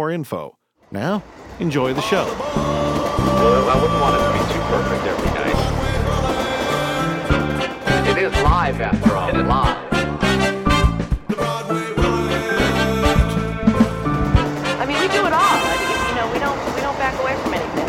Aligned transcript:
more 0.00 0.12
info. 0.12 0.56
Now, 0.92 1.24
enjoy 1.58 1.92
the 1.92 2.00
show. 2.02 2.24
Well, 2.24 3.68
I 3.68 3.74
wouldn't 3.82 4.00
want 4.00 4.14
it 4.14 4.20
to 4.22 4.32
be 4.32 4.38
too 4.54 4.60
perfect 4.70 5.04
every 5.04 5.30
night. 5.34 5.58
It 8.08 8.18
is 8.22 8.32
live 8.44 8.80
after 8.80 9.16
all. 9.16 9.28
It 9.28 9.34
is 9.34 9.42
live. 9.42 9.76
I 14.78 14.86
mean, 14.86 15.00
we 15.00 15.08
do 15.08 15.26
it 15.26 15.32
all. 15.32 15.58
I 15.66 15.76
mean, 15.82 15.98
you 16.08 16.14
know, 16.14 16.30
we 16.32 16.38
don't 16.38 16.74
we 16.76 16.80
don't 16.80 16.96
back 16.98 17.18
away 17.20 17.34
from 17.42 17.54
anything. 17.54 17.88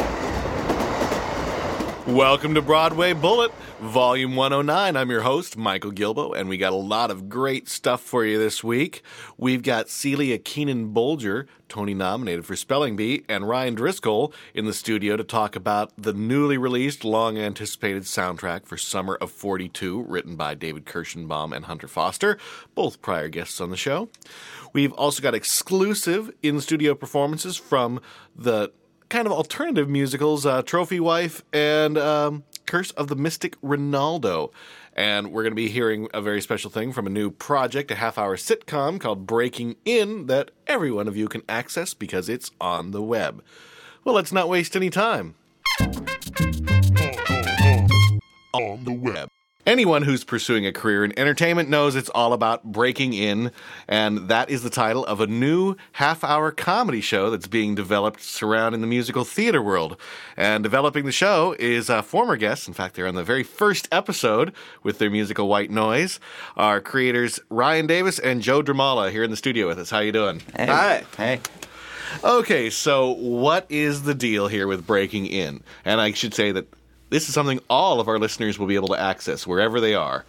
Welcome 2.16 2.56
to 2.56 2.62
Broadway 2.64 3.14
Bullet, 3.14 3.52
Volume 3.82 4.36
109. 4.36 4.98
I'm 4.98 5.10
your 5.10 5.22
host, 5.22 5.56
Michael 5.56 5.92
Gilboe, 5.92 6.34
and 6.34 6.50
we 6.50 6.58
got 6.58 6.74
a 6.74 6.76
lot 6.76 7.10
of 7.10 7.30
great 7.30 7.70
stuff 7.70 8.02
for 8.02 8.26
you 8.26 8.38
this 8.38 8.62
week. 8.62 9.02
We've 9.38 9.64
got 9.64 9.88
Celia 9.88 10.38
Keenan 10.38 10.94
Bolger, 10.94 11.48
Tony 11.70 11.94
nominated 11.94 12.46
for 12.46 12.58
Spelling 12.58 12.98
Bee, 12.98 13.24
and 13.30 13.48
Ryan 13.48 13.76
Driscoll 13.76 14.34
in 14.54 14.66
the 14.66 14.74
studio 14.74 15.16
to 15.16 15.24
talk 15.24 15.56
about 15.56 15.94
the 15.98 16.12
newly 16.12 16.58
released, 16.58 17.06
long 17.06 17.38
anticipated 17.38 18.04
soundtrack 18.04 18.66
for 18.66 18.76
Summer 18.76 19.16
of 19.16 19.32
42, 19.32 20.04
written 20.04 20.36
by 20.36 20.56
David 20.56 20.86
Kirshenbaum 20.86 21.56
and 21.56 21.64
Hunter 21.64 21.88
Foster, 21.88 22.38
both 22.76 23.02
prior 23.02 23.30
guests 23.30 23.62
on 23.62 23.70
the 23.70 23.78
show. 23.78 24.10
We've 24.74 24.92
also 24.92 25.22
got 25.22 25.34
exclusive 25.34 26.32
in 26.44 26.60
studio 26.60 26.96
performances 26.96 27.56
from 27.56 28.02
the 28.36 28.74
kind 29.08 29.26
of 29.26 29.32
alternative 29.34 29.90
musicals, 29.90 30.46
uh, 30.46 30.62
Trophy 30.62 31.00
Wife 31.00 31.44
and 31.52 31.98
um, 31.98 32.44
Curse 32.70 32.92
of 32.92 33.08
the 33.08 33.16
Mystic 33.16 33.60
Ronaldo. 33.62 34.52
And 34.94 35.32
we're 35.32 35.42
going 35.42 35.54
to 35.54 35.56
be 35.56 35.70
hearing 35.70 36.08
a 36.14 36.22
very 36.22 36.40
special 36.40 36.70
thing 36.70 36.94
from 36.94 37.08
a 37.08 37.10
new 37.10 37.32
project, 37.32 37.90
a 37.90 37.96
half 37.96 38.20
hour 38.20 38.38
sitcom 38.38 39.00
called 39.00 39.26
Breaking 39.26 39.76
In, 39.86 40.28
that 40.28 40.52
every 40.68 40.92
one 40.92 41.08
of 41.08 41.18
you 41.18 41.28
can 41.28 41.42
access 41.50 41.96
because 41.96 42.30
it's 42.30 42.52
on 42.62 42.92
the 42.92 43.02
web. 43.02 43.44
Well, 44.04 44.14
let's 44.14 44.32
not 44.32 44.50
waste 44.50 44.76
any 44.76 44.92
time. 44.92 45.34
On 48.54 48.84
the 48.84 48.94
web. 48.94 49.30
Anyone 49.70 50.02
who's 50.02 50.24
pursuing 50.24 50.66
a 50.66 50.72
career 50.72 51.06
in 51.06 51.14
entertainment 51.16 51.70
knows 51.70 51.96
it's 51.96 52.10
all 52.16 52.34
about 52.34 52.64
breaking 52.64 53.14
in, 53.14 53.52
and 53.88 54.28
that 54.28 54.50
is 54.50 54.64
the 54.64 54.70
title 54.72 55.06
of 55.06 55.22
a 55.22 55.28
new 55.28 55.76
half 55.92 56.24
hour 56.24 56.50
comedy 56.50 57.02
show 57.02 57.30
that's 57.30 57.46
being 57.46 57.76
developed 57.76 58.20
surrounding 58.20 58.82
the 58.82 58.88
musical 58.88 59.24
theater 59.24 59.62
world. 59.62 59.96
And 60.36 60.64
developing 60.64 61.06
the 61.06 61.12
show 61.12 61.56
is 61.60 61.88
a 61.88 62.02
former 62.02 62.36
guest, 62.36 62.68
in 62.68 62.74
fact, 62.74 62.96
they're 62.96 63.06
on 63.06 63.14
the 63.14 63.24
very 63.24 63.44
first 63.44 63.88
episode 63.92 64.54
with 64.82 64.98
their 64.98 65.12
musical 65.12 65.48
White 65.48 65.70
Noise, 65.70 66.20
our 66.58 66.82
creators 66.82 67.40
Ryan 67.52 67.86
Davis 67.86 68.18
and 68.18 68.42
Joe 68.42 68.64
Drymala 68.64 69.12
here 69.12 69.24
in 69.24 69.30
the 69.30 69.38
studio 69.38 69.68
with 69.68 69.78
us. 69.78 69.92
How 69.92 70.00
you 70.00 70.12
doing? 70.12 70.42
Hey. 70.56 70.66
Hi. 70.66 71.04
Hey. 71.16 71.42
Okay, 72.24 72.72
so 72.72 73.12
what 73.12 73.68
is 73.70 74.02
the 74.02 74.16
deal 74.16 74.48
here 74.48 74.66
with 74.66 74.88
breaking 74.88 75.28
in? 75.28 75.62
And 75.86 76.02
I 76.02 76.14
should 76.14 76.34
say 76.34 76.52
that 76.54 76.66
this 77.10 77.28
is 77.28 77.34
something 77.34 77.60
all 77.70 78.00
of 78.00 78.08
our 78.08 78.20
listeners 78.20 78.60
will 78.60 78.68
be 78.68 78.76
able 78.76 78.90
to 78.90 79.00
access 79.00 79.48
wherever 79.48 79.80
they 79.80 79.96
are. 79.96 80.26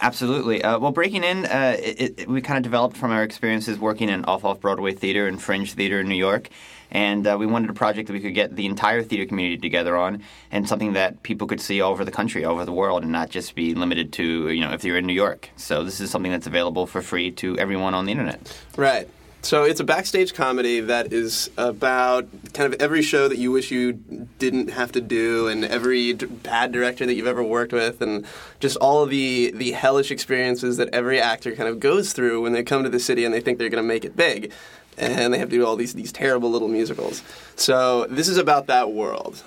Absolutely. 0.00 0.62
Uh, 0.62 0.78
well, 0.78 0.92
breaking 0.92 1.24
in, 1.24 1.44
uh, 1.46 1.76
it, 1.78 2.20
it, 2.20 2.28
we 2.28 2.40
kind 2.40 2.56
of 2.56 2.62
developed 2.62 2.96
from 2.96 3.10
our 3.10 3.22
experiences 3.22 3.78
working 3.78 4.08
in 4.08 4.24
off-off 4.24 4.60
Broadway 4.60 4.92
theater 4.92 5.26
and 5.26 5.40
fringe 5.40 5.72
theater 5.72 6.00
in 6.00 6.08
New 6.08 6.16
York, 6.16 6.48
and 6.90 7.26
uh, 7.26 7.36
we 7.38 7.46
wanted 7.46 7.70
a 7.70 7.74
project 7.74 8.06
that 8.06 8.12
we 8.12 8.20
could 8.20 8.34
get 8.34 8.56
the 8.56 8.66
entire 8.66 9.02
theater 9.02 9.26
community 9.26 9.58
together 9.58 9.96
on, 9.96 10.22
and 10.50 10.68
something 10.68 10.92
that 10.94 11.22
people 11.22 11.46
could 11.46 11.60
see 11.60 11.80
all 11.80 11.92
over 11.92 12.04
the 12.04 12.10
country, 12.10 12.44
all 12.44 12.54
over 12.54 12.64
the 12.64 12.72
world, 12.72 13.02
and 13.02 13.12
not 13.12 13.28
just 13.28 13.54
be 13.54 13.74
limited 13.74 14.12
to 14.14 14.50
you 14.50 14.60
know 14.60 14.72
if 14.72 14.84
you're 14.84 14.96
in 14.96 15.06
New 15.06 15.12
York. 15.12 15.50
So 15.56 15.84
this 15.84 16.00
is 16.00 16.10
something 16.10 16.32
that's 16.32 16.46
available 16.46 16.86
for 16.86 17.02
free 17.02 17.30
to 17.32 17.58
everyone 17.58 17.94
on 17.94 18.06
the 18.06 18.12
internet. 18.12 18.56
Right. 18.76 19.08
So 19.40 19.64
it's 19.64 19.80
a 19.80 19.84
backstage 19.84 20.34
comedy 20.34 20.80
that 20.80 21.12
is 21.12 21.48
about 21.56 22.28
kind 22.54 22.72
of 22.72 22.80
every 22.82 23.02
show 23.02 23.28
that 23.28 23.38
you 23.38 23.52
wish 23.52 23.70
you 23.70 23.92
didn't 24.38 24.70
have 24.70 24.92
to 24.92 25.00
do, 25.00 25.46
and 25.46 25.64
every 25.64 26.12
d- 26.12 26.26
bad 26.26 26.72
director 26.72 27.06
that 27.06 27.14
you've 27.14 27.26
ever 27.26 27.42
worked 27.42 27.72
with, 27.72 28.02
and 28.02 28.26
just 28.60 28.76
all 28.78 29.02
of 29.04 29.10
the 29.10 29.52
the 29.54 29.70
hellish 29.72 30.10
experiences 30.10 30.76
that 30.76 30.88
every 30.92 31.20
actor 31.20 31.54
kind 31.54 31.68
of 31.68 31.78
goes 31.78 32.12
through 32.12 32.42
when 32.42 32.52
they 32.52 32.62
come 32.62 32.82
to 32.82 32.90
the 32.90 32.98
city 32.98 33.24
and 33.24 33.32
they 33.32 33.40
think 33.40 33.58
they're 33.58 33.70
going 33.70 33.82
to 33.82 33.88
make 33.88 34.04
it 34.04 34.16
big, 34.16 34.52
and 34.98 35.32
they 35.32 35.38
have 35.38 35.48
to 35.50 35.56
do 35.56 35.64
all 35.64 35.76
these 35.76 35.94
these 35.94 36.12
terrible 36.12 36.50
little 36.50 36.68
musicals. 36.68 37.22
So 37.54 38.06
this 38.10 38.28
is 38.28 38.38
about 38.38 38.66
that 38.66 38.92
world. 38.92 39.42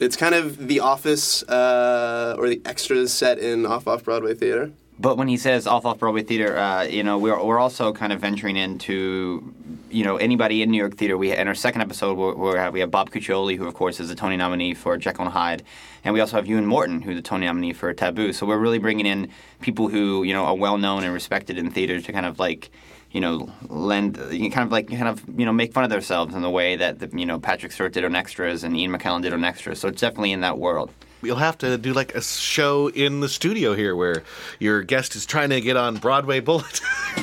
It's 0.00 0.16
kind 0.16 0.34
of 0.34 0.68
the 0.68 0.80
Office 0.80 1.42
uh, 1.44 2.36
or 2.38 2.48
the 2.48 2.62
extras 2.64 3.12
set 3.12 3.38
in 3.38 3.66
off 3.66 3.88
off 3.88 4.04
Broadway 4.04 4.34
theater. 4.34 4.70
But 4.98 5.16
when 5.16 5.26
he 5.26 5.36
says 5.36 5.66
off 5.66 5.84
off 5.84 5.98
Broadway 5.98 6.22
theater, 6.22 6.56
uh, 6.56 6.84
you 6.84 7.02
know, 7.02 7.18
we're, 7.18 7.42
we're 7.42 7.58
also 7.58 7.92
kind 7.92 8.12
of 8.12 8.20
venturing 8.20 8.56
into, 8.56 9.52
you 9.90 10.04
know, 10.04 10.16
anybody 10.18 10.62
in 10.62 10.70
New 10.70 10.78
York 10.78 10.96
theater. 10.96 11.18
We 11.18 11.32
in 11.32 11.48
our 11.48 11.54
second 11.54 11.80
episode, 11.80 12.16
we're, 12.16 12.70
we 12.70 12.78
have 12.78 12.92
Bob 12.92 13.10
Cuccioli, 13.10 13.56
who 13.56 13.66
of 13.66 13.74
course 13.74 13.98
is 13.98 14.08
a 14.10 14.14
Tony 14.14 14.36
nominee 14.36 14.72
for 14.72 14.96
Jekyll 14.96 15.24
and 15.24 15.32
Hyde, 15.32 15.64
and 16.04 16.14
we 16.14 16.20
also 16.20 16.36
have 16.36 16.44
Euan 16.44 16.64
Morton, 16.64 17.02
who's 17.02 17.18
a 17.18 17.22
Tony 17.22 17.46
nominee 17.46 17.72
for 17.72 17.92
Taboo. 17.92 18.32
So 18.32 18.46
we're 18.46 18.58
really 18.58 18.78
bringing 18.78 19.04
in 19.06 19.30
people 19.60 19.88
who 19.88 20.22
you 20.22 20.32
know 20.32 20.44
are 20.44 20.54
well 20.54 20.78
known 20.78 21.02
and 21.02 21.12
respected 21.12 21.58
in 21.58 21.70
theater 21.70 22.00
to 22.00 22.12
kind 22.12 22.26
of 22.26 22.38
like. 22.38 22.70
You 23.14 23.20
know, 23.20 23.48
lend 23.68 24.18
you 24.30 24.50
kind 24.50 24.66
of 24.66 24.72
like 24.72 24.88
kind 24.88 25.08
of 25.08 25.22
you 25.38 25.46
know 25.46 25.52
make 25.52 25.72
fun 25.72 25.84
of 25.84 25.90
themselves 25.90 26.34
in 26.34 26.42
the 26.42 26.50
way 26.50 26.76
that 26.76 26.98
the, 26.98 27.08
you 27.16 27.24
know 27.24 27.38
Patrick 27.38 27.72
Stewart 27.72 27.92
did 27.92 28.04
on 28.04 28.14
Extras 28.14 28.64
and 28.64 28.76
Ian 28.76 28.90
McKellen 28.92 29.22
did 29.22 29.32
on 29.32 29.44
Extras. 29.44 29.78
So 29.80 29.88
it's 29.88 30.00
definitely 30.00 30.32
in 30.32 30.40
that 30.40 30.58
world. 30.58 30.90
You'll 31.22 31.36
have 31.36 31.56
to 31.58 31.78
do 31.78 31.94
like 31.94 32.14
a 32.14 32.20
show 32.20 32.88
in 32.88 33.20
the 33.20 33.28
studio 33.30 33.74
here 33.74 33.96
where 33.96 34.24
your 34.58 34.82
guest 34.82 35.16
is 35.16 35.24
trying 35.24 35.50
to 35.50 35.60
get 35.60 35.76
on 35.76 35.96
Broadway 35.96 36.40
Bullet. 36.40 36.80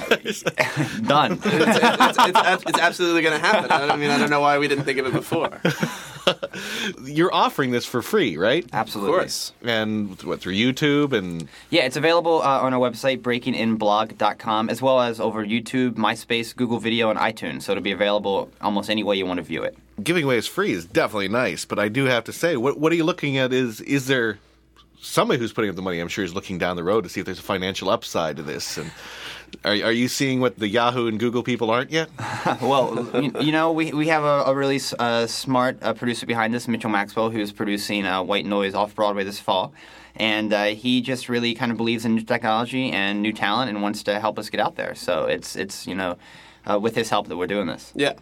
Done. 1.03 1.33
It's, 1.33 1.43
it's, 1.45 2.17
it's, 2.17 2.63
it's 2.67 2.79
absolutely 2.79 3.21
going 3.21 3.39
to 3.39 3.45
happen. 3.45 3.71
I 3.71 3.95
mean, 3.97 4.09
I 4.09 4.17
don't 4.17 4.31
know 4.31 4.41
why 4.41 4.57
we 4.57 4.67
didn't 4.67 4.85
think 4.85 4.97
of 4.97 5.05
it 5.05 5.13
before. 5.13 5.61
You're 7.03 7.33
offering 7.33 7.71
this 7.71 7.85
for 7.85 8.01
free, 8.01 8.37
right? 8.37 8.67
Absolutely. 8.73 9.13
Of 9.13 9.19
course. 9.19 9.53
And 9.63 10.21
what 10.23 10.39
through 10.41 10.53
YouTube 10.53 11.13
and 11.13 11.47
Yeah, 11.69 11.83
it's 11.83 11.97
available 11.97 12.41
uh, 12.41 12.61
on 12.61 12.73
our 12.73 12.79
website, 12.79 13.21
breakinginblog.com, 13.21 14.69
as 14.69 14.81
well 14.81 15.01
as 15.01 15.19
over 15.19 15.45
YouTube, 15.45 15.91
MySpace, 15.93 16.55
Google 16.55 16.79
Video, 16.79 17.09
and 17.09 17.19
iTunes. 17.19 17.63
So 17.63 17.71
it'll 17.73 17.83
be 17.83 17.91
available 17.91 18.49
almost 18.61 18.89
any 18.89 19.03
way 19.03 19.15
you 19.17 19.25
want 19.25 19.37
to 19.37 19.43
view 19.43 19.63
it. 19.63 19.77
giving 20.03 20.23
away 20.23 20.37
is 20.37 20.47
free 20.47 20.71
is 20.71 20.85
definitely 20.85 21.29
nice, 21.29 21.65
but 21.65 21.79
I 21.79 21.89
do 21.89 22.05
have 22.05 22.23
to 22.25 22.33
say, 22.33 22.57
what 22.57 22.79
what 22.79 22.91
are 22.91 22.95
you 22.95 23.03
looking 23.03 23.37
at? 23.37 23.53
Is 23.53 23.81
is 23.81 24.07
there 24.07 24.39
somebody 25.01 25.39
who's 25.39 25.53
putting 25.53 25.69
up 25.69 25.75
the 25.75 25.81
money? 25.81 25.99
I'm 25.99 26.07
sure 26.07 26.23
is 26.23 26.33
looking 26.33 26.57
down 26.57 26.75
the 26.75 26.83
road 26.83 27.03
to 27.03 27.09
see 27.09 27.19
if 27.19 27.25
there's 27.25 27.39
a 27.39 27.43
financial 27.43 27.89
upside 27.89 28.37
to 28.37 28.43
this. 28.43 28.77
And 28.77 28.91
are 29.63 29.71
are 29.71 29.91
you 29.91 30.07
seeing 30.07 30.39
what 30.39 30.57
the 30.57 30.67
Yahoo 30.67 31.07
and 31.07 31.19
Google 31.19 31.43
people 31.43 31.69
aren't 31.69 31.91
yet? 31.91 32.09
well, 32.61 33.07
you, 33.21 33.31
you 33.39 33.51
know, 33.51 33.71
we, 33.71 33.91
we 33.91 34.07
have 34.07 34.23
a, 34.23 34.43
a 34.49 34.55
really 34.55 34.79
uh, 34.99 35.27
smart 35.27 35.77
uh, 35.81 35.93
producer 35.93 36.25
behind 36.25 36.55
us, 36.55 36.67
Mitchell 36.67 36.89
Maxwell, 36.89 37.29
who's 37.29 37.51
producing 37.51 38.05
uh, 38.05 38.23
White 38.23 38.45
Noise 38.45 38.73
off 38.73 38.95
Broadway 38.95 39.23
this 39.23 39.39
fall. 39.39 39.73
And 40.15 40.51
uh, 40.51 40.65
he 40.65 41.01
just 41.01 41.29
really 41.29 41.53
kind 41.53 41.71
of 41.71 41.77
believes 41.77 42.03
in 42.03 42.15
new 42.15 42.21
technology 42.21 42.91
and 42.91 43.21
new 43.21 43.31
talent 43.31 43.69
and 43.69 43.81
wants 43.81 44.03
to 44.03 44.19
help 44.19 44.37
us 44.37 44.49
get 44.49 44.59
out 44.59 44.75
there. 44.75 44.93
So 44.93 45.25
it's, 45.25 45.55
it's 45.55 45.87
you 45.87 45.95
know, 45.95 46.17
uh, 46.69 46.79
with 46.79 46.95
his 46.95 47.09
help 47.09 47.27
that 47.27 47.37
we're 47.37 47.47
doing 47.47 47.67
this. 47.67 47.93
Yeah. 47.95 48.13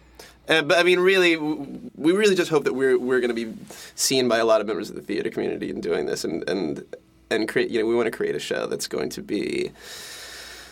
Uh, 0.48 0.62
but 0.62 0.78
I 0.78 0.82
mean, 0.82 0.98
really, 0.98 1.36
we 1.36 2.12
really 2.12 2.34
just 2.34 2.50
hope 2.50 2.64
that 2.64 2.74
we're 2.74 2.98
we're 2.98 3.20
going 3.20 3.34
to 3.34 3.46
be 3.46 3.54
seen 3.94 4.26
by 4.26 4.38
a 4.38 4.44
lot 4.44 4.60
of 4.60 4.66
members 4.66 4.90
of 4.90 4.96
the 4.96 5.02
theater 5.02 5.30
community 5.30 5.70
in 5.70 5.80
doing 5.80 6.06
this, 6.06 6.24
and 6.24 6.48
and 6.48 6.84
and 7.30 7.48
create. 7.48 7.70
You 7.70 7.80
know, 7.80 7.86
we 7.86 7.94
want 7.94 8.06
to 8.06 8.10
create 8.10 8.34
a 8.34 8.40
show 8.40 8.66
that's 8.66 8.88
going 8.88 9.10
to 9.10 9.22
be 9.22 9.70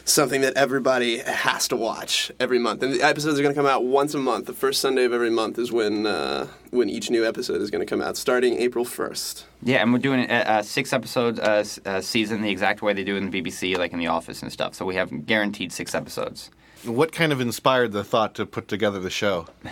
something 0.09 0.41
that 0.41 0.57
everybody 0.57 1.19
has 1.19 1.69
to 1.69 1.77
watch 1.77 2.31
every 2.41 2.59
month. 2.59 2.83
And 2.83 2.93
the 2.95 3.03
episodes 3.03 3.39
are 3.39 3.43
going 3.43 3.55
to 3.55 3.59
come 3.59 3.67
out 3.69 3.85
once 3.85 4.15
a 4.15 4.19
month. 4.19 4.47
The 4.47 4.53
first 4.53 4.81
Sunday 4.81 5.05
of 5.05 5.13
every 5.13 5.31
month 5.31 5.59
is 5.59 5.71
when 5.73 6.07
uh, 6.07 6.47
when 6.71 6.89
each 6.89 7.11
new 7.11 7.27
episode 7.27 7.61
is 7.61 7.71
going 7.71 7.81
to 7.85 7.87
come 7.87 8.01
out, 8.03 8.17
starting 8.17 8.55
April 8.59 8.85
first. 8.85 9.47
Yeah, 9.63 9.79
and 9.83 9.93
we're 9.93 9.99
doing 9.99 10.31
a, 10.31 10.45
a 10.59 10.63
six 10.63 10.93
episode 10.93 11.39
uh, 11.41 11.43
s- 11.61 11.81
uh, 11.85 12.01
season 12.01 12.43
the 12.43 12.51
exact 12.51 12.83
way 12.83 12.93
they 12.93 13.05
do 13.05 13.17
in 13.17 13.31
the 13.31 13.43
BBC, 13.43 13.77
like 13.77 13.93
in 13.93 13.99
The 13.99 14.07
Office 14.09 14.43
and 14.43 14.53
stuff. 14.53 14.75
So 14.75 14.85
we 14.85 14.95
have 14.95 15.27
guaranteed 15.27 15.73
six 15.73 15.95
episodes. 15.95 16.51
What 16.85 17.11
kind 17.11 17.33
of 17.33 17.41
inspired 17.41 17.91
the 17.93 18.05
thought 18.05 18.35
to 18.37 18.47
put 18.47 18.69
together 18.69 19.01
the 19.01 19.11
show? 19.11 19.47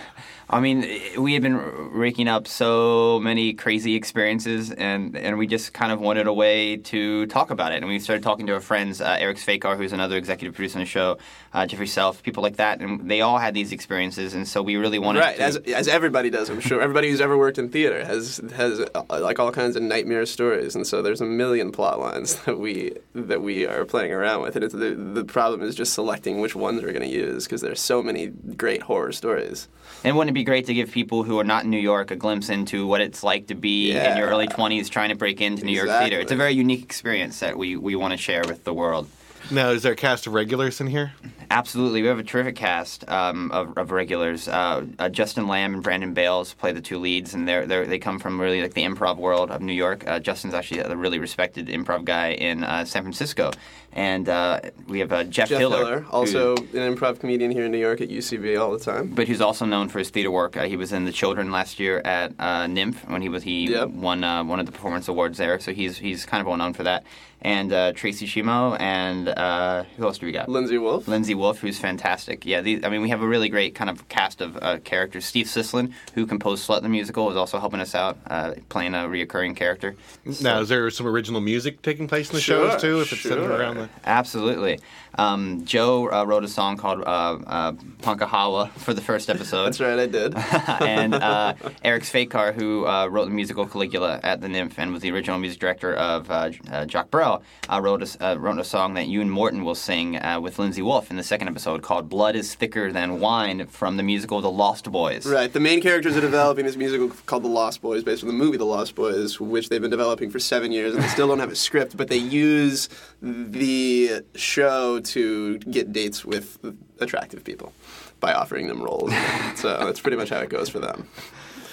I 0.49 0.61
mean, 0.61 0.87
we 1.17 1.33
had 1.33 1.41
been 1.43 1.57
raking 1.91 2.29
up 2.29 2.47
so 2.47 3.19
many 3.19 3.51
crazy 3.53 3.95
experiences, 3.95 4.71
and, 4.71 5.17
and 5.17 5.37
we 5.37 5.45
just 5.45 5.73
kind 5.73 5.91
of 5.91 5.99
wanted 5.99 6.25
a 6.25 6.31
way 6.33 6.77
to 6.77 7.25
talk 7.25 7.49
about 7.51 7.73
it. 7.73 7.77
And 7.77 7.87
we 7.87 7.99
started 7.99 8.23
talking 8.23 8.47
to 8.47 8.53
our 8.53 8.61
friends, 8.61 9.01
uh, 9.01 9.17
Eric 9.19 9.37
Svejcar, 9.39 9.75
who's 9.75 9.91
another 9.91 10.15
executive 10.15 10.55
producer 10.55 10.77
on 10.79 10.83
the 10.83 10.89
show, 10.89 11.17
uh, 11.53 11.65
Jeffrey 11.65 11.85
Self, 11.87 12.23
people 12.23 12.43
like 12.43 12.55
that, 12.57 12.79
and 12.79 13.11
they 13.11 13.19
all 13.19 13.39
had 13.39 13.53
these 13.55 13.73
experiences, 13.73 14.33
and 14.33 14.47
so 14.47 14.61
we 14.63 14.77
really 14.77 14.99
wanted 14.99 15.19
Right, 15.19 15.35
to. 15.35 15.41
as 15.43 15.57
as 15.57 15.87
everybody 15.89 16.29
does, 16.29 16.49
I'm 16.49 16.61
sure. 16.61 16.81
Everybody 16.81 17.09
who's 17.09 17.19
ever 17.19 17.37
worked 17.37 17.57
in 17.57 17.67
theater 17.67 18.05
has 18.05 18.39
has 18.55 18.79
uh, 18.79 19.03
like 19.19 19.39
all 19.39 19.51
kinds 19.51 19.75
of 19.75 19.81
nightmare 19.83 20.25
stories, 20.25 20.75
and 20.75 20.87
so 20.87 21.01
there's 21.01 21.19
a 21.19 21.25
million 21.25 21.73
plot 21.73 21.99
lines 21.99 22.35
that 22.45 22.57
we 22.57 22.93
that 23.15 23.41
we 23.41 23.65
are 23.67 23.83
playing 23.83 24.13
around 24.13 24.43
with, 24.43 24.55
and 24.55 24.63
it's, 24.63 24.73
the 24.73 24.91
the 24.91 25.25
problem 25.25 25.61
is 25.61 25.75
just 25.75 25.93
selecting 25.93 26.39
which 26.39 26.55
ones 26.55 26.81
we're 26.83 26.93
going 26.93 27.01
to 27.09 27.13
use 27.13 27.43
because 27.45 27.59
there's 27.59 27.81
so 27.81 28.01
many 28.01 28.27
great 28.55 28.83
horror 28.83 29.11
stories. 29.11 29.67
and 30.05 30.15
wouldn't 30.15 30.35
be 30.37 30.43
great 30.43 30.67
to 30.67 30.73
give 30.73 30.91
people 30.91 31.23
who 31.23 31.39
are 31.39 31.43
not 31.43 31.63
in 31.63 31.71
New 31.71 31.79
York 31.79 32.11
a 32.11 32.15
glimpse 32.15 32.49
into 32.49 32.85
what 32.85 33.01
it's 33.01 33.23
like 33.23 33.47
to 33.47 33.55
be 33.55 33.91
in 33.91 34.17
your 34.17 34.29
early 34.29 34.47
20s 34.47 34.87
trying 34.87 35.09
to 35.09 35.15
break 35.15 35.41
into 35.41 35.65
New 35.65 35.71
York 35.71 35.89
theater? 35.89 36.19
It's 36.19 36.31
a 36.31 36.35
very 36.35 36.53
unique 36.53 36.83
experience 36.83 37.39
that 37.39 37.57
we, 37.57 37.75
we 37.75 37.95
want 37.95 38.11
to 38.11 38.17
share 38.17 38.43
with 38.45 38.63
the 38.63 38.73
world. 38.73 39.07
Now, 39.51 39.69
is 39.69 39.83
there 39.83 39.93
a 39.93 39.95
cast 39.95 40.27
of 40.27 40.33
regulars 40.33 40.81
in 40.81 40.87
here? 40.87 41.13
Absolutely, 41.49 42.01
we 42.01 42.07
have 42.09 42.19
a 42.19 42.23
terrific 42.23 42.55
cast 42.57 43.07
um, 43.09 43.49
of, 43.51 43.77
of 43.77 43.91
regulars. 43.91 44.47
Uh, 44.49 44.85
uh, 44.99 45.07
Justin 45.07 45.47
Lamb 45.47 45.73
and 45.73 45.81
Brandon 45.81 46.13
Bales 46.13 46.53
play 46.53 46.73
the 46.73 46.81
two 46.81 46.99
leads, 46.99 47.33
and 47.33 47.47
they're, 47.47 47.65
they're 47.65 47.85
they 47.87 47.99
come 47.99 48.19
from 48.19 48.39
really 48.41 48.61
like 48.61 48.73
the 48.73 48.83
improv 48.83 49.15
world 49.17 49.49
of 49.49 49.61
New 49.61 49.71
York. 49.73 50.05
Uh, 50.05 50.19
Justin's 50.19 50.53
actually 50.53 50.81
a 50.81 50.95
really 50.95 51.19
respected 51.19 51.67
improv 51.67 52.03
guy 52.03 52.31
in 52.31 52.65
uh, 52.65 52.83
San 52.83 53.03
Francisco, 53.03 53.51
and 53.93 54.27
uh, 54.27 54.59
we 54.87 54.99
have 54.99 55.13
uh, 55.13 55.23
Jeff, 55.23 55.47
Jeff 55.47 55.59
Hiller, 55.59 55.77
Hiller, 55.77 55.99
who- 56.01 56.11
also 56.11 56.55
an 56.57 56.95
improv 56.95 57.19
comedian 57.21 57.49
here 57.51 57.63
in 57.63 57.71
New 57.71 57.77
York 57.77 58.01
at 58.01 58.09
UCB 58.09 58.59
all 58.59 58.71
the 58.73 58.79
time. 58.83 59.07
but 59.07 59.29
who's 59.29 59.39
also 59.39 59.63
known 59.65 59.87
for 59.87 59.99
his 59.99 60.09
theater 60.09 60.29
work. 60.31 60.57
Uh, 60.57 60.65
he 60.65 60.75
was 60.75 60.91
in 60.91 61.05
The 61.05 61.13
Children 61.13 61.49
last 61.51 61.79
year 61.79 61.99
at 62.03 62.33
uh, 62.39 62.65
NYMF 62.65 63.09
when 63.09 63.21
he 63.21 63.29
was 63.29 63.43
he 63.43 63.71
Yep. 63.71 63.89
won 63.91 64.25
uh, 64.25 64.43
one 64.43 64.59
of 64.59 64.65
the 64.65 64.73
performance 64.73 65.07
awards 65.07 65.37
there. 65.37 65.57
So 65.61 65.71
he's 65.73 65.97
he's 65.97 66.25
kind 66.25 66.41
of 66.41 66.47
well 66.47 66.57
known 66.57 66.73
for 66.73 66.83
that. 66.83 67.05
And 67.41 67.71
uh, 67.71 67.93
Tracy 67.93 68.25
Shimo 68.25 68.75
and 68.79 69.29
uh, 69.29 69.83
who 69.95 70.05
else 70.05 70.17
do 70.17 70.25
we 70.25 70.31
got? 70.31 70.49
Lindsay 70.49 70.77
Wolf. 70.79 71.07
Lindsay 71.07 71.35
Wolf, 71.35 71.59
who's 71.59 71.77
fantastic. 71.79 72.45
Yeah, 72.45 72.61
these, 72.61 72.83
I 72.83 72.89
mean, 72.89 73.01
we 73.01 73.09
have 73.09 73.21
a 73.21 73.27
really 73.27 73.47
great 73.47 73.75
kind 73.75 73.89
of 73.91 74.09
cast 74.09 74.41
of 74.41 74.57
uh, 74.61 74.79
characters. 74.79 75.23
Steve 75.23 75.45
Sislin, 75.45 75.93
who 76.15 76.25
composed 76.25 76.67
Slut 76.67 76.81
the 76.81 76.89
Musical, 76.89 77.29
is 77.29 77.37
also 77.37 77.59
helping 77.59 77.79
us 77.79 77.93
out, 77.93 78.17
uh, 78.27 78.53
playing 78.69 78.95
a 78.95 78.99
reoccurring 78.99 79.55
character. 79.55 79.95
Now, 80.41 80.61
is 80.61 80.69
there 80.69 80.89
some 80.89 81.05
original 81.05 81.39
music 81.39 81.81
taking 81.83 82.07
place 82.07 82.29
in 82.29 82.35
the 82.35 82.41
Sure, 82.41 82.71
shows 82.71 82.81
too? 82.81 83.01
If 83.01 83.13
it's 83.13 83.21
centered 83.21 83.51
around 83.51 83.75
the 83.77 83.89
Absolutely. 84.03 84.79
Um, 85.15 85.65
Joe 85.65 86.11
uh, 86.11 86.23
wrote 86.25 86.43
a 86.43 86.47
song 86.47 86.77
called 86.77 87.01
uh, 87.01 87.37
uh, 87.47 87.71
Punkahawa 88.01 88.69
for 88.71 88.93
the 88.93 89.01
first 89.01 89.29
episode. 89.29 89.65
That's 89.65 89.79
right, 89.79 89.97
I 89.99 90.05
did. 90.05 90.35
and 90.81 91.13
uh, 91.15 91.53
Eric 91.83 92.03
Svejcar, 92.03 92.53
who 92.53 92.85
uh, 92.85 93.07
wrote 93.07 93.25
the 93.25 93.31
musical 93.31 93.65
Caligula 93.65 94.19
at 94.23 94.41
the 94.41 94.47
NYMF 94.47 94.73
and 94.77 94.93
was 94.93 95.01
the 95.01 95.11
original 95.11 95.39
music 95.39 95.59
director 95.59 95.95
of 95.95 96.29
uh, 96.29 96.49
J- 96.49 96.59
uh, 96.71 96.85
Jock 96.85 97.09
Burrow, 97.09 97.26
uh, 97.27 97.81
wrote, 97.81 98.01
a, 98.01 98.25
uh, 98.25 98.35
wrote 98.35 98.59
a 98.59 98.63
song 98.63 98.93
that 98.95 99.07
Euan 99.07 99.29
Morton 99.29 99.63
will 99.63 99.75
sing 99.75 100.17
uh, 100.17 100.39
with 100.39 100.59
Lindsay 100.59 100.81
Wolf 100.81 101.09
in 101.11 101.17
the 101.17 101.23
second 101.23 101.47
episode 101.47 101.81
called 101.81 102.09
Blood 102.09 102.35
is 102.35 102.55
Thicker 102.55 102.91
Than 102.91 103.19
Wine 103.19 103.67
from 103.67 103.97
the 103.97 104.03
musical 104.03 104.41
The 104.41 104.51
Lost 104.51 104.91
Boys. 104.91 105.25
Right. 105.25 105.51
The 105.51 105.59
main 105.59 105.81
characters 105.81 106.15
are 106.15 106.21
developing 106.21 106.65
this 106.65 106.75
musical 106.75 107.09
called 107.25 107.43
The 107.43 107.49
Lost 107.49 107.81
Boys, 107.81 108.03
based 108.03 108.23
on 108.23 108.27
the 108.27 108.33
movie 108.33 108.57
The 108.57 108.65
Lost 108.65 108.95
Boys, 108.95 109.39
which 109.39 109.69
they've 109.69 109.81
been 109.81 109.91
developing 109.91 110.29
for 110.29 110.39
seven 110.39 110.71
years, 110.71 110.93
and 110.93 111.03
they 111.03 111.07
still 111.07 111.27
don't 111.27 111.39
have 111.39 111.51
a 111.51 111.55
script, 111.55 111.97
but 111.97 112.07
they 112.07 112.17
use 112.17 112.89
the 113.21 114.21
show 114.35 114.99
to 114.99 115.57
get 115.59 115.91
dates 115.91 116.23
with 116.25 116.57
attractive 116.99 117.43
people 117.43 117.73
by 118.19 118.33
offering 118.33 118.67
them 118.67 118.81
roles. 118.81 119.11
so 119.55 119.77
that's 119.85 119.99
pretty 119.99 120.17
much 120.17 120.29
how 120.29 120.39
it 120.39 120.49
goes 120.49 120.69
for 120.69 120.79
them. 120.79 121.07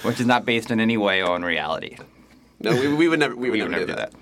Which 0.03 0.21
is 0.21 0.27
not 0.27 0.45
based 0.45 0.71
in 0.71 0.81
any 0.81 0.97
way 0.97 1.23
on 1.23 1.43
reality. 1.43 1.97
No, 2.65 2.81
we, 2.81 2.93
we 2.95 3.09
would 3.09 3.19
never. 3.19 3.37
We 3.37 3.51
would, 3.51 3.59
We 3.59 3.63
would 3.63 3.71
never, 3.71 3.87
never 3.87 4.13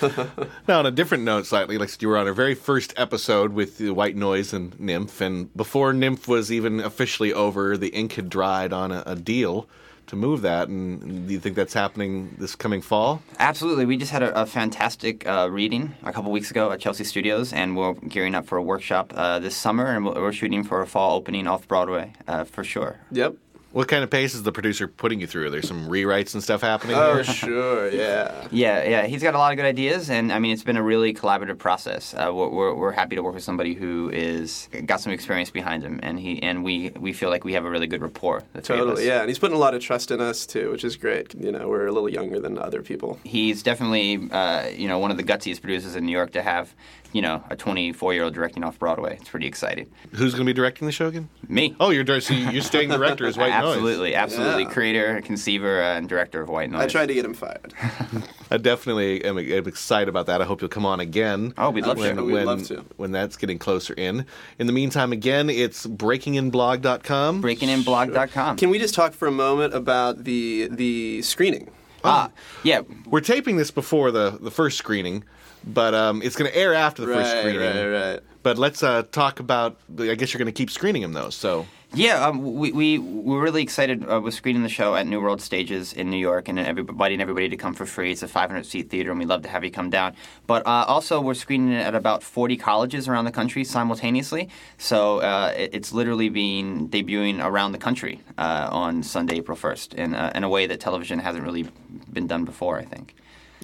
do 0.00 0.08
do 0.08 0.24
that. 0.24 0.48
Now, 0.68 0.78
on 0.80 0.86
a 0.86 0.90
different 0.90 1.24
note, 1.24 1.46
slightly, 1.46 1.78
like 1.78 2.00
you 2.00 2.08
were 2.08 2.16
on 2.16 2.26
our 2.26 2.32
very 2.32 2.54
first 2.54 2.94
episode 2.96 3.52
with 3.52 3.78
the 3.78 3.90
White 3.90 4.16
Noise 4.16 4.52
and 4.52 4.76
NYMF, 4.78 5.20
and 5.20 5.54
before 5.56 5.92
NYMF 5.92 6.26
was 6.26 6.50
even 6.50 6.80
officially 6.80 7.32
over, 7.32 7.76
the 7.76 7.88
ink 7.88 8.14
had 8.14 8.28
dried 8.28 8.72
on 8.72 8.92
a, 8.92 9.02
a 9.06 9.14
deal 9.14 9.68
to 10.06 10.16
move 10.16 10.42
that. 10.42 10.68
And 10.68 11.26
do 11.26 11.34
you 11.34 11.40
think 11.40 11.56
that's 11.56 11.74
happening 11.74 12.36
this 12.38 12.54
coming 12.54 12.80
fall? 12.80 13.22
Absolutely. 13.38 13.86
We 13.86 13.96
just 13.96 14.12
had 14.12 14.22
a, 14.22 14.42
a 14.42 14.46
fantastic 14.46 15.26
uh, 15.26 15.48
reading 15.50 15.94
a 16.02 16.12
couple 16.12 16.30
weeks 16.32 16.50
ago 16.50 16.70
at 16.70 16.80
Chelsea 16.80 17.04
Studios, 17.04 17.52
and 17.52 17.76
we're 17.76 17.94
gearing 17.94 18.34
up 18.34 18.46
for 18.46 18.56
a 18.56 18.62
workshop 18.62 19.12
uh, 19.16 19.38
this 19.38 19.56
summer, 19.56 19.86
and 19.86 20.04
we're 20.04 20.14
we're 20.14 20.32
shooting 20.32 20.64
for 20.64 20.80
a 20.80 20.86
fall 20.86 21.16
opening 21.16 21.46
off 21.46 21.66
Broadway 21.68 22.12
uh, 22.26 22.44
for 22.44 22.64
sure. 22.64 23.00
Yep. 23.12 23.34
What 23.76 23.88
kind 23.88 24.02
of 24.02 24.08
pace 24.08 24.34
is 24.34 24.42
the 24.42 24.52
producer 24.52 24.88
putting 24.88 25.20
you 25.20 25.26
through? 25.26 25.48
Are 25.48 25.50
there 25.50 25.60
some 25.60 25.86
rewrites 25.86 26.32
and 26.32 26.42
stuff 26.42 26.62
happening? 26.62 26.96
Oh, 26.96 27.16
there? 27.16 27.24
sure. 27.24 27.90
Yeah. 27.90 28.48
Yeah, 28.50 28.82
yeah, 28.82 29.06
he's 29.06 29.22
got 29.22 29.34
a 29.34 29.38
lot 29.38 29.52
of 29.52 29.56
good 29.56 29.66
ideas, 29.66 30.08
and 30.08 30.32
I 30.32 30.38
mean, 30.38 30.54
it's 30.54 30.62
been 30.62 30.78
a 30.78 30.82
really 30.82 31.12
collaborative 31.12 31.58
process. 31.58 32.14
Uh, 32.14 32.30
we're, 32.32 32.48
we're, 32.48 32.74
we're 32.74 32.92
happy 32.92 33.16
to 33.16 33.22
work 33.22 33.34
with 33.34 33.42
somebody 33.42 33.74
who 33.74 34.08
is 34.14 34.70
got 34.86 35.02
some 35.02 35.12
experience 35.12 35.50
behind 35.50 35.82
him, 35.82 36.00
and 36.02 36.18
he 36.18 36.42
and 36.42 36.64
we 36.64 36.90
we 36.98 37.12
feel 37.12 37.28
like 37.28 37.44
we 37.44 37.52
have 37.52 37.66
a 37.66 37.70
really 37.70 37.86
good 37.86 38.00
rapport. 38.00 38.42
The 38.54 38.62
three 38.62 38.76
of 38.76 38.88
us. 38.88 38.92
Totally. 38.92 39.08
Yeah. 39.08 39.20
And 39.20 39.28
he's 39.28 39.38
putting 39.38 39.56
a 39.56 39.60
lot 39.60 39.74
of 39.74 39.82
trust 39.82 40.10
in 40.10 40.22
us 40.22 40.46
too, 40.46 40.70
which 40.70 40.82
is 40.82 40.96
great. 40.96 41.34
You 41.34 41.52
know, 41.52 41.68
we're 41.68 41.86
a 41.86 41.92
little 41.92 42.08
younger 42.08 42.40
than 42.40 42.56
other 42.56 42.80
people. 42.80 43.18
He's 43.24 43.62
definitely 43.62 44.30
uh, 44.30 44.68
you 44.68 44.88
know 44.88 44.98
one 44.98 45.10
of 45.10 45.18
the 45.18 45.22
gutsiest 45.22 45.60
producers 45.60 45.96
in 45.96 46.06
New 46.06 46.12
York 46.12 46.32
to 46.32 46.40
have 46.40 46.74
you 47.12 47.22
know 47.22 47.42
a 47.50 47.56
24 47.56 48.14
year 48.14 48.24
old 48.24 48.34
directing 48.34 48.64
off 48.64 48.78
Broadway. 48.78 49.16
It's 49.20 49.28
pretty 49.28 49.46
exciting. 49.46 49.90
Who's 50.12 50.32
going 50.34 50.44
to 50.46 50.52
be 50.52 50.54
directing 50.54 50.86
the 50.86 50.92
show 50.92 51.06
again? 51.08 51.28
Me. 51.48 51.74
Oh, 51.80 51.90
you're 51.90 52.04
dir- 52.04 52.20
so 52.20 52.34
you're 52.34 52.62
staying 52.62 52.88
director 52.90 53.26
as 53.26 53.36
White 53.38 53.52
absolutely, 53.52 54.10
Noise. 54.10 54.18
absolutely. 54.18 54.62
Yeah. 54.64 54.70
Creator, 54.70 55.20
conceiver, 55.22 55.82
uh, 55.82 55.96
and 55.96 56.08
director 56.08 56.40
of 56.40 56.48
White 56.48 56.70
Noise. 56.70 56.82
I 56.82 56.86
tried 56.88 57.06
to 57.06 57.14
get 57.14 57.24
him 57.24 57.34
fired. 57.34 57.72
I 58.50 58.58
definitely 58.58 59.24
am, 59.24 59.38
am 59.38 59.66
excited 59.66 60.08
about 60.08 60.26
that. 60.26 60.40
I 60.40 60.44
hope 60.44 60.60
you'll 60.60 60.68
come 60.68 60.86
on 60.86 61.00
again. 61.00 61.52
Oh, 61.58 61.70
we'd 61.70 61.84
love 61.86 61.96
to. 61.96 62.02
when, 62.02 62.24
We'd 62.26 62.32
when, 62.32 62.46
love 62.46 62.62
to. 62.68 62.84
When 62.96 63.12
that's 63.12 63.36
getting 63.36 63.58
closer 63.58 63.94
in. 63.94 64.24
In 64.58 64.66
the 64.66 64.72
meantime, 64.72 65.12
again, 65.12 65.50
it's 65.50 65.86
breakinginblog.com. 65.86 67.42
BreakingInBlog.com. 67.42 68.56
Can 68.56 68.70
we 68.70 68.78
just 68.78 68.94
talk 68.94 69.12
for 69.12 69.26
a 69.28 69.32
moment 69.32 69.74
about 69.74 70.24
the 70.24 70.68
the 70.70 71.22
screening? 71.22 71.70
ah, 72.04 72.30
yeah. 72.62 72.82
We're 73.06 73.20
taping 73.20 73.56
this 73.56 73.70
before 73.72 74.12
the, 74.12 74.38
the 74.40 74.50
first 74.50 74.78
screening, 74.78 75.24
but 75.66 75.94
um, 75.94 76.22
it's 76.22 76.36
going 76.36 76.50
to 76.50 76.56
air 76.56 76.74
after 76.74 77.04
the 77.04 77.12
first 77.12 77.32
Right, 77.34 77.40
screening. 77.40 77.60
right, 77.92 78.12
right. 78.12 78.20
But 78.42 78.58
let's 78.58 78.82
uh, 78.82 79.02
talk 79.10 79.40
about. 79.40 79.76
I 79.98 80.14
guess 80.14 80.32
you're 80.32 80.38
going 80.38 80.46
to 80.46 80.52
keep 80.52 80.70
screening 80.70 81.02
them 81.02 81.12
though. 81.12 81.30
So 81.30 81.66
Yeah, 81.94 82.24
um, 82.26 82.54
we, 82.54 82.70
we 82.70 82.98
we're 82.98 83.42
really 83.42 83.62
excited 83.62 84.08
uh, 84.08 84.20
with 84.20 84.34
screening 84.34 84.62
the 84.62 84.68
show 84.68 84.94
at 84.94 85.04
New 85.08 85.20
World 85.20 85.40
Stages 85.42 85.92
in 85.92 86.10
New 86.10 86.16
York, 86.18 86.48
and 86.48 86.56
everybody 86.58 87.14
and 87.14 87.22
everybody 87.22 87.48
to 87.48 87.56
come 87.56 87.74
for 87.74 87.86
free. 87.86 88.12
It's 88.12 88.22
a 88.22 88.28
500 88.28 88.64
seat 88.64 88.88
theater, 88.88 89.10
and 89.10 89.18
we'd 89.18 89.26
love 89.28 89.42
to 89.42 89.48
have 89.48 89.64
you 89.64 89.72
come 89.72 89.90
down. 89.90 90.14
But 90.46 90.64
uh, 90.64 90.84
also, 90.86 91.20
we're 91.20 91.34
screening 91.34 91.72
it 91.72 91.80
at 91.84 91.96
about 91.96 92.22
40 92.22 92.56
colleges 92.56 93.08
around 93.08 93.24
the 93.24 93.32
country 93.32 93.64
simultaneously. 93.64 94.48
So 94.78 95.18
uh, 95.18 95.52
it, 95.56 95.70
it's 95.72 95.92
literally 95.92 96.28
being 96.28 96.88
debuting 96.88 97.44
around 97.44 97.72
the 97.72 97.78
country 97.78 98.20
uh, 98.38 98.68
on 98.70 99.02
Sunday, 99.02 99.36
April 99.38 99.58
1st, 99.58 99.94
in 99.94 100.14
uh, 100.14 100.30
in 100.36 100.44
a 100.44 100.48
way 100.48 100.68
that 100.68 100.78
television 100.78 101.18
hasn't 101.18 101.42
really 101.44 101.66
been 102.12 102.28
done 102.28 102.44
before. 102.44 102.78
I 102.78 102.84
think. 102.84 103.14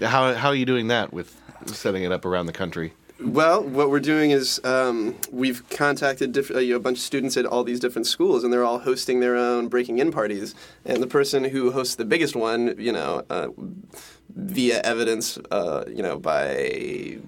how 0.02 0.34
how 0.34 0.48
are 0.48 0.56
you 0.56 0.66
doing 0.66 0.88
that 0.88 1.12
with 1.12 1.40
setting 1.66 2.02
it 2.04 2.12
up 2.12 2.24
around 2.24 2.46
the 2.46 2.52
country? 2.52 2.92
Well, 3.20 3.62
what 3.62 3.88
we're 3.90 4.00
doing 4.00 4.32
is 4.32 4.60
um, 4.64 5.14
we've 5.30 5.68
contacted 5.70 6.32
diff- 6.32 6.50
uh, 6.50 6.58
you 6.58 6.70
know, 6.70 6.76
a 6.76 6.80
bunch 6.80 6.98
of 6.98 7.02
students 7.04 7.36
at 7.36 7.46
all 7.46 7.62
these 7.62 7.78
different 7.78 8.06
schools, 8.08 8.42
and 8.42 8.52
they're 8.52 8.64
all 8.64 8.80
hosting 8.80 9.20
their 9.20 9.36
own 9.36 9.68
breaking 9.68 9.98
in 9.98 10.10
parties. 10.10 10.56
And 10.84 11.00
the 11.00 11.06
person 11.06 11.44
who 11.44 11.70
hosts 11.70 11.94
the 11.94 12.04
biggest 12.04 12.34
one, 12.34 12.74
you 12.78 12.90
know, 12.90 13.24
uh, 13.30 13.48
via 14.34 14.80
evidence, 14.82 15.38
uh, 15.52 15.84
you 15.86 16.02
know, 16.02 16.18
by 16.18 16.56
p- 16.56 17.20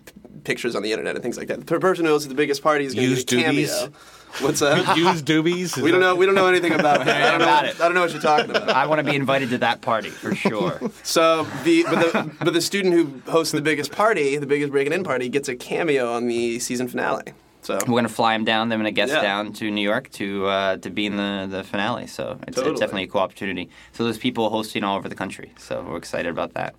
pictures 0.42 0.74
on 0.74 0.82
the 0.82 0.90
internet 0.90 1.14
and 1.14 1.22
things 1.22 1.36
like 1.38 1.46
that. 1.48 1.64
The 1.66 1.78
person 1.78 2.04
who 2.06 2.10
hosts 2.10 2.26
the 2.28 2.34
biggest 2.34 2.62
party 2.62 2.84
is 2.86 2.94
going 2.94 3.04
to 3.06 3.10
Use 3.10 3.24
get 3.24 3.38
a 3.38 3.42
cameo. 3.44 3.62
doobies? 3.66 3.92
What's 4.40 4.60
that? 4.60 4.96
Use 4.96 5.22
doobies? 5.22 5.80
We 5.80 5.90
don't 5.90 6.00
know. 6.00 6.14
We 6.16 6.26
don't 6.26 6.34
know 6.34 6.46
anything 6.46 6.72
about 6.72 7.04
that. 7.04 7.22
I 7.22 7.30
don't 7.30 7.38
know. 7.38 7.44
About 7.44 7.64
it. 7.66 7.80
I 7.80 7.84
don't 7.84 7.94
know 7.94 8.00
what 8.02 8.12
you're 8.12 8.20
talking 8.20 8.50
about. 8.50 8.68
I 8.70 8.86
want 8.86 8.98
to 9.04 9.10
be 9.10 9.16
invited 9.16 9.50
to 9.50 9.58
that 9.58 9.80
party 9.80 10.10
for 10.10 10.34
sure. 10.34 10.80
So 11.02 11.44
the 11.64 11.84
but 11.84 12.12
the 12.12 12.30
but 12.40 12.54
the 12.54 12.60
student 12.60 12.94
who 12.94 13.30
hosts 13.30 13.52
the 13.52 13.60
biggest 13.60 13.92
party, 13.92 14.36
the 14.36 14.46
biggest 14.46 14.72
breaking 14.72 14.92
in 14.92 15.04
party, 15.04 15.28
gets 15.28 15.48
a 15.48 15.54
cameo 15.56 16.12
on 16.12 16.26
the 16.28 16.58
season 16.58 16.88
finale. 16.88 17.32
So 17.62 17.74
We're 17.80 17.86
going 17.86 18.04
to 18.04 18.10
fly 18.12 18.34
him 18.34 18.44
down. 18.44 18.68
They're 18.68 18.78
going 18.78 18.84
to 18.86 18.90
guest 18.92 19.12
Yeah. 19.12 19.22
down 19.22 19.52
to 19.54 19.70
New 19.70 19.80
York 19.82 20.10
to 20.12 20.46
uh, 20.46 20.76
to 20.78 20.90
be 20.90 21.06
in 21.06 21.16
the, 21.16 21.46
the 21.50 21.64
finale. 21.64 22.06
So 22.06 22.38
it's, 22.46 22.56
Totally. 22.56 22.72
it's 22.72 22.80
definitely 22.80 23.04
a 23.04 23.06
cool 23.08 23.20
opportunity. 23.22 23.70
So 23.92 24.04
there's 24.04 24.18
people 24.18 24.50
hosting 24.50 24.84
all 24.84 24.96
over 24.96 25.08
the 25.08 25.14
country. 25.14 25.52
So 25.58 25.82
we're 25.88 25.96
excited 25.96 26.28
about 26.30 26.54
that. 26.54 26.74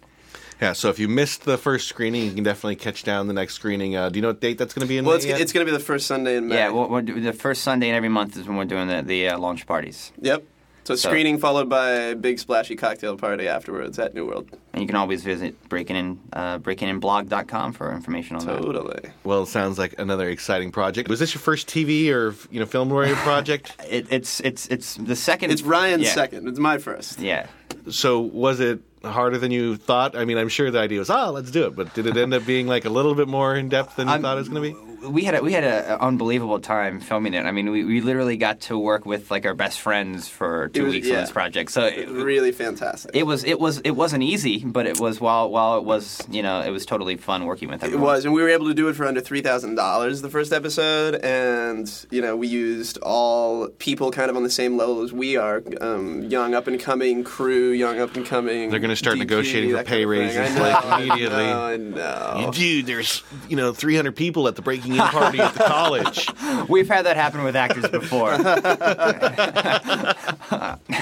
Yeah. 0.62 0.74
So 0.74 0.90
if 0.90 1.00
you 1.00 1.08
missed 1.08 1.44
the 1.44 1.58
first 1.58 1.88
screening, 1.88 2.24
you 2.26 2.32
can 2.34 2.44
definitely 2.44 2.78
catch 2.78 3.04
down 3.04 3.28
the 3.28 3.34
next 3.34 3.56
screening. 3.56 3.96
Uh, 3.96 4.10
do 4.10 4.18
you 4.18 4.22
know 4.22 4.30
what 4.30 4.42
date 4.42 4.58
that's 4.58 4.74
going 4.74 4.86
to 4.86 4.88
be 4.88 4.98
in? 4.98 5.06
well, 5.06 5.14
May 5.14 5.18
it's, 5.18 5.26
yet? 5.26 5.42
it's 5.42 5.52
going 5.54 5.66
to 5.66 5.72
be 5.72 5.78
the 5.78 5.84
first 5.84 6.08
Sunday 6.08 6.38
in 6.38 6.48
May. 6.48 6.56
Yeah, 6.56 6.72
we're, 6.72 6.88
we're, 6.88 7.02
the 7.02 7.34
first 7.34 7.62
Sunday 7.64 7.90
in 7.90 7.96
every 7.96 8.10
month 8.10 8.38
is 8.38 8.48
when 8.48 8.58
we're 8.58 8.66
doing 8.66 8.88
the, 8.88 9.02
the 9.02 9.30
uh, 9.30 9.38
launch 9.38 9.66
parties. 9.68 10.12
Yep. 10.22 10.44
So 10.86 10.96
So- 10.96 11.10
screening 11.10 11.40
followed 11.40 11.68
by 11.68 11.90
a 11.90 12.16
big 12.16 12.38
splashy 12.38 12.76
cocktail 12.76 13.18
party 13.18 13.48
afterwards 13.48 13.98
at 13.98 14.14
New 14.14 14.28
World. 14.28 14.48
And 14.72 14.84
you 14.84 14.88
can 14.88 14.96
always 14.96 15.24
visit 15.24 15.68
breaking 15.68 15.96
in, 15.96 16.20
uh, 16.32 16.60
breakinginblog.com 16.60 17.74
for 17.74 17.92
information 17.92 18.36
on 18.36 18.46
that. 18.46 18.62
Totally. 18.62 19.10
well, 19.24 19.44
it 19.44 19.48
sounds 19.48 19.80
like 19.80 19.96
another 19.98 20.30
exciting 20.30 20.72
project. 20.72 21.10
Was 21.10 21.20
this 21.20 21.34
your 21.34 21.42
first 21.42 21.68
TV 21.68 22.12
or 22.12 22.36
you 22.52 22.60
know 22.60 22.66
film 22.66 22.94
related 22.94 23.18
project? 23.18 23.74
It, 23.90 24.08
it's 24.12 24.40
it's 24.42 24.68
it's 24.68 24.96
the 24.96 25.16
second. 25.16 25.52
It's 25.52 25.62
Ryan's 25.62 26.04
yeah. 26.04 26.14
second. 26.14 26.48
It's 26.48 26.60
my 26.60 26.78
first. 26.80 27.20
Yeah. 27.20 27.48
So 27.90 28.20
was 28.22 28.60
it 28.60 28.80
harder 29.04 29.38
than 29.38 29.52
you 29.52 29.78
thought? 29.78 30.16
I 30.16 30.26
mean, 30.26 30.38
I'm 30.38 30.50
sure 30.50 30.72
the 30.72 30.80
idea 30.80 31.00
was, 31.00 31.10
ah, 31.10 31.30
let's 31.30 31.52
do 31.52 31.66
it. 31.66 31.76
But 31.76 31.94
did 31.94 32.08
it 32.08 32.18
end 32.18 32.34
up 32.34 32.46
being 32.46 32.68
like 32.68 32.86
a 32.86 32.90
little 32.90 33.14
bit 33.16 33.28
more 33.28 33.56
in 33.56 33.70
depth 33.70 33.96
than 33.98 34.08
you 34.08 34.16
Um, 34.16 34.22
thought 34.22 34.38
it 34.38 34.40
was 34.40 34.50
going 34.50 34.74
to 34.74 34.80
be? 34.80 34.95
We 35.10 35.24
had 35.24 35.36
a, 35.36 35.42
we 35.42 35.54
had 35.54 35.64
an 35.64 36.00
unbelievable 36.00 36.60
time 36.60 37.00
filming 37.00 37.34
it. 37.34 37.46
I 37.46 37.52
mean, 37.52 37.70
we, 37.72 37.84
we 37.84 38.02
literally 38.02 38.38
got 38.38 38.62
to 38.62 38.78
work 38.78 39.06
with 39.06 39.32
like 39.32 39.46
our 39.46 39.54
best 39.54 39.80
friends 39.80 40.28
for 40.28 40.70
two 40.70 40.86
was- 40.86 40.94
weeks 40.94 41.08
yeah. 41.08 41.16
on 41.16 41.22
this 41.22 41.32
project. 41.32 41.72
So 41.72 41.86
it, 41.86 42.10
Really 42.10 42.52
fantastic. 42.52 43.12
it 43.16 43.24
was 43.24 43.44
it 43.44 43.60
was 43.60 43.80
it 43.82 43.92
wasn't 43.92 44.24
easy, 44.24 44.60
but 44.66 44.86
it 44.88 45.00
was 45.00 45.20
while 45.22 45.50
while 45.50 45.78
it 45.78 45.84
was 45.84 46.22
you 46.30 46.42
know 46.44 46.62
it 46.62 46.70
was 46.72 46.86
totally 46.86 47.18
fun 47.18 47.46
working 47.46 47.70
with 47.70 47.84
It 47.84 47.88
everyone. 47.88 48.06
was, 48.06 48.26
and 48.26 48.34
we 48.34 48.42
were 48.42 48.50
able 48.50 48.68
to 48.68 48.74
do 48.74 48.88
it 48.88 48.96
for 48.96 49.06
under 49.06 49.22
three 49.22 49.42
thousand 49.42 49.76
dollars 49.76 50.22
the 50.22 50.30
first 50.30 50.52
episode, 50.54 51.16
and 51.16 52.06
you 52.12 52.22
know 52.22 52.36
we 52.36 52.48
used 52.48 52.98
all 53.00 53.68
people 53.80 54.12
kind 54.12 54.30
of 54.30 54.36
on 54.38 54.44
the 54.44 54.50
same 54.50 54.78
level 54.78 55.02
as 55.04 55.12
we 55.14 55.38
are, 55.38 55.64
um, 55.82 56.24
young 56.24 56.54
up 56.54 56.68
and 56.68 56.80
coming 56.80 57.24
crew, 57.24 57.72
young 57.72 58.00
up 58.00 58.16
and 58.16 58.26
coming. 58.26 58.70
They're 58.70 58.80
gonna 58.80 58.96
start 58.96 59.18
DP, 59.18 59.20
negotiating 59.20 59.72
for 59.72 59.84
pay 59.84 59.84
kind 59.84 60.04
of 60.04 60.10
raises, 60.10 60.56
know, 60.56 60.62
like, 60.62 61.02
immediately. 61.02 61.44
know, 61.46 61.64
I 61.64 61.78
know. 61.78 62.52
Dude, 62.54 62.86
there's 62.86 63.24
you 63.50 63.56
know 63.56 63.74
300 63.74 64.16
people 64.16 64.48
at 64.48 64.56
the 64.56 64.62
Breaking 64.62 64.95
breaking 64.98 65.20
party 65.20 65.40
at 65.40 65.54
the 65.54 65.64
college. 65.66 66.30
We've 66.70 66.88
had 66.88 67.06
that 67.06 67.18
happen 67.18 67.44
with 67.44 67.56
actors 67.56 67.88
before. 67.90 68.32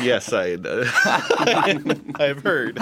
Yes, 0.02 0.34
I, 0.34 0.54
I've 2.16 2.44
heard. 2.44 2.78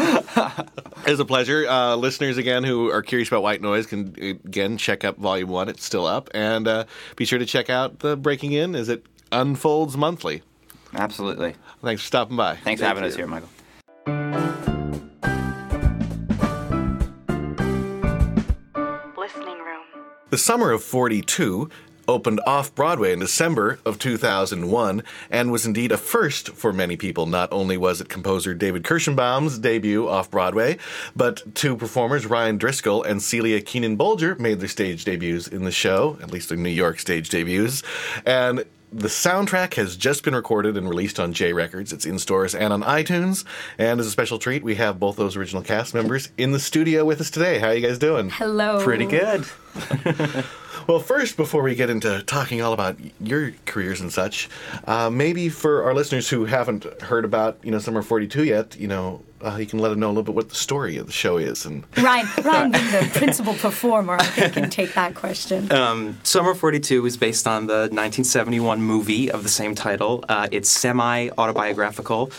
It's 1.06 1.20
a 1.20 1.26
pleasure. 1.26 1.68
Uh, 1.68 1.96
listeners, 1.96 2.38
again, 2.38 2.64
who 2.64 2.90
are 2.90 3.02
curious 3.02 3.28
about 3.28 3.44
White 3.44 3.62
Noise 3.62 3.86
can, 3.86 4.16
again, 4.20 4.78
check 4.78 5.04
up 5.04 5.18
Volume 5.18 5.50
1. 5.50 5.70
It's 5.70 5.86
still 5.86 6.06
up. 6.06 6.30
And 6.34 6.68
uh, 6.68 6.86
be 7.16 7.26
sure 7.26 7.38
to 7.38 7.46
check 7.46 7.70
out 7.70 8.00
the 8.00 8.18
Breaking 8.18 8.54
In 8.54 8.76
as 8.76 8.90
it 8.90 9.06
unfolds 9.32 9.98
monthly. 9.98 10.42
Absolutely. 10.94 11.56
Thanks 11.84 12.02
for 12.02 12.08
stopping 12.08 12.38
by. 12.38 12.56
Thanks 12.58 12.82
for 12.82 12.88
having 12.88 13.04
us 13.04 13.16
here, 13.16 13.28
Michael. 13.28 14.41
The 20.32 20.38
Summer 20.38 20.72
of 20.72 20.82
42 20.82 21.70
opened 22.08 22.40
off 22.48 22.74
Broadway 22.74 23.12
in 23.12 23.20
December 23.20 23.80
of 23.86 24.00
2001 24.00 25.04
and 25.30 25.52
was 25.52 25.66
indeed 25.66 25.92
a 25.92 25.98
first 25.98 26.54
for 26.54 26.72
many 26.72 26.96
people. 26.96 27.26
Not 27.26 27.52
only 27.52 27.76
was 27.76 28.00
it 28.00 28.08
composer 28.08 28.54
David 28.54 28.84
Kirshenbaum's 28.84 29.60
debut 29.60 30.08
off 30.08 30.32
Broadway, 30.32 30.78
but 31.18 31.54
two 31.54 31.76
performers, 31.76 32.26
Ryan 32.26 32.58
Driscoll 32.58 33.04
and 33.04 33.22
Celia 33.22 33.60
Keenan 33.60 33.98
Bolger, 33.98 34.40
made 34.40 34.62
their 34.62 34.70
stage 34.70 35.04
debuts 35.04 35.50
in 35.50 35.66
the 35.66 35.72
show, 35.72 36.18
at 36.22 36.32
least 36.32 36.48
their 36.48 36.58
New 36.58 36.70
York 36.70 37.00
stage 37.00 37.28
debuts. 37.28 37.84
And 38.26 38.64
the 38.92 39.08
soundtrack 39.08 39.76
has 39.76 39.96
just 39.96 40.24
been 40.24 40.36
recorded 40.36 40.76
and 40.76 40.90
released 40.90 41.20
on 41.20 41.32
Jay 41.32 41.54
Records. 41.54 41.94
It's 41.94 42.06
in 42.06 42.20
stores 42.20 42.54
and 42.54 42.74
on 42.74 42.84
iTunes. 42.84 43.46
And 43.78 44.00
as 44.00 44.06
a 44.06 44.12
special 44.12 44.38
treat, 44.38 44.64
we 44.64 44.76
have 44.76 45.00
both 45.00 45.16
those 45.16 45.38
original 45.38 45.62
cast 45.62 45.94
members 45.94 46.30
in 46.38 46.52
the 46.52 46.60
studio 46.60 47.06
with 47.06 47.22
us 47.22 47.30
today. 47.30 47.60
How 47.60 47.68
are 47.68 47.74
you 47.74 47.88
guys 47.88 47.98
doing? 48.00 48.30
Hello. 48.30 48.84
Pretty 48.84 49.06
good. 49.06 49.46
Well, 50.92 51.00
first, 51.00 51.38
before 51.38 51.64
we 51.64 51.74
get 51.74 51.90
into 51.90 52.22
talking 52.24 52.62
all 52.62 52.74
about 52.74 52.98
your 53.22 53.54
careers 53.66 54.02
and 54.02 54.12
such, 54.12 54.50
uh, 54.84 55.10
maybe 55.10 55.48
for 55.48 55.84
our 55.84 55.94
listeners 55.94 56.28
who 56.28 56.44
haven't 56.44 56.84
heard 57.02 57.24
about 57.24 57.58
you 57.64 57.72
know 57.72 57.80
Summer 57.80 58.02
'42 58.02 58.44
yet, 58.44 58.78
you 58.78 58.90
know, 58.90 59.22
uh, 59.42 59.56
you 59.56 59.66
can 59.66 59.80
let 59.80 59.88
them 59.88 60.02
know 60.02 60.08
a 60.08 60.10
little 60.10 60.24
bit 60.24 60.36
what 60.36 60.50
the 60.50 60.56
story 60.56 60.98
of 60.98 61.06
the 61.06 61.14
show 61.14 61.38
is. 61.38 61.66
And 61.66 61.86
Ryan, 61.98 62.28
Ryan 62.44 62.72
being 62.72 62.92
the 62.92 63.10
principal 63.14 63.54
performer, 63.54 64.18
I 64.20 64.26
think 64.26 64.52
can 64.52 64.70
take 64.70 64.94
that 64.96 65.16
question. 65.16 65.72
Um, 65.72 66.20
Summer 66.24 66.54
42 66.54 67.06
is 67.06 67.16
based 67.16 67.48
on 67.48 67.68
the 67.68 67.88
1971 67.94 68.82
movie 68.82 69.32
of 69.32 69.44
the 69.44 69.50
same 69.50 69.76
title. 69.76 70.26
Uh, 70.28 70.50
it's 70.52 70.68
semi 70.68 71.30
autobiographical. 71.38 72.34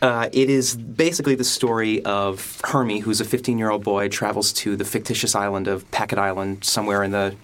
Uh, 0.00 0.28
it 0.32 0.48
is 0.48 0.76
basically 0.76 1.34
the 1.34 1.42
story 1.42 2.04
of 2.04 2.60
Hermie, 2.62 3.00
who's 3.00 3.20
a 3.20 3.24
15 3.24 3.58
year 3.58 3.70
old 3.70 3.82
boy, 3.82 4.08
travels 4.08 4.52
to 4.52 4.76
the 4.76 4.84
fictitious 4.84 5.34
island 5.34 5.66
of 5.66 5.90
Packet 5.90 6.18
Island, 6.18 6.62
somewhere 6.62 7.02
in 7.02 7.10
the 7.10 7.34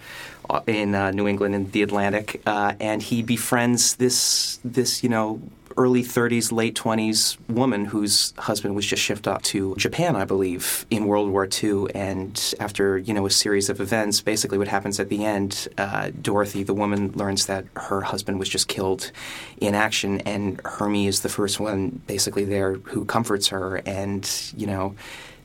in 0.67 0.95
uh, 0.95 1.11
New 1.11 1.27
England 1.29 1.55
in 1.55 1.71
the 1.71 1.83
Atlantic, 1.83 2.43
uh, 2.47 2.75
and 2.81 3.03
he 3.03 3.23
befriends 3.23 3.97
this 3.97 4.59
this 4.65 5.03
you 5.03 5.09
know 5.09 5.41
early 5.77 6.03
30s, 6.03 6.53
late 6.53 6.75
20s 6.75 7.37
woman 7.49 7.85
whose 7.85 8.35
husband 8.39 8.75
was 8.75 8.87
just 8.87 9.03
shipped 9.03 9.27
off 9.27 9.43
to 9.43 9.75
Japan, 9.77 10.17
I 10.17 10.25
believe, 10.25 10.87
in 10.91 11.07
World 11.07 11.31
War 11.31 11.49
II. 11.63 11.87
And 11.95 12.55
after 12.61 12.99
you 12.99 13.15
know 13.15 13.27
a 13.27 13.31
series 13.31 13.69
of 13.71 13.81
events, 13.81 14.21
basically 14.21 14.59
what 14.59 14.69
happens 14.69 15.01
at 15.01 15.09
the 15.09 15.25
end, 15.25 15.69
uh, 15.79 16.11
Dorothy, 16.21 16.63
the 16.63 16.75
woman, 16.75 17.13
learns 17.13 17.47
that 17.47 17.65
her 17.77 18.03
husband 18.03 18.39
was 18.39 18.49
just 18.49 18.69
killed 18.69 19.11
in 19.59 19.75
action, 19.75 20.21
and 20.21 20.61
Hermie 20.65 21.07
is 21.07 21.21
the 21.21 21.29
first 21.29 21.61
one 21.61 22.03
basically 22.07 22.45
there 22.45 22.75
who 22.75 23.05
comforts 23.05 23.49
her, 23.49 23.77
and 23.87 24.29
you 24.57 24.67
know. 24.67 24.95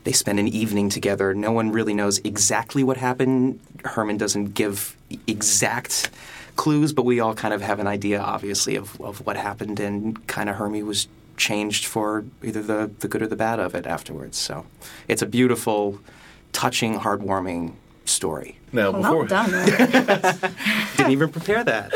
They 0.08 0.14
spend 0.14 0.40
an 0.40 0.48
evening 0.48 0.88
together. 0.88 1.34
No 1.34 1.52
one 1.52 1.74
really 1.74 1.94
knows 1.94 2.20
exactly 2.20 2.82
what 2.82 2.96
happened. 2.96 3.60
Herman 3.84 4.16
doesn't 4.16 4.54
give 4.54 4.96
exact 5.28 6.10
clues, 6.56 6.94
but 6.94 7.04
we 7.04 7.20
all 7.20 7.36
kind 7.36 7.54
of 7.54 7.60
have 7.60 7.82
an 7.82 7.88
idea, 7.88 8.22
obviously, 8.22 8.78
of, 8.78 9.02
of 9.02 9.26
what 9.26 9.36
happened, 9.36 9.82
and 9.82 10.26
kind 10.26 10.48
of 10.48 10.56
Hermie 10.56 10.82
was 10.82 11.10
changed 11.36 11.88
for 11.88 12.24
either 12.42 12.64
the, 12.64 12.90
the 13.00 13.10
good 13.10 13.22
or 13.22 13.28
the 13.28 13.36
bad 13.36 13.60
of 13.60 13.76
it 13.76 13.86
afterwards. 13.86 14.38
So 14.38 14.66
it's 15.10 15.22
a 15.22 15.26
beautiful, 15.26 16.00
touching, 16.54 16.98
heartwarming 17.00 17.74
story. 18.06 18.58
now, 18.72 18.92
Well 18.92 19.02
before 19.02 19.28
done. 19.28 19.52
Didn't 20.96 21.12
even 21.12 21.34
prepare 21.34 21.66
that. 21.66 21.92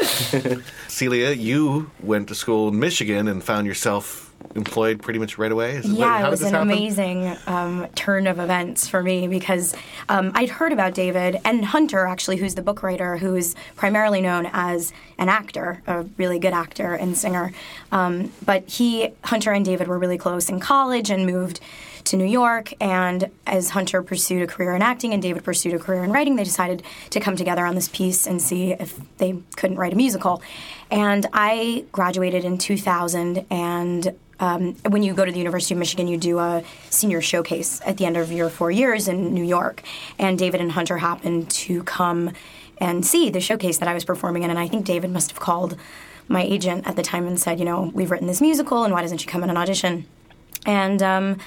Celia, 0.90 1.32
you 1.32 1.92
went 2.02 2.28
to 2.28 2.36
school 2.36 2.68
in 2.68 2.78
Michigan 2.78 3.30
and 3.30 3.42
found 3.42 3.68
yourself 3.68 4.31
employed 4.56 5.02
pretty 5.02 5.20
much 5.20 5.38
right 5.38 5.52
away. 5.52 5.76
Is 5.76 5.86
Yeah, 5.86 6.20
how 6.20 6.28
it 6.28 6.30
was 6.30 6.40
this 6.42 6.50
an 6.50 6.56
happen? 6.56 6.70
amazing 6.72 7.38
um, 7.48 7.88
turn 7.96 8.28
of 8.28 8.40
events 8.40 8.88
for 8.88 9.02
me 9.02 9.28
because 9.28 9.76
um, 10.10 10.32
I'd 10.36 10.50
heard 10.50 10.72
about 10.72 10.94
David 10.94 11.40
and 11.46 11.66
Hunter, 11.66 12.06
actually, 12.06 12.38
who's 12.38 12.56
the 12.56 12.62
book 12.62 12.84
writer, 12.84 13.18
who's 13.18 13.56
primarily 13.76 14.22
known 14.22 14.50
as 14.52 14.94
an 15.18 15.30
actor, 15.30 15.82
a 15.88 16.04
really 16.18 16.40
good 16.40 16.54
actor 16.54 16.94
and 16.94 17.18
singer. 17.18 17.54
Um, 17.92 18.32
but 18.46 18.68
he, 18.68 19.10
Hunter 19.24 19.52
and 19.52 19.64
David 19.64 19.88
were 19.88 20.00
really 20.00 20.18
close 20.18 20.50
in 20.50 20.60
college 20.60 21.10
and 21.10 21.26
moved 21.26 21.60
to 22.06 22.18
New 22.18 22.26
York. 22.26 22.74
And 22.80 23.30
as 23.46 23.72
Hunter 23.72 24.02
pursued 24.02 24.42
a 24.42 24.48
career 24.48 24.76
in 24.76 24.82
acting 24.82 25.14
and 25.14 25.22
David 25.22 25.44
pursued 25.44 25.74
a 25.74 25.80
career 25.80 26.04
in 26.04 26.12
writing, 26.12 26.36
they 26.36 26.44
decided 26.44 26.84
to 27.10 27.20
come 27.20 27.36
together 27.36 27.66
on 27.66 27.76
this 27.76 27.88
piece 27.88 28.28
and 28.28 28.42
see 28.42 28.74
if 28.74 29.00
they 29.18 29.38
couldn't 29.56 29.78
write 29.78 29.94
a 29.94 29.96
musical. 29.96 30.42
And 30.90 31.28
I 31.34 31.86
graduated 31.92 32.46
in 32.46 32.58
2000 32.58 33.46
and 33.50 34.16
um, 34.40 34.74
when 34.90 35.04
you 35.04 35.14
go 35.14 35.24
to 35.24 35.32
the 35.32 35.38
University 35.38 35.76
of 35.76 35.78
Michigan, 35.78 36.08
you 36.08 36.18
do 36.18 36.40
a 36.40 36.64
senior 36.90 37.22
showcase 37.22 37.80
at 37.86 37.98
the 37.98 38.08
end 38.08 38.18
of 38.18 38.32
your 38.32 38.50
four 38.50 38.72
years 38.72 39.08
in 39.08 39.36
New 39.36 39.44
York. 39.44 39.84
And 40.18 40.38
David 40.38 40.62
and 40.62 40.72
Hunter 40.72 40.98
happened 40.98 41.52
to 41.52 41.84
come 41.84 42.32
and 42.80 43.06
see 43.06 43.30
the 43.30 43.40
showcase 43.40 43.78
that 43.78 43.88
I 43.88 43.94
was 43.94 44.04
performing 44.04 44.42
in. 44.42 44.50
And 44.50 44.58
I 44.58 44.68
think 44.68 44.84
David 44.84 45.12
must 45.12 45.30
have 45.30 45.40
called 45.40 45.78
my 46.28 46.42
agent 46.42 46.88
at 46.88 46.96
the 46.96 47.04
time 47.04 47.28
and 47.28 47.40
said, 47.40 47.60
you 47.60 47.66
know, 47.66 47.92
we've 47.94 48.10
written 48.10 48.28
this 48.28 48.42
musical, 48.42 48.84
and 48.84 48.94
why 48.94 49.02
doesn't 49.02 49.20
she 49.20 49.28
come 49.28 49.44
in 49.44 49.50
an 49.52 49.58
audition? 49.58 50.06
And 50.66 51.04
um, 51.04 51.38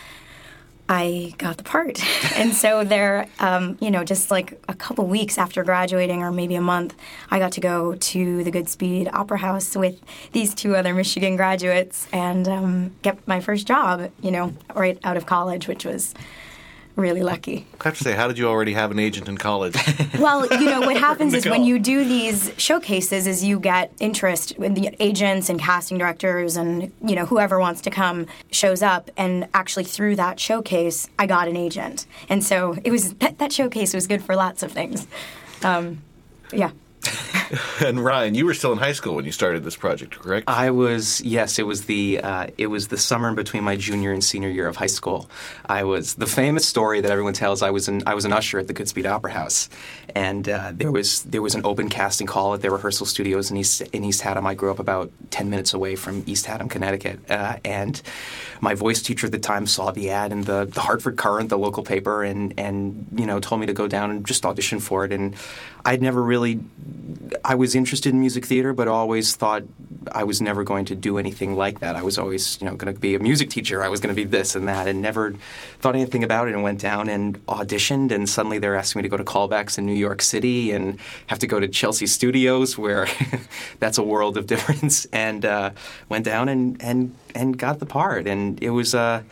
I 0.89 1.35
got 1.39 1.57
the 1.57 1.63
part. 1.63 2.03
and 2.37 2.55
so 2.55 2.85
there, 2.85 3.27
um, 3.39 3.79
you 3.81 3.91
know, 3.91 4.05
just 4.05 4.31
like 4.31 4.61
a 4.69 4.75
couple 4.75 5.07
weeks 5.07 5.39
after 5.39 5.65
graduating, 5.65 6.23
or 6.23 6.31
maybe 6.31 6.55
a 6.57 6.61
month, 6.61 6.95
I 7.31 7.39
got 7.39 7.53
to 7.53 7.61
go 7.61 7.95
to 7.95 8.45
the 8.45 8.51
Goodspeed 8.51 9.09
Opera 9.13 9.39
House 9.39 9.77
with 9.77 10.01
these 10.33 10.55
two 10.55 10.77
other 10.77 10.95
Michigan 11.05 11.37
graduates 11.37 12.07
and 12.13 12.47
um, 12.49 12.97
get 13.03 13.27
my 13.27 13.41
first 13.41 13.67
job, 13.67 14.11
you 14.21 14.31
know, 14.31 14.53
right 14.75 14.99
out 15.05 15.17
of 15.17 15.27
college, 15.27 15.69
which 15.69 15.85
was 15.85 16.15
really 16.97 17.23
lucky. 17.23 17.67
I 17.81 17.85
have 17.85 17.99
to 17.99 18.05
say, 18.05 18.13
how 18.13 18.29
did 18.29 18.39
you 18.39 18.47
already 18.47 18.73
have 18.73 18.91
an 18.91 18.99
agent 18.99 19.29
in 19.29 19.39
college? 19.39 19.77
Well, 20.19 20.47
you 20.47 20.67
know 20.67 20.81
what 20.81 20.97
happens 20.97 21.35
is 21.35 21.45
when 21.45 21.65
you 21.65 21.79
do 21.79 22.05
these 22.05 22.53
showcases, 22.57 23.27
is 23.27 23.45
you 23.45 23.59
get 23.59 23.93
interest 23.99 24.57
with 24.59 24.75
the 24.75 24.95
agents 25.01 25.49
and 25.49 25.61
casting 25.61 25.99
directors 25.99 26.57
and 26.57 26.93
you 27.05 27.15
know 27.17 27.27
whoever 27.27 27.59
wants 27.59 27.81
to 27.83 27.91
come 27.91 28.27
shows 28.51 28.81
up. 28.81 29.11
And 29.17 29.49
actually, 29.53 29.85
through 29.85 30.17
that 30.17 30.39
showcase, 30.39 31.11
I 31.19 31.27
got 31.27 31.49
an 31.49 31.57
agent, 31.57 32.07
and 32.29 32.45
so 32.45 32.77
it 32.85 32.91
was 32.91 33.15
that, 33.15 33.39
that 33.39 33.53
showcase 33.53 33.93
was 33.93 34.07
good 34.07 34.23
for 34.23 34.37
lots 34.37 34.63
of 34.63 34.73
things. 34.73 35.07
Um, 35.63 36.01
yeah. 36.53 36.71
and 37.85 38.03
Ryan, 38.03 38.35
you 38.35 38.47
were 38.47 38.55
still 38.55 38.73
in 38.73 38.79
high 38.79 38.93
school 38.93 39.15
when 39.15 39.25
you 39.25 39.33
started 39.33 39.65
this 39.65 39.77
project, 39.77 40.19
correct? 40.19 40.49
I 40.49 40.71
was 40.71 41.21
yes. 41.21 41.59
It 41.59 41.67
was 41.67 41.85
the 41.85 42.21
uh, 42.21 42.47
it 42.59 42.67
was 42.69 42.89
the 42.89 42.99
summer 42.99 43.33
between 43.35 43.65
my 43.65 43.77
junior 43.77 44.13
and 44.13 44.23
senior 44.23 44.49
year 44.49 44.67
of 44.67 44.77
high 44.77 44.87
school. 44.87 45.29
I 45.67 45.85
was 45.85 46.15
the 46.15 46.27
famous 46.27 46.67
story 46.67 47.01
that 47.01 47.11
everyone 47.11 47.35
tells. 47.35 47.63
I 47.63 47.71
was 47.71 47.89
an 47.89 48.03
I 48.07 48.15
was 48.15 48.25
an 48.25 48.33
usher 48.33 48.59
at 48.59 48.67
the 48.67 48.75
Goodspeed 48.75 49.07
Opera 49.07 49.33
House, 49.33 49.69
and 50.15 50.49
uh, 50.49 50.73
there 50.75 50.93
was 50.93 51.23
there 51.25 51.43
was 51.43 51.55
an 51.55 51.63
open 51.65 51.89
casting 51.89 52.27
call 52.27 52.55
at 52.55 52.63
their 52.63 52.71
rehearsal 52.71 53.07
studios 53.07 53.51
in 53.51 53.57
East 53.57 53.83
in 53.93 54.05
East 54.05 54.23
Haddam. 54.23 54.47
I 54.47 54.55
grew 54.55 54.71
up 54.71 54.79
about 54.79 55.11
ten 55.31 55.51
minutes 55.51 55.75
away 55.75 55.97
from 55.97 56.25
East 56.27 56.47
Haddam, 56.47 56.69
Connecticut, 56.69 57.31
uh, 57.31 57.57
and 57.65 58.01
my 58.61 58.75
voice 58.75 59.03
teacher 59.03 59.27
at 59.27 59.33
the 59.33 59.39
time 59.39 59.67
saw 59.67 59.91
the 59.91 60.11
ad 60.11 60.33
in 60.33 60.43
the, 60.43 60.65
the 60.65 60.81
Hartford 60.81 61.17
Courant, 61.17 61.51
the 61.51 61.59
local 61.59 61.83
paper, 61.83 62.25
and 62.25 62.55
and 62.59 63.07
you 63.15 63.27
know 63.27 63.41
told 63.41 63.61
me 63.61 63.67
to 63.67 63.75
go 63.75 63.87
down 63.87 64.11
and 64.11 64.27
just 64.27 64.47
audition 64.47 64.81
for 64.81 65.05
it. 65.05 65.13
And 65.13 65.37
I'd 65.85 66.01
never 66.01 66.23
really 66.23 66.61
I 67.45 67.55
was 67.55 67.75
interested 67.75 68.13
in 68.13 68.21
music 68.21 68.47
theater, 68.47 68.73
but 68.73 68.89
always 68.89 69.37
thought 69.37 69.65
I 70.13 70.25
was 70.25 70.41
never 70.41 70.65
going 70.65 70.85
to 70.87 70.95
do 70.95 71.19
anything 71.19 71.57
like 71.57 71.81
that. 71.81 71.97
I 71.97 72.03
was 72.03 72.19
always, 72.19 72.61
you 72.61 72.67
know, 72.67 72.77
going 72.77 72.93
to 72.93 72.99
be 72.99 73.15
a 73.15 73.19
music 73.19 73.51
teacher. 73.51 73.83
I 73.83 73.89
was 73.89 74.01
going 74.01 74.15
to 74.15 74.17
be 74.17 74.25
this 74.25 74.55
and 74.55 74.69
that, 74.69 74.87
and 74.89 75.03
never 75.03 75.35
thought 75.81 75.95
anything 75.95 76.25
about 76.25 76.49
it. 76.49 76.55
And 76.55 76.63
went 76.63 76.81
down 76.81 77.09
and 77.09 77.45
auditioned, 77.47 78.11
and 78.11 78.29
suddenly 78.29 78.59
they're 78.59 78.77
asking 78.77 79.01
me 79.01 79.03
to 79.05 79.09
go 79.09 79.17
to 79.17 79.25
callbacks 79.25 79.79
in 79.79 79.87
New 79.87 79.95
York 79.95 80.23
City 80.23 80.73
and 80.73 80.99
have 81.27 81.39
to 81.41 81.47
go 81.47 81.61
to 81.61 81.69
Chelsea 81.69 82.07
Studios, 82.07 82.79
where 82.79 83.09
that's 83.79 83.99
a 83.99 84.03
world 84.03 84.37
of 84.37 84.47
difference. 84.55 85.07
And 85.07 85.45
uh, 85.45 85.71
went 86.09 86.25
down 86.25 86.49
and 86.49 86.81
and 86.83 87.15
and 87.35 87.59
got 87.59 87.79
the 87.79 87.87
part, 87.87 88.27
and 88.27 88.63
it 88.63 88.71
was. 88.71 88.95
Uh, 88.95 89.23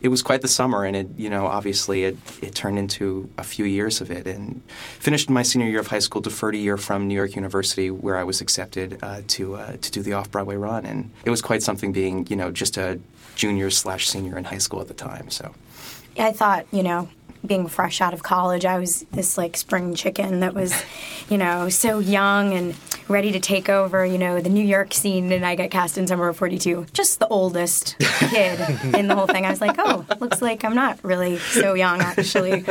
it 0.00 0.08
was 0.08 0.22
quite 0.22 0.42
the 0.42 0.48
summer, 0.48 0.84
and 0.84 0.96
it, 0.96 1.08
you 1.16 1.28
know, 1.28 1.46
obviously 1.46 2.04
it, 2.04 2.16
it 2.40 2.54
turned 2.54 2.78
into 2.78 3.28
a 3.36 3.44
few 3.44 3.64
years 3.64 4.00
of 4.00 4.10
it. 4.10 4.26
And 4.26 4.62
finished 5.00 5.28
my 5.28 5.42
senior 5.42 5.68
year 5.68 5.80
of 5.80 5.88
high 5.88 5.98
school, 5.98 6.20
deferred 6.20 6.54
a 6.54 6.58
year 6.58 6.76
from 6.76 7.08
New 7.08 7.14
York 7.14 7.34
University, 7.34 7.90
where 7.90 8.16
I 8.16 8.24
was 8.24 8.40
accepted 8.40 8.98
uh, 9.02 9.22
to 9.28 9.56
uh, 9.56 9.76
to 9.80 9.90
do 9.90 10.02
the 10.02 10.12
off 10.12 10.30
Broadway 10.30 10.56
run, 10.56 10.86
and 10.86 11.10
it 11.24 11.30
was 11.30 11.42
quite 11.42 11.62
something 11.62 11.92
being, 11.92 12.26
you 12.28 12.36
know, 12.36 12.50
just 12.50 12.76
a 12.76 13.00
junior 13.34 13.70
slash 13.70 14.08
senior 14.08 14.36
in 14.38 14.44
high 14.44 14.58
school 14.58 14.80
at 14.80 14.88
the 14.88 14.94
time. 14.94 15.30
So 15.30 15.54
I 16.18 16.32
thought, 16.32 16.66
you 16.72 16.82
know, 16.82 17.08
being 17.46 17.66
fresh 17.66 18.00
out 18.00 18.12
of 18.12 18.22
college, 18.22 18.64
I 18.64 18.78
was 18.78 19.04
this 19.12 19.38
like 19.38 19.56
spring 19.56 19.94
chicken 19.94 20.40
that 20.40 20.54
was, 20.54 20.74
you 21.28 21.38
know, 21.38 21.68
so 21.68 21.98
young 21.98 22.52
and 22.52 22.74
ready 23.08 23.32
to 23.32 23.40
take 23.40 23.68
over, 23.68 24.04
you 24.04 24.18
know, 24.18 24.40
the 24.40 24.48
New 24.48 24.64
York 24.64 24.92
scene. 24.92 25.32
And 25.32 25.44
I 25.44 25.54
got 25.54 25.70
cast 25.70 25.98
in 25.98 26.06
Summer 26.06 26.28
of 26.28 26.36
42, 26.36 26.86
just 26.92 27.20
the 27.20 27.28
oldest 27.28 27.96
kid 27.98 28.60
in 28.94 29.08
the 29.08 29.14
whole 29.14 29.26
thing. 29.26 29.46
I 29.46 29.50
was 29.50 29.60
like, 29.60 29.76
oh, 29.78 30.04
looks 30.20 30.42
like 30.42 30.64
I'm 30.64 30.74
not 30.74 30.98
really 31.02 31.38
so 31.38 31.74
young 31.74 32.00
actually. 32.00 32.64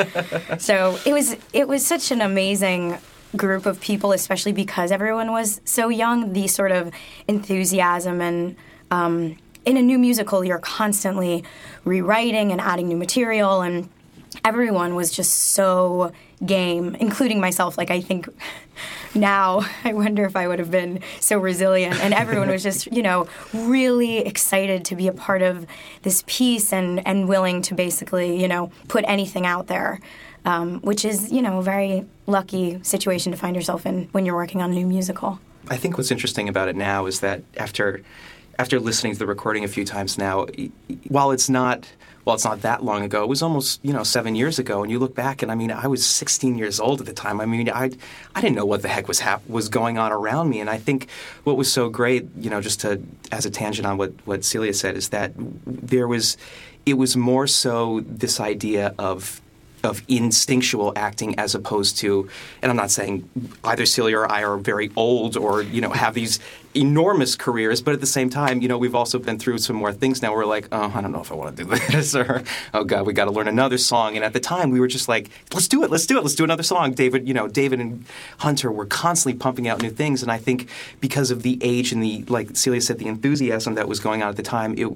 So 0.59 0.97
it 1.05 1.13
was 1.13 1.35
it 1.53 1.67
was 1.67 1.85
such 1.85 2.11
an 2.11 2.21
amazing 2.21 2.97
group 3.35 3.65
of 3.65 3.79
people, 3.81 4.11
especially 4.11 4.53
because 4.53 4.91
everyone 4.91 5.31
was 5.31 5.61
so 5.65 5.89
young. 5.89 6.33
The 6.33 6.47
sort 6.47 6.71
of 6.71 6.91
enthusiasm 7.27 8.21
and 8.21 8.55
um, 8.91 9.37
in 9.65 9.75
a 9.75 9.81
new 9.81 9.99
musical, 9.99 10.45
you're 10.45 10.59
constantly 10.59 11.43
rewriting 11.83 12.51
and 12.51 12.61
adding 12.61 12.87
new 12.87 12.95
material, 12.95 13.61
and 13.61 13.89
everyone 14.43 14.95
was 14.95 15.11
just 15.11 15.33
so 15.33 16.11
game, 16.45 16.95
including 16.99 17.39
myself. 17.39 17.77
Like 17.77 17.91
I 17.91 18.01
think 18.01 18.27
now, 19.15 19.65
I 19.83 19.93
wonder 19.93 20.25
if 20.25 20.35
I 20.35 20.47
would 20.47 20.59
have 20.59 20.71
been 20.71 21.01
so 21.19 21.39
resilient. 21.39 21.99
And 22.01 22.13
everyone 22.13 22.49
was 22.49 22.63
just, 22.63 22.87
you 22.87 23.01
know, 23.01 23.27
really 23.53 24.19
excited 24.19 24.85
to 24.85 24.95
be 24.95 25.07
a 25.07 25.13
part 25.13 25.41
of 25.41 25.65
this 26.03 26.23
piece 26.27 26.71
and 26.71 27.05
and 27.07 27.27
willing 27.27 27.61
to 27.63 27.75
basically, 27.75 28.39
you 28.41 28.47
know, 28.47 28.71
put 28.87 29.03
anything 29.07 29.45
out 29.45 29.67
there. 29.67 29.99
Um, 30.45 30.79
which 30.79 31.03
is, 31.03 31.29
you 31.29 31.41
know, 31.41 31.57
a 31.57 31.61
very 31.61 32.05
lucky 32.25 32.81
situation 32.81 33.33
to 33.33 33.37
find 33.37 33.53
yourself 33.53 33.85
in 33.85 34.07
when 34.13 34.25
you're 34.25 34.35
working 34.35 34.61
on 34.61 34.71
a 34.71 34.73
new 34.73 34.85
musical. 34.85 35.41
I 35.67 35.75
think 35.75 35.97
what's 35.97 36.09
interesting 36.09 36.47
about 36.47 36.69
it 36.69 36.77
now 36.77 37.05
is 37.05 37.19
that 37.19 37.41
after 37.57 38.01
after 38.57 38.79
listening 38.79 39.13
to 39.13 39.19
the 39.19 39.25
recording 39.25 39.65
a 39.65 39.67
few 39.67 39.83
times 39.83 40.17
now, 40.17 40.47
while 41.09 41.31
it's 41.31 41.49
not 41.49 41.91
well, 42.27 42.35
it's 42.35 42.43
not 42.43 42.63
that 42.63 42.83
long 42.83 43.05
ago. 43.05 43.23
It 43.23 43.29
was 43.29 43.41
almost 43.41 43.79
you 43.85 43.93
know 43.93 44.03
seven 44.03 44.35
years 44.35 44.59
ago, 44.59 44.83
and 44.83 44.91
you 44.91 44.99
look 44.99 45.15
back, 45.15 45.41
and 45.41 45.49
I 45.49 45.55
mean, 45.55 45.71
I 45.71 45.87
was 45.87 46.05
16 46.05 46.57
years 46.57 46.77
old 46.77 46.99
at 46.99 47.07
the 47.07 47.13
time. 47.13 47.39
I 47.39 47.45
mean, 47.45 47.69
I 47.69 47.89
I 48.35 48.41
didn't 48.41 48.57
know 48.57 48.65
what 48.65 48.81
the 48.81 48.89
heck 48.89 49.07
was 49.07 49.21
hap- 49.21 49.49
was 49.49 49.69
going 49.69 49.97
on 49.97 50.11
around 50.11 50.49
me, 50.49 50.59
and 50.59 50.69
I 50.69 50.77
think 50.77 51.07
what 51.45 51.55
was 51.55 51.71
so 51.71 51.87
great, 51.87 52.27
you 52.37 52.49
know, 52.49 52.59
just 52.59 52.81
to 52.81 53.01
as 53.31 53.45
a 53.45 53.49
tangent 53.49 53.87
on 53.87 53.95
what 53.95 54.11
what 54.25 54.43
Celia 54.43 54.73
said, 54.73 54.97
is 54.97 55.07
that 55.09 55.31
there 55.37 56.05
was 56.05 56.35
it 56.85 56.95
was 56.95 57.15
more 57.15 57.47
so 57.47 58.01
this 58.01 58.41
idea 58.41 58.93
of 58.99 59.39
of 59.85 60.03
instinctual 60.09 60.91
acting 60.97 61.39
as 61.39 61.55
opposed 61.55 61.97
to 61.99 62.27
and 62.61 62.69
I'm 62.69 62.75
not 62.75 62.91
saying 62.91 63.29
either 63.63 63.85
Celia 63.85 64.17
or 64.17 64.29
I 64.29 64.43
are 64.43 64.57
very 64.57 64.91
old 64.97 65.37
or 65.37 65.61
you 65.61 65.79
know 65.79 65.91
have 65.91 66.13
these 66.13 66.39
enormous 66.77 67.35
careers 67.35 67.81
but 67.81 67.93
at 67.93 67.99
the 67.99 68.07
same 68.07 68.29
time 68.29 68.61
you 68.61 68.67
know 68.67 68.77
we've 68.77 68.95
also 68.95 69.19
been 69.19 69.39
through 69.39 69.57
some 69.57 69.75
more 69.75 69.91
things 69.91 70.21
now. 70.21 70.33
We're 70.33 70.45
like 70.45 70.67
oh 70.71 70.91
I 70.93 71.01
don't 71.01 71.11
know 71.11 71.21
if 71.21 71.31
I 71.31 71.35
want 71.35 71.57
to 71.57 71.63
do 71.63 71.69
this 71.91 72.15
or 72.15 72.43
oh 72.73 72.83
god 72.83 73.05
we 73.05 73.13
got 73.13 73.25
to 73.25 73.31
learn 73.31 73.47
another 73.47 73.77
song. 73.77 74.15
And 74.15 74.23
at 74.23 74.33
the 74.33 74.39
time 74.39 74.69
we 74.71 74.79
were 74.79 74.87
just 74.87 75.07
like 75.07 75.29
let's 75.53 75.67
do 75.67 75.83
it 75.83 75.91
let's 75.91 76.05
do 76.05 76.17
it 76.17 76.21
let's 76.21 76.35
do 76.35 76.43
another 76.43 76.63
song. 76.63 76.93
David 76.93 77.27
you 77.27 77.33
know 77.33 77.47
David 77.47 77.79
and 77.79 78.05
Hunter 78.39 78.71
were 78.71 78.85
constantly 78.85 79.37
pumping 79.37 79.67
out 79.67 79.81
new 79.81 79.89
things 79.89 80.21
and 80.21 80.31
I 80.31 80.37
think 80.37 80.69
because 81.01 81.31
of 81.31 81.43
the 81.43 81.57
age 81.61 81.91
and 81.91 82.01
the 82.03 82.23
like 82.27 82.55
Celia 82.55 82.81
said 82.81 82.99
the 82.99 83.07
enthusiasm 83.07 83.75
that 83.75 83.87
was 83.87 83.99
going 83.99 84.23
on 84.23 84.29
at 84.29 84.37
the 84.37 84.43
time 84.43 84.75
it 84.77 84.87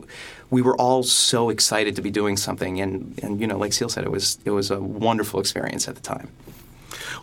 we 0.51 0.61
were 0.61 0.75
all 0.75 1.01
so 1.01 1.50
excited 1.50 1.95
to 1.95 2.01
be 2.01 2.11
doing 2.11 2.38
something. 2.38 2.79
And 2.79 3.19
and 3.23 3.39
you 3.39 3.47
know 3.47 3.57
like 3.57 3.73
Seal 3.73 3.89
said 3.89 4.03
it 4.03 4.11
was 4.11 4.38
it 4.45 4.51
was 4.51 4.69
a 4.69 4.79
wonderful 4.79 5.39
experience 5.39 5.88
at 5.88 5.95
the 5.95 6.01
time. 6.01 6.29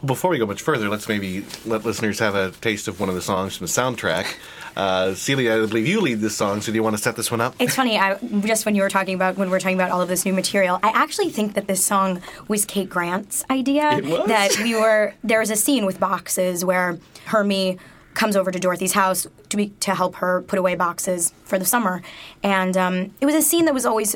Well, 0.00 0.06
before 0.06 0.30
we 0.30 0.38
go 0.38 0.46
much 0.46 0.62
further, 0.62 0.88
let's 0.88 1.08
maybe 1.08 1.44
let 1.66 1.84
listeners 1.84 2.20
have 2.20 2.36
a 2.36 2.52
taste 2.52 2.86
of 2.86 3.00
one 3.00 3.08
of 3.08 3.16
the 3.16 3.22
songs 3.22 3.56
from 3.56 3.66
the 3.66 3.72
soundtrack. 3.72 4.32
Uh, 4.76 5.14
Celia, 5.14 5.54
I 5.54 5.66
believe 5.66 5.88
you 5.88 6.00
lead 6.00 6.20
this 6.20 6.36
song, 6.36 6.60
so 6.60 6.70
do 6.70 6.76
you 6.76 6.84
want 6.84 6.96
to 6.96 7.02
set 7.02 7.16
this 7.16 7.32
one 7.32 7.40
up? 7.40 7.56
It's 7.58 7.74
funny, 7.74 7.98
I, 7.98 8.16
just 8.44 8.64
when 8.64 8.76
you 8.76 8.82
were 8.82 8.88
talking 8.88 9.16
about 9.16 9.36
when 9.36 9.50
we 9.50 9.56
are 9.56 9.58
talking 9.58 9.76
about 9.76 9.90
all 9.90 10.00
of 10.00 10.08
this 10.08 10.24
new 10.24 10.32
material, 10.32 10.78
I 10.84 10.90
actually 10.90 11.30
think 11.30 11.54
that 11.54 11.66
this 11.66 11.84
song 11.84 12.22
was 12.46 12.64
Kate 12.64 12.88
Grant's 12.88 13.44
idea. 13.50 13.98
It 13.98 14.04
was? 14.04 14.28
That 14.28 14.56
we 14.62 14.76
were 14.76 15.14
there 15.24 15.40
was 15.40 15.50
a 15.50 15.56
scene 15.56 15.84
with 15.84 15.98
boxes 15.98 16.64
where 16.64 16.98
Hermie 17.24 17.78
comes 18.14 18.36
over 18.36 18.52
to 18.52 18.58
Dorothy's 18.60 18.92
house 18.92 19.26
to 19.48 19.56
be 19.56 19.70
to 19.80 19.96
help 19.96 20.16
her 20.16 20.42
put 20.42 20.60
away 20.60 20.76
boxes 20.76 21.32
for 21.44 21.58
the 21.58 21.64
summer, 21.64 22.02
and 22.44 22.76
um, 22.76 23.14
it 23.20 23.26
was 23.26 23.34
a 23.34 23.42
scene 23.42 23.64
that 23.64 23.74
was 23.74 23.84
always 23.84 24.14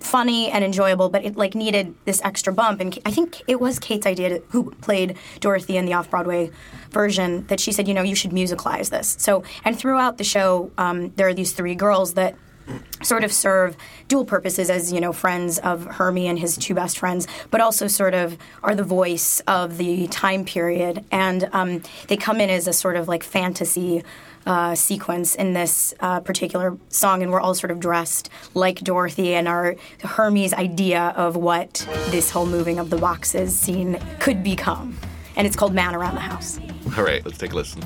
funny 0.00 0.50
and 0.50 0.64
enjoyable, 0.64 1.08
but 1.08 1.24
it 1.24 1.36
like 1.36 1.54
needed 1.54 1.94
this 2.04 2.20
extra 2.24 2.52
bump. 2.52 2.80
And 2.80 2.98
I 3.04 3.10
think 3.10 3.42
it 3.46 3.60
was 3.60 3.78
Kate's 3.78 4.06
idea, 4.06 4.28
to, 4.28 4.44
who 4.48 4.70
played 4.72 5.16
Dorothy 5.40 5.76
in 5.76 5.86
the 5.86 5.94
off 5.94 6.10
Broadway 6.10 6.50
version, 6.90 7.46
that 7.46 7.60
she 7.60 7.72
said, 7.72 7.88
you 7.88 7.94
know, 7.94 8.02
you 8.02 8.14
should 8.14 8.30
musicalize 8.30 8.90
this. 8.90 9.16
So, 9.18 9.44
and 9.64 9.78
throughout 9.78 10.18
the 10.18 10.24
show, 10.24 10.70
um, 10.78 11.10
there 11.16 11.28
are 11.28 11.34
these 11.34 11.52
three 11.52 11.74
girls 11.74 12.14
that 12.14 12.36
sort 13.02 13.24
of 13.24 13.32
serve 13.32 13.76
dual 14.08 14.24
purposes 14.24 14.70
as 14.70 14.92
you 14.92 15.00
know 15.00 15.12
friends 15.12 15.58
of 15.58 15.84
Hermie 15.84 16.26
and 16.26 16.38
his 16.38 16.56
two 16.56 16.74
best 16.74 16.98
friends, 16.98 17.26
but 17.50 17.60
also 17.60 17.86
sort 17.88 18.14
of 18.14 18.38
are 18.62 18.74
the 18.74 18.84
voice 18.84 19.40
of 19.46 19.76
the 19.76 20.06
time 20.08 20.44
period, 20.44 21.04
and 21.10 21.48
um, 21.52 21.82
they 22.08 22.16
come 22.16 22.40
in 22.40 22.50
as 22.50 22.66
a 22.66 22.72
sort 22.72 22.96
of 22.96 23.08
like 23.08 23.22
fantasy 23.22 24.02
uh, 24.46 24.74
sequence 24.74 25.34
in 25.34 25.52
this 25.52 25.94
uh, 26.00 26.20
particular 26.20 26.76
song, 26.88 27.22
and 27.22 27.32
we're 27.32 27.40
all 27.40 27.54
sort 27.54 27.70
of 27.70 27.80
dressed 27.80 28.30
like 28.54 28.80
Dorothy, 28.80 29.34
and 29.34 29.48
our 29.48 29.76
Hermie's 30.02 30.52
idea 30.52 31.12
of 31.16 31.36
what 31.36 31.86
this 32.10 32.30
whole 32.30 32.46
moving 32.46 32.78
of 32.78 32.90
the 32.90 32.96
boxes 32.96 33.58
scene 33.58 33.98
could 34.20 34.42
become. 34.42 34.96
And 35.36 35.46
it's 35.46 35.56
called 35.56 35.74
Man 35.74 35.94
Around 35.94 36.14
the 36.14 36.20
House. 36.20 36.60
All 36.96 37.04
right, 37.04 37.24
let's 37.24 37.38
take 37.38 37.52
a 37.52 37.56
listen. 37.56 37.82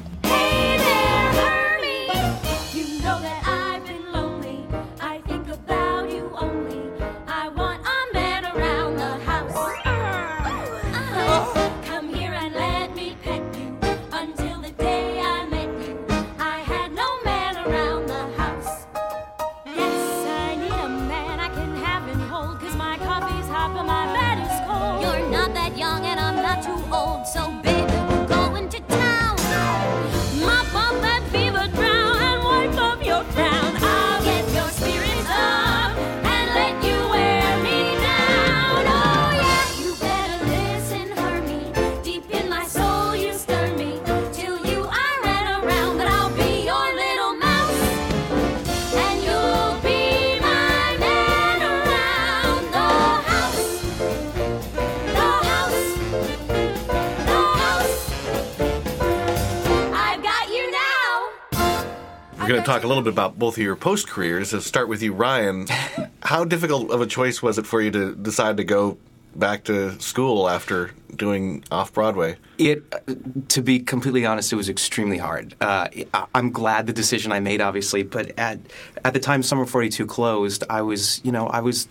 Talk 62.69 62.85
a 62.85 62.87
little 62.87 63.03
bit 63.03 63.13
about 63.13 63.39
both 63.39 63.57
of 63.57 63.63
your 63.63 63.77
post 63.77 64.09
careers. 64.09 64.53
Let's 64.53 64.67
start 64.67 64.89
with 64.89 65.03
you, 65.03 65.15
Ryan. 65.15 65.67
How 66.23 66.45
difficult 66.45 66.91
of 66.91 67.01
a 67.01 67.07
choice 67.07 67.43
was 67.43 67.57
it 67.57 67.67
for 67.67 67.81
you 67.81 67.91
to 67.93 68.15
decide 68.15 68.59
to 68.59 68.65
go 68.65 68.99
back 69.35 69.65
to 69.65 69.99
school 70.03 70.51
after 70.51 70.91
doing 71.17 71.65
off 71.71 71.95
Broadway? 71.95 72.37
It, 72.59 72.83
uh, 72.93 73.15
to 73.49 73.63
be 73.63 73.79
completely 73.79 74.27
honest, 74.27 74.53
it 74.53 74.57
was 74.57 74.69
extremely 74.69 75.17
hard. 75.17 75.55
Uh, 75.63 75.89
I'm 76.35 76.51
glad 76.51 76.87
the 76.87 76.93
decision 76.93 77.33
I 77.33 77.41
made, 77.41 77.63
obviously, 77.63 78.03
but 78.03 78.39
at 78.39 78.59
at 79.03 79.15
the 79.15 79.21
time 79.21 79.43
Summer 79.43 79.65
42 79.65 80.05
closed, 80.05 80.63
I 80.69 80.83
was, 80.83 81.23
you 81.25 81.33
know, 81.33 81.47
I 81.47 81.61
was. 81.61 81.89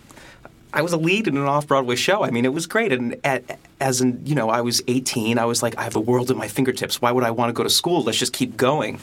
I 0.70 0.82
was 0.82 0.92
a 0.92 0.98
lead 0.98 1.26
in 1.26 1.38
an 1.38 1.44
off-Broadway 1.44 1.96
show. 1.96 2.22
I 2.22 2.30
mean, 2.30 2.44
it 2.44 2.52
was 2.52 2.66
great. 2.66 2.92
And 2.92 3.16
at, 3.24 3.58
as 3.80 4.02
in, 4.02 4.20
you 4.26 4.34
know, 4.34 4.50
I 4.50 4.60
was 4.60 4.82
18. 4.86 5.38
I 5.38 5.46
was 5.46 5.62
like, 5.62 5.78
I 5.78 5.82
have 5.82 5.94
the 5.94 6.00
world 6.00 6.30
at 6.30 6.36
my 6.36 6.46
fingertips. 6.46 7.00
Why 7.00 7.10
would 7.10 7.24
I 7.24 7.30
want 7.30 7.48
to 7.48 7.54
go 7.54 7.62
to 7.62 7.70
school? 7.70 8.02
Let's 8.02 8.18
just 8.18 8.34
keep 8.34 8.54
going. 8.54 9.00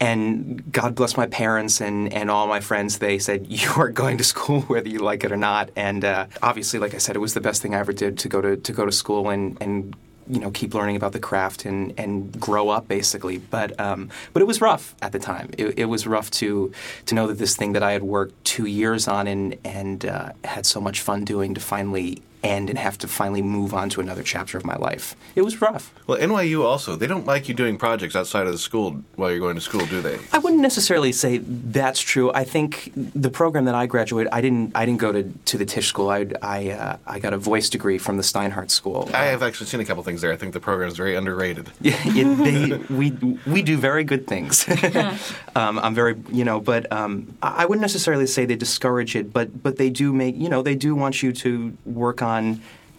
And 0.00 0.72
God 0.72 0.94
bless 0.94 1.16
my 1.16 1.26
parents 1.26 1.80
and, 1.80 2.12
and 2.12 2.30
all 2.30 2.46
my 2.46 2.60
friends. 2.60 2.98
They 2.98 3.18
said, 3.18 3.46
You 3.48 3.70
are 3.76 3.90
going 3.90 4.18
to 4.18 4.24
school 4.24 4.62
whether 4.62 4.88
you 4.88 5.00
like 5.00 5.24
it 5.24 5.30
or 5.30 5.36
not. 5.36 5.70
And 5.76 6.04
uh, 6.04 6.26
obviously, 6.42 6.80
like 6.80 6.94
I 6.94 6.98
said, 6.98 7.16
it 7.16 7.20
was 7.20 7.34
the 7.34 7.40
best 7.40 7.62
thing 7.62 7.74
I 7.74 7.78
ever 7.78 7.92
did 7.92 8.18
to 8.20 8.28
go 8.28 8.40
to, 8.40 8.56
to 8.56 8.72
go 8.72 8.86
to 8.86 8.92
school 8.92 9.28
and, 9.28 9.56
and 9.60 9.94
you 10.30 10.38
know 10.38 10.50
keep 10.50 10.74
learning 10.74 10.94
about 10.94 11.12
the 11.12 11.18
craft 11.18 11.64
and, 11.64 11.92
and 11.98 12.38
grow 12.40 12.68
up 12.68 12.88
basically. 12.88 13.38
But 13.38 13.78
um, 13.80 14.10
but 14.32 14.40
it 14.40 14.46
was 14.46 14.60
rough 14.60 14.94
at 15.02 15.12
the 15.12 15.18
time. 15.18 15.50
It, 15.58 15.78
it 15.78 15.84
was 15.86 16.06
rough 16.06 16.30
to 16.32 16.72
to 17.06 17.14
know 17.14 17.26
that 17.26 17.38
this 17.38 17.56
thing 17.56 17.72
that 17.72 17.82
I 17.82 17.92
had 17.92 18.02
worked 18.02 18.42
two 18.44 18.66
years 18.66 19.08
on 19.08 19.26
and 19.26 19.58
and 19.64 20.06
uh, 20.06 20.32
had 20.44 20.64
so 20.66 20.80
much 20.80 21.00
fun 21.00 21.24
doing 21.24 21.54
to 21.54 21.60
finally 21.60 22.22
end 22.42 22.68
and 22.68 22.78
have 22.78 22.98
to 22.98 23.08
finally 23.08 23.42
move 23.42 23.72
on 23.72 23.88
to 23.90 24.00
another 24.00 24.22
chapter 24.22 24.58
of 24.58 24.64
my 24.64 24.76
life. 24.76 25.14
It 25.34 25.42
was 25.42 25.60
rough. 25.60 25.94
Well, 26.06 26.18
NYU 26.18 26.64
also, 26.64 26.96
they 26.96 27.06
don't 27.06 27.26
like 27.26 27.48
you 27.48 27.54
doing 27.54 27.78
projects 27.78 28.16
outside 28.16 28.46
of 28.46 28.52
the 28.52 28.58
school 28.58 29.02
while 29.16 29.30
you're 29.30 29.38
going 29.38 29.54
to 29.54 29.60
school, 29.60 29.86
do 29.86 30.00
they? 30.00 30.18
I 30.32 30.38
wouldn't 30.38 30.62
necessarily 30.62 31.12
say 31.12 31.38
that's 31.38 32.00
true. 32.00 32.32
I 32.32 32.44
think 32.44 32.90
the 32.94 33.30
program 33.30 33.66
that 33.66 33.74
I 33.74 33.86
graduated, 33.86 34.32
I 34.32 34.40
didn't, 34.40 34.72
I 34.74 34.84
didn't 34.86 35.00
go 35.00 35.12
to, 35.12 35.22
to 35.22 35.58
the 35.58 35.64
Tisch 35.64 35.86
School. 35.86 36.10
I, 36.10 36.26
I, 36.42 36.70
uh, 36.70 36.96
I 37.06 37.18
got 37.18 37.32
a 37.32 37.38
voice 37.38 37.68
degree 37.68 37.98
from 37.98 38.16
the 38.16 38.22
Steinhardt 38.22 38.70
School. 38.70 39.08
I 39.14 39.26
have 39.26 39.42
actually 39.42 39.66
seen 39.66 39.80
a 39.80 39.84
couple 39.84 40.02
things 40.02 40.20
there. 40.20 40.32
I 40.32 40.36
think 40.36 40.52
the 40.54 40.60
program 40.60 40.88
is 40.88 40.96
very 40.96 41.14
underrated. 41.16 41.70
Yeah, 41.82 41.96
it, 42.04 42.88
they, 42.88 42.94
we 42.94 43.10
we 43.46 43.62
do 43.62 43.76
very 43.76 44.04
good 44.04 44.26
things. 44.28 44.68
um, 45.56 45.78
I'm 45.78 45.94
very, 45.94 46.14
you 46.30 46.44
know, 46.44 46.60
but 46.60 46.90
um, 46.92 47.34
I 47.42 47.60
I 47.60 47.66
wouldn't 47.66 47.82
necessarily 47.82 48.26
say 48.26 48.46
they 48.46 48.56
discourage 48.56 49.14
it, 49.14 49.34
but 49.34 49.62
but 49.62 49.76
they 49.76 49.90
do 49.90 50.14
make, 50.14 50.34
you 50.36 50.48
know, 50.48 50.62
they 50.62 50.76
do 50.76 50.94
want 50.94 51.22
you 51.22 51.30
to 51.32 51.76
work 51.84 52.22
on 52.22 52.29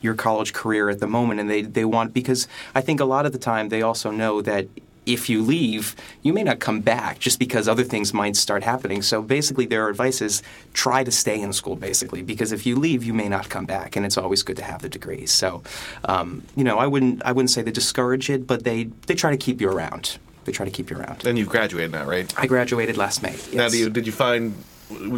your 0.02 0.16
college 0.16 0.52
career 0.54 0.90
at 0.90 1.00
the 1.00 1.08
moment, 1.08 1.40
and 1.40 1.50
they 1.50 1.62
they 1.62 1.86
want 1.86 2.14
because 2.14 2.48
I 2.74 2.82
think 2.82 3.00
a 3.00 3.06
lot 3.06 3.26
of 3.26 3.32
the 3.32 3.40
time 3.40 3.70
they 3.70 3.82
also 3.82 4.12
know 4.12 4.42
that. 4.42 4.68
If 5.04 5.32
you 5.32 5.42
leave, 5.42 5.96
you 6.22 6.32
may 6.32 6.44
not 6.44 6.60
come 6.60 6.80
back 6.80 7.18
just 7.18 7.40
because 7.40 7.68
other 7.68 7.84
things 7.84 8.14
might 8.14 8.36
start 8.36 8.62
happening. 8.64 9.02
So 9.02 9.24
basically, 9.24 9.66
their 9.66 9.90
advice 9.90 10.22
is 10.22 10.44
try 10.74 11.04
to 11.04 11.12
stay 11.12 11.42
in 11.42 11.54
school, 11.54 11.76
basically, 11.76 12.22
because 12.22 12.52
if 12.52 12.68
you 12.68 12.76
leave, 12.76 13.04
you 13.04 13.12
may 13.12 13.28
not 13.28 13.50
come 13.50 13.66
back, 13.66 13.96
and 13.96 14.06
it's 14.06 14.16
always 14.16 14.44
good 14.44 14.58
to 14.58 14.64
have 14.64 14.84
the 14.84 14.90
degree. 14.90 15.26
So, 15.26 15.64
um, 16.06 16.44
you 16.56 16.64
know, 16.64 16.78
I 16.78 16.86
wouldn't 16.86 17.24
I 17.26 17.32
wouldn't 17.32 17.50
say 17.50 17.64
they 17.64 17.72
discourage 17.72 18.30
it, 18.30 18.46
but 18.46 18.64
they 18.64 18.90
they 19.08 19.16
try 19.16 19.32
to 19.32 19.38
keep 19.46 19.60
you 19.60 19.72
around. 19.72 20.20
They 20.46 20.52
try 20.52 20.66
to 20.66 20.72
keep 20.72 20.92
you 20.92 20.98
around. 20.98 21.26
And 21.26 21.36
you've 21.38 21.50
graduated 21.50 21.92
now, 21.92 22.06
right? 22.06 22.32
I 22.38 22.46
graduated 22.46 22.96
last 22.96 23.24
May. 23.24 23.36
Now, 23.54 23.64
yes. 23.64 23.72
do 23.72 23.78
you, 23.80 23.90
did 23.90 24.06
you 24.06 24.14
find 24.14 24.54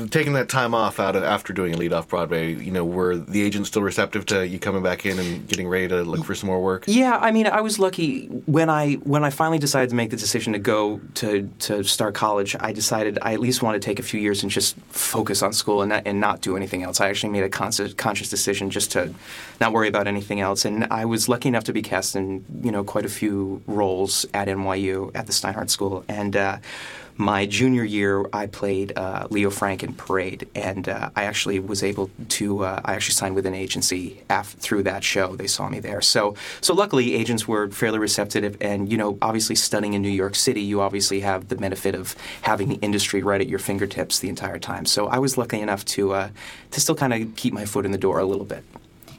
taking 0.09 0.33
that 0.33 0.49
time 0.49 0.73
off 0.73 0.99
out 0.99 1.15
of, 1.15 1.23
after 1.23 1.53
doing 1.53 1.73
a 1.73 1.77
lead 1.77 1.93
off 1.93 2.07
Broadway? 2.07 2.53
You 2.53 2.71
know, 2.71 2.85
were 2.85 3.17
the 3.17 3.41
agents 3.41 3.69
still 3.69 3.81
receptive 3.81 4.25
to 4.27 4.47
you 4.47 4.59
coming 4.59 4.83
back 4.83 5.05
in 5.05 5.19
and 5.19 5.47
getting 5.47 5.67
ready 5.67 5.87
to 5.89 6.03
look 6.03 6.25
for 6.25 6.35
some 6.35 6.47
more 6.47 6.61
work? 6.61 6.85
Yeah, 6.87 7.17
I 7.17 7.31
mean, 7.31 7.47
I 7.47 7.61
was 7.61 7.79
lucky 7.79 8.27
when 8.27 8.69
I 8.69 8.93
when 8.95 9.23
I 9.23 9.29
finally 9.29 9.59
decided 9.59 9.89
to 9.89 9.95
make 9.95 10.09
the 10.09 10.17
decision 10.17 10.53
to 10.53 10.59
go 10.59 11.01
to 11.15 11.49
to 11.59 11.83
start 11.83 12.15
college. 12.15 12.55
I 12.59 12.71
decided 12.73 13.19
I 13.21 13.33
at 13.33 13.39
least 13.39 13.61
want 13.61 13.81
to 13.81 13.85
take 13.85 13.99
a 13.99 14.03
few 14.03 14.19
years 14.19 14.43
and 14.43 14.51
just 14.51 14.75
focus 14.89 15.41
on 15.41 15.53
school 15.53 15.81
and 15.81 15.89
not, 15.89 16.03
and 16.05 16.19
not 16.19 16.41
do 16.41 16.55
anything 16.55 16.83
else. 16.83 17.01
I 17.01 17.09
actually 17.09 17.31
made 17.31 17.43
a 17.43 17.49
conscious 17.49 17.93
conscious 17.93 18.29
decision 18.29 18.69
just 18.69 18.91
to 18.91 19.13
not 19.59 19.73
worry 19.73 19.87
about 19.87 20.07
anything 20.07 20.39
else. 20.39 20.65
And 20.65 20.85
I 20.85 21.05
was 21.05 21.29
lucky 21.29 21.49
enough 21.49 21.63
to 21.65 21.73
be 21.73 21.81
cast 21.81 22.15
in 22.15 22.45
you 22.63 22.71
know 22.71 22.83
quite 22.83 23.05
a 23.05 23.09
few 23.09 23.61
roles 23.67 24.25
at 24.33 24.47
NYU 24.47 25.11
at 25.15 25.27
the 25.27 25.33
Steinhardt 25.33 25.69
School 25.69 26.05
and. 26.07 26.35
Uh, 26.35 26.57
my 27.17 27.45
junior 27.45 27.83
year, 27.83 28.25
I 28.33 28.47
played 28.47 28.97
uh, 28.97 29.27
Leo 29.29 29.49
Frank 29.49 29.83
in 29.83 29.93
Parade, 29.93 30.47
and 30.55 30.89
uh, 30.89 31.09
I 31.15 31.25
actually 31.25 31.59
was 31.59 31.83
able 31.83 32.09
to. 32.29 32.63
Uh, 32.63 32.81
I 32.83 32.95
actually 32.95 33.13
signed 33.13 33.35
with 33.35 33.45
an 33.45 33.53
agency 33.53 34.23
af- 34.29 34.55
through 34.59 34.83
that 34.83 35.03
show. 35.03 35.35
They 35.35 35.47
saw 35.47 35.69
me 35.69 35.79
there, 35.79 36.01
so 36.01 36.35
so 36.61 36.73
luckily 36.73 37.13
agents 37.13 37.47
were 37.47 37.69
fairly 37.69 37.99
receptive. 37.99 38.57
And 38.61 38.91
you 38.91 38.97
know, 38.97 39.17
obviously 39.21 39.55
studying 39.55 39.93
in 39.93 40.01
New 40.01 40.09
York 40.09 40.35
City, 40.35 40.61
you 40.61 40.81
obviously 40.81 41.19
have 41.19 41.49
the 41.49 41.55
benefit 41.55 41.95
of 41.95 42.15
having 42.41 42.69
the 42.69 42.75
industry 42.75 43.21
right 43.21 43.41
at 43.41 43.47
your 43.47 43.59
fingertips 43.59 44.19
the 44.19 44.29
entire 44.29 44.59
time. 44.59 44.85
So 44.85 45.07
I 45.07 45.19
was 45.19 45.37
lucky 45.37 45.59
enough 45.59 45.85
to 45.85 46.13
uh, 46.13 46.29
to 46.71 46.81
still 46.81 46.95
kind 46.95 47.13
of 47.13 47.35
keep 47.35 47.53
my 47.53 47.65
foot 47.65 47.85
in 47.85 47.91
the 47.91 47.97
door 47.97 48.19
a 48.19 48.25
little 48.25 48.45
bit. 48.45 48.63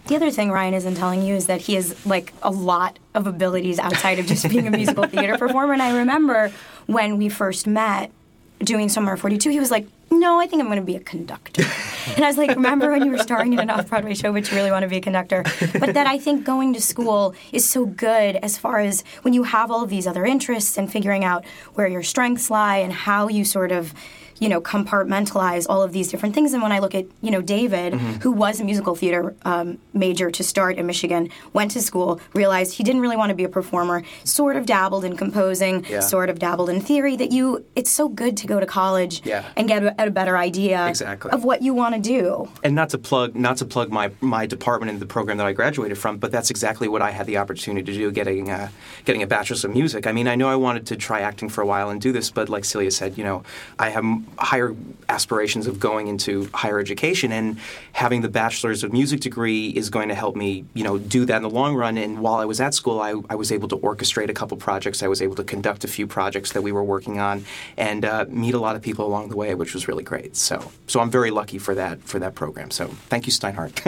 The 0.06 0.16
other 0.16 0.30
thing 0.30 0.50
Ryan 0.50 0.74
isn't 0.74 0.96
telling 0.96 1.22
you 1.22 1.34
is 1.34 1.46
that 1.46 1.62
he 1.62 1.74
has 1.74 2.04
like 2.04 2.32
a 2.42 2.50
lot 2.50 2.98
of 3.14 3.26
abilities 3.26 3.78
outside 3.78 4.18
of 4.18 4.26
just 4.26 4.48
being 4.48 4.66
a 4.66 4.70
musical 4.70 5.04
theater 5.08 5.38
performer. 5.38 5.72
And 5.72 5.82
I 5.82 5.96
remember 5.98 6.52
when 6.86 7.16
we 7.16 7.28
first 7.28 7.66
met 7.66 8.10
doing 8.58 8.88
Summer 8.88 9.14
of 9.14 9.20
42, 9.20 9.50
he 9.50 9.58
was 9.58 9.70
like, 9.70 9.86
no, 10.10 10.38
I 10.38 10.46
think 10.46 10.60
I'm 10.60 10.68
going 10.68 10.78
to 10.78 10.84
be 10.84 10.96
a 10.96 11.00
conductor. 11.00 11.62
and 12.14 12.24
I 12.24 12.28
was 12.28 12.36
like, 12.36 12.50
remember 12.50 12.90
when 12.90 13.04
you 13.04 13.10
were 13.10 13.18
starring 13.18 13.52
in 13.52 13.58
an 13.58 13.70
off 13.70 13.88
Broadway 13.88 14.14
show, 14.14 14.32
but 14.32 14.48
you 14.50 14.56
really 14.56 14.70
want 14.70 14.82
to 14.82 14.88
be 14.88 14.98
a 14.98 15.00
conductor? 15.00 15.42
But 15.72 15.94
that 15.94 16.06
I 16.06 16.18
think 16.18 16.44
going 16.44 16.74
to 16.74 16.80
school 16.80 17.34
is 17.50 17.68
so 17.68 17.86
good 17.86 18.36
as 18.36 18.58
far 18.58 18.80
as 18.80 19.02
when 19.22 19.32
you 19.32 19.44
have 19.44 19.70
all 19.70 19.82
of 19.82 19.90
these 19.90 20.06
other 20.06 20.24
interests 20.24 20.78
and 20.78 20.90
figuring 20.92 21.24
out 21.24 21.44
where 21.74 21.88
your 21.88 22.02
strengths 22.02 22.50
lie 22.50 22.76
and 22.76 22.92
how 22.92 23.28
you 23.28 23.44
sort 23.44 23.72
of 23.72 23.94
you 24.38 24.48
know, 24.48 24.60
compartmentalize 24.60 25.66
all 25.68 25.82
of 25.82 25.92
these 25.92 26.08
different 26.08 26.34
things. 26.34 26.52
And 26.52 26.62
when 26.62 26.72
I 26.72 26.78
look 26.78 26.94
at, 26.94 27.06
you 27.20 27.30
know, 27.30 27.40
David, 27.40 27.94
who 27.94 28.32
was 28.32 28.60
a 28.60 28.64
musical 28.64 28.94
theater 28.94 29.34
um, 29.44 29.78
major 29.92 30.30
to 30.30 30.42
start 30.42 30.76
in 30.76 30.86
Michigan, 30.86 31.28
went 31.52 31.70
to 31.72 31.80
school, 31.82 32.20
realized 32.32 32.74
he 32.74 32.82
didn't 32.84 33.00
really 33.00 33.16
want 33.16 33.30
to 33.30 33.34
be 33.34 33.44
a 33.44 33.48
performer, 33.48 34.02
sort 34.24 34.56
of 34.56 34.66
dabbled 34.66 35.04
in 35.04 35.16
composing, 35.16 35.84
Yeah. 35.88 36.00
sort 36.00 36.30
of 36.30 36.38
dabbled 36.38 36.70
in 36.70 36.80
theory. 36.80 37.16
That 37.16 37.32
you, 37.32 37.64
it's 37.76 37.90
so 37.90 38.08
good 38.08 38.36
to 38.38 38.46
go 38.46 38.60
to 38.60 38.66
college 38.66 39.22
Yeah. 39.24 39.44
and 39.56 39.68
get 39.68 39.82
a, 39.84 39.94
a 40.06 40.10
better 40.10 40.36
idea 40.36 40.86
Exactly. 40.88 41.30
of 41.30 41.44
what 41.44 41.62
you 41.62 41.74
want 41.74 41.94
to 41.94 42.00
do. 42.00 42.48
and 42.62 42.74
not 42.74 42.90
to 42.90 42.98
plug 42.98 43.34
not 43.34 43.56
to 43.58 43.64
plug 43.64 43.90
my, 43.90 44.10
my 44.20 44.46
department 44.46 44.90
and 44.90 45.00
the 45.00 45.06
program 45.06 45.36
that 45.38 45.46
I 45.46 45.52
graduated 45.52 45.98
from, 45.98 46.18
but 46.18 46.30
that's 46.32 46.50
exactly 46.50 46.88
what 46.88 47.02
I 47.02 47.10
had 47.10 47.26
the 47.26 47.36
opportunity 47.38 47.92
to 47.92 47.98
do, 47.98 48.10
getting 48.10 48.50
uh, 48.50 48.68
getting 49.04 49.22
a 49.22 49.26
bachelor's 49.26 49.64
of 49.64 49.72
music. 49.72 50.06
I 50.06 50.12
mean, 50.12 50.28
I 50.28 50.34
know 50.34 50.48
I 50.48 50.56
wanted 50.56 50.86
to 50.86 50.96
try 50.96 51.20
acting 51.20 51.48
for 51.48 51.60
a 51.62 51.66
while 51.66 51.90
and 51.90 52.00
do 52.00 52.12
this, 52.12 52.30
but 52.30 52.48
like 52.48 52.64
Celia 52.64 52.90
said, 52.90 53.16
you 53.18 53.24
know, 53.24 53.42
I 53.78 53.90
have 53.90 54.04
higher 54.38 54.74
aspirations 55.08 55.66
of 55.66 55.78
going 55.78 56.08
into 56.08 56.48
higher 56.54 56.78
education, 56.78 57.32
and 57.32 57.58
having 57.92 58.22
the 58.22 58.28
bachelor's 58.28 58.82
of 58.82 58.92
music 58.92 59.20
degree 59.20 59.68
is 59.68 59.90
going 59.90 60.08
to 60.08 60.14
help 60.14 60.36
me, 60.36 60.64
you 60.74 60.84
know, 60.84 60.98
do 60.98 61.24
that 61.24 61.36
in 61.36 61.42
the 61.42 61.50
long 61.50 61.74
run. 61.74 61.96
And 61.98 62.20
while 62.20 62.36
I 62.36 62.44
was 62.44 62.60
at 62.60 62.74
school, 62.74 63.00
I, 63.00 63.14
I 63.30 63.34
was 63.34 63.52
able 63.52 63.68
to 63.68 63.76
orchestrate 63.76 64.28
a 64.28 64.34
couple 64.34 64.56
projects. 64.56 65.02
I 65.02 65.08
was 65.08 65.22
able 65.22 65.36
to 65.36 65.44
conduct 65.44 65.84
a 65.84 65.88
few 65.88 66.06
projects 66.06 66.52
that 66.52 66.62
we 66.62 66.72
were 66.72 66.84
working 66.84 67.18
on, 67.18 67.44
and 67.76 68.04
uh, 68.04 68.26
meet 68.28 68.54
a 68.54 68.60
lot 68.60 68.76
of 68.76 68.82
people 68.82 69.06
along 69.06 69.28
the 69.28 69.36
way, 69.36 69.54
which 69.54 69.74
was 69.74 69.88
really 69.88 70.04
great. 70.04 70.36
So, 70.36 70.70
so 70.86 71.00
I'm 71.00 71.10
very 71.10 71.30
lucky 71.30 71.58
for 71.58 71.74
that 71.74 72.02
for 72.02 72.18
that 72.18 72.34
program. 72.34 72.70
So, 72.70 72.88
thank 73.08 73.26
you, 73.26 73.32
Steinhardt. 73.32 73.82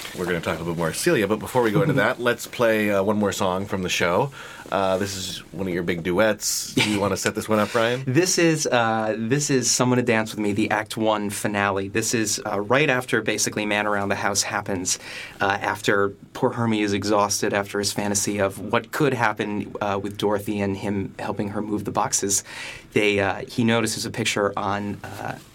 We're 0.18 0.24
going 0.24 0.40
to 0.40 0.44
talk 0.44 0.56
a 0.56 0.58
little 0.58 0.74
bit 0.74 0.78
more 0.78 0.92
Celia, 0.92 1.28
but 1.28 1.38
before 1.38 1.62
we 1.62 1.70
go 1.70 1.82
into 1.82 1.94
that, 1.94 2.18
let's 2.20 2.46
play 2.46 2.90
uh, 2.90 3.02
one 3.02 3.16
more 3.16 3.32
song 3.32 3.66
from 3.66 3.82
the 3.82 3.88
show. 3.88 4.32
Uh, 4.70 4.98
this 4.98 5.16
is 5.16 5.38
one 5.52 5.66
of 5.66 5.74
your 5.74 5.82
big 5.82 6.02
duets. 6.02 6.74
Do 6.74 6.88
you 6.88 7.00
want 7.00 7.12
to 7.12 7.16
set 7.16 7.34
this 7.34 7.48
one 7.48 7.58
up, 7.58 7.74
Ryan? 7.74 8.04
This 8.20 8.38
is 8.38 8.66
uh, 8.66 9.16
this 9.18 9.50
is 9.50 9.70
someone 9.70 9.96
to 9.96 10.02
dance 10.02 10.32
with 10.32 10.40
me, 10.40 10.52
the 10.52 10.70
Act 10.70 10.96
One 10.96 11.30
finale. 11.30 11.88
This 11.88 12.12
is 12.12 12.40
uh, 12.44 12.60
right 12.60 12.90
after 12.90 13.22
basically 13.22 13.64
Man 13.64 13.86
Around 13.86 14.10
the 14.10 14.16
House 14.16 14.42
happens, 14.42 14.98
uh, 15.40 15.58
after 15.60 16.10
poor 16.34 16.50
Hermie 16.50 16.82
is 16.82 16.92
exhausted 16.92 17.54
after 17.54 17.78
his 17.78 17.92
fantasy 17.92 18.38
of 18.38 18.58
what 18.58 18.92
could 18.92 19.14
happen 19.14 19.74
uh, 19.80 19.98
with 20.02 20.18
Dorothy 20.18 20.60
and 20.60 20.76
him 20.76 21.14
helping 21.18 21.48
her 21.48 21.62
move 21.62 21.84
the 21.84 21.90
boxes. 21.90 22.44
They 22.92 23.20
uh, 23.20 23.44
he 23.48 23.64
notices 23.64 24.04
a 24.04 24.10
picture 24.10 24.52
on 24.56 25.00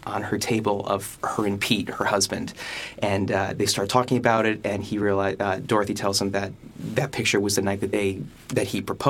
on 0.05 0.23
her 0.23 0.37
table 0.37 0.85
of 0.87 1.17
her 1.23 1.45
and 1.45 1.59
Pete, 1.59 1.89
her 1.89 2.05
husband, 2.05 2.53
and 2.99 3.31
uh, 3.31 3.53
they 3.53 3.65
start 3.65 3.89
talking 3.89 4.17
about 4.17 4.45
it. 4.45 4.61
And 4.63 4.83
he 4.83 4.97
realize 4.97 5.35
uh, 5.39 5.59
Dorothy 5.65 5.93
tells 5.93 6.21
him 6.21 6.31
that 6.31 6.51
that 6.95 7.11
picture 7.11 7.39
was 7.39 7.55
the 7.55 7.61
night 7.61 7.81
that 7.81 7.91
they 7.91 8.21
that 8.49 8.67
he 8.67 8.81
proposed. 8.81 9.04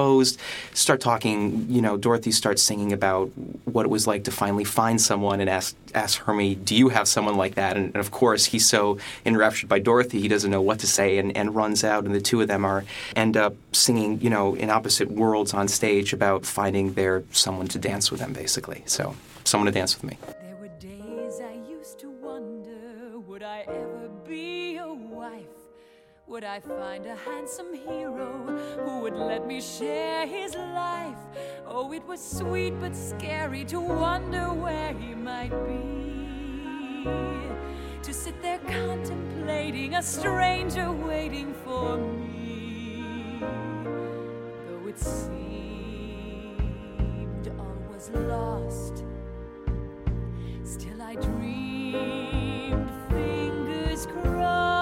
Start 0.73 0.99
talking, 0.99 1.67
you 1.69 1.81
know. 1.81 1.95
Dorothy 1.97 2.31
starts 2.31 2.62
singing 2.62 2.91
about 2.91 3.27
what 3.63 3.86
it 3.86 3.89
was 3.89 4.08
like 4.08 4.25
to 4.25 4.31
finally 4.31 4.65
find 4.65 4.99
someone, 4.99 5.39
and 5.39 5.49
ask 5.49 5.75
ask 5.93 6.19
Hermie, 6.19 6.55
"Do 6.55 6.75
you 6.75 6.89
have 6.89 7.08
someone 7.08 7.38
like 7.38 7.55
that?" 7.55 7.77
And, 7.77 7.86
and 7.88 7.97
of 7.97 8.12
course, 8.12 8.45
he's 8.45 8.67
so 8.67 8.97
enraptured 9.25 9.69
by 9.69 9.79
Dorothy, 9.79 10.19
he 10.19 10.27
doesn't 10.27 10.51
know 10.51 10.62
what 10.62 10.79
to 10.79 10.88
say, 10.88 11.17
and, 11.17 11.36
and 11.38 11.55
runs 11.55 11.84
out. 11.84 12.03
And 12.03 12.13
the 12.13 12.21
two 12.21 12.41
of 12.41 12.47
them 12.47 12.65
are 12.65 12.84
end 13.15 13.38
up 13.38 13.55
singing, 13.71 14.19
you 14.19 14.29
know, 14.29 14.55
in 14.55 14.69
opposite 14.69 15.10
worlds 15.12 15.53
on 15.53 15.67
stage 15.67 16.13
about 16.13 16.45
finding 16.45 16.93
their 16.93 17.23
someone 17.31 17.67
to 17.69 17.79
dance 17.79 18.12
with 18.12 18.19
them, 18.19 18.34
basically. 18.34 18.84
So, 18.86 19.15
someone 19.45 19.67
to 19.67 19.71
dance 19.71 19.95
with 19.95 20.12
me. 20.12 20.35
Would 26.27 26.43
I 26.43 26.59
find 26.59 27.05
a 27.05 27.15
handsome 27.15 27.71
hero 27.75 28.31
who 28.83 29.01
would 29.01 29.13
let 29.13 29.45
me 29.45 29.61
share 29.61 30.25
his 30.25 30.55
life? 30.55 31.19
Oh, 31.67 31.93
it 31.93 32.03
was 32.07 32.19
sweet 32.19 32.73
but 32.79 32.95
scary 32.95 33.63
to 33.65 33.79
wonder 33.79 34.51
where 34.51 34.91
he 34.93 35.13
might 35.13 35.51
be. 35.67 37.05
To 38.01 38.11
sit 38.11 38.41
there 38.41 38.57
contemplating 38.57 39.93
a 39.93 40.01
stranger 40.01 40.91
waiting 40.91 41.53
for 41.63 41.97
me. 41.97 43.39
Though 44.67 44.88
it 44.88 44.97
seemed 44.97 45.45
all 47.59 47.77
was 47.93 48.09
lost. 48.09 49.03
Still 50.63 51.03
I 51.03 51.13
dreamed, 51.15 52.89
fingers 53.11 54.07
crossed, 54.07 54.74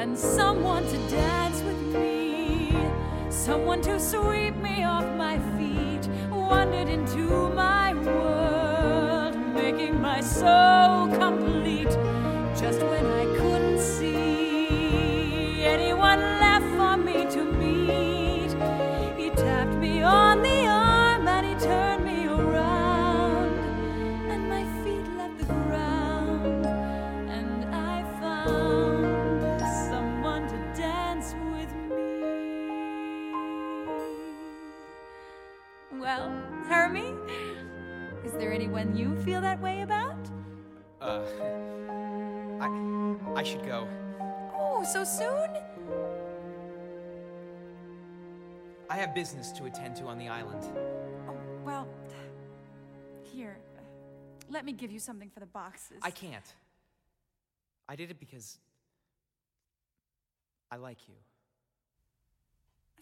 and 0.00 0.18
someone 0.18 0.82
to 0.86 0.96
dance 1.10 1.60
with 1.60 1.78
me, 1.92 2.74
someone 3.28 3.82
to 3.82 4.00
sweep 4.00 4.56
me 4.56 4.82
off 4.82 5.04
my 5.18 5.38
feet, 5.58 6.08
wandered 6.30 6.88
into 6.88 7.50
my 7.50 7.92
world, 7.92 9.36
making 9.52 10.00
my 10.00 10.22
soul 10.22 11.06
complete. 11.18 11.92
Just 12.58 12.80
when 12.80 13.04
I 13.04 13.19
when 38.80 38.96
you 38.96 39.14
feel 39.24 39.42
that 39.42 39.60
way 39.60 39.82
about? 39.82 40.16
Uh, 41.02 41.20
I, 42.60 43.40
I 43.40 43.42
should 43.42 43.62
go. 43.66 43.86
Oh, 44.54 44.82
so 44.90 45.04
soon? 45.04 45.50
I 48.88 48.96
have 48.96 49.14
business 49.14 49.52
to 49.52 49.64
attend 49.64 49.96
to 49.96 50.04
on 50.04 50.18
the 50.18 50.28
island. 50.28 50.62
Oh, 51.28 51.36
well, 51.62 51.86
here. 53.22 53.58
Let 54.48 54.64
me 54.64 54.72
give 54.72 54.90
you 54.90 54.98
something 54.98 55.28
for 55.28 55.40
the 55.40 55.46
boxes. 55.46 55.98
I 56.00 56.10
can't. 56.10 56.54
I 57.86 57.96
did 57.96 58.10
it 58.10 58.18
because 58.18 58.58
I 60.70 60.76
like 60.76 61.06
you. 61.06 61.14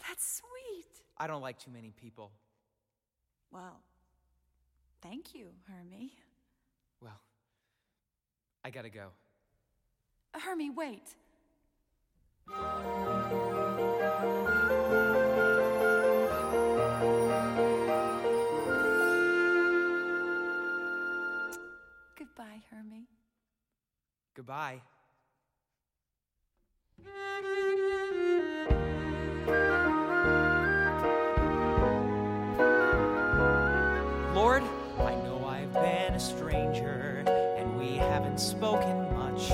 That's 0.08 0.42
sweet. 0.42 0.86
I 1.16 1.28
don't 1.28 1.40
like 1.40 1.58
too 1.60 1.70
many 1.70 1.92
people. 1.92 2.32
Well, 3.52 3.80
thank 5.08 5.34
you, 5.34 5.46
Hermie. 5.66 6.12
Well, 7.00 7.18
I 8.62 8.70
gotta 8.70 8.90
go. 8.90 9.08
Hermie, 10.34 10.70
wait. 10.70 11.14
Goodbye, 22.18 22.60
Hermie. 22.70 23.08
Goodbye. 24.34 24.82
Spoken 38.38 39.12
much. 39.14 39.50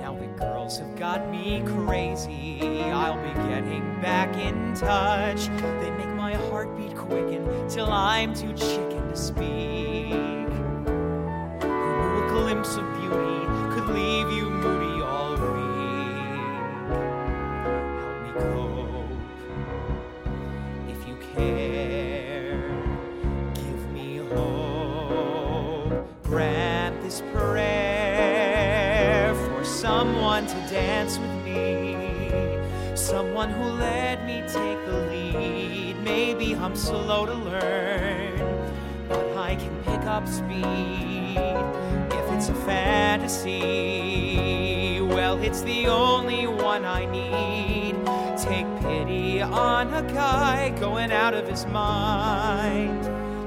Now 0.00 0.14
the 0.18 0.26
girls 0.38 0.78
have 0.78 0.96
got 0.96 1.30
me 1.30 1.62
crazy. 1.64 2.82
I'll 2.82 3.16
be 3.22 3.32
getting 3.48 3.82
back 4.02 4.36
in 4.36 4.74
touch. 4.74 5.46
They 5.80 5.90
make 5.92 6.14
my 6.14 6.34
heartbeat 6.34 6.94
quicken 6.96 7.68
till 7.68 7.90
I'm 7.90 8.34
too 8.34 8.52
chicken 8.52 9.08
to 9.08 9.16
speak. 9.16 10.12
A 11.62 12.26
glimpse 12.28 12.76
of 12.76 12.84
beauty 13.00 13.46
could 13.74 13.88
leave 13.88 14.30
you 14.32 14.50
moody 14.50 14.79
Someone 33.20 33.50
who 33.50 33.64
let 33.64 34.24
me 34.24 34.40
take 34.48 34.80
the 34.86 34.98
lead. 35.10 36.02
Maybe 36.02 36.56
I'm 36.56 36.74
slow 36.74 37.26
to 37.26 37.34
learn, 37.34 38.38
but 39.10 39.36
I 39.36 39.56
can 39.56 39.76
pick 39.82 40.06
up 40.06 40.26
speed 40.26 41.36
if 41.36 42.32
it's 42.32 42.48
a 42.48 42.54
fantasy. 42.64 43.52
Well, 45.02 45.38
it's 45.42 45.60
the 45.60 45.88
only 45.88 46.46
one 46.46 46.86
I 46.86 47.04
need. 47.04 47.96
Take 48.38 48.64
pity 48.80 49.42
on 49.42 49.92
a 49.92 50.02
guy 50.14 50.70
going 50.80 51.12
out 51.12 51.34
of 51.34 51.46
his 51.46 51.66
mind. 51.66 53.04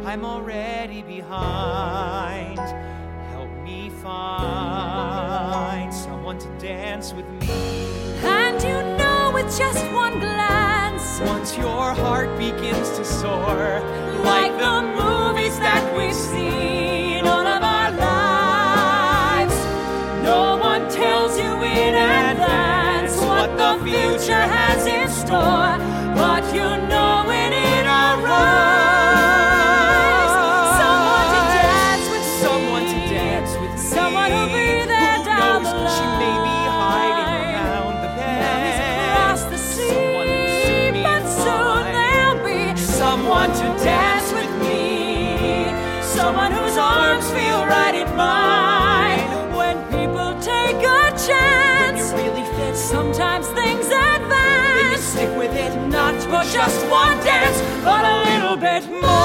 I'm 0.07 0.23
already 0.23 1.01
behind. 1.01 2.59
Help 3.31 3.49
me 3.63 3.89
find 3.89 5.91
someone 5.91 6.37
to 6.37 6.47
dance 6.59 7.11
with 7.11 7.27
me. 7.41 8.02
And 9.43 9.51
you 9.51 9.59
know 9.59 9.67
with 9.69 9.75
just 9.75 9.91
one 9.93 10.19
glance, 10.19 11.19
Once 11.19 11.57
your 11.57 11.93
heart 11.93 12.37
begins 12.37 12.89
to 12.97 13.03
soar, 13.05 13.81
like 14.23 14.57
the 14.57 14.81
movies 14.81 15.57
that 15.59 15.95
we've 15.95 16.13
seen 16.13 17.25
all 17.25 17.45
of 17.45 17.63
our 17.63 17.91
lives, 17.91 19.55
no 20.23 20.57
one 20.57 20.89
tells 20.89 21.37
you 21.37 21.61
in 21.63 21.95
advance 21.95 23.17
what 23.17 23.57
the 23.57 23.83
future 23.83 24.33
has 24.33 24.85
in 24.87 25.09
store, 25.09 25.72
just 56.51 56.85
one 56.87 57.17
dance, 57.23 57.61
but 57.83 58.03
a 58.03 58.29
little 58.29 58.57
bit 58.57 58.83
more. 59.01 59.22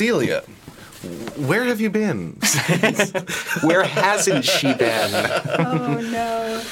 Celia, 0.00 0.40
where 1.36 1.64
have 1.64 1.78
you 1.78 1.90
been? 1.90 2.30
Where 3.62 3.84
hasn't 3.84 4.46
she 4.46 4.72
been? 4.72 5.10
Oh 5.12 6.00
no. 6.00 6.62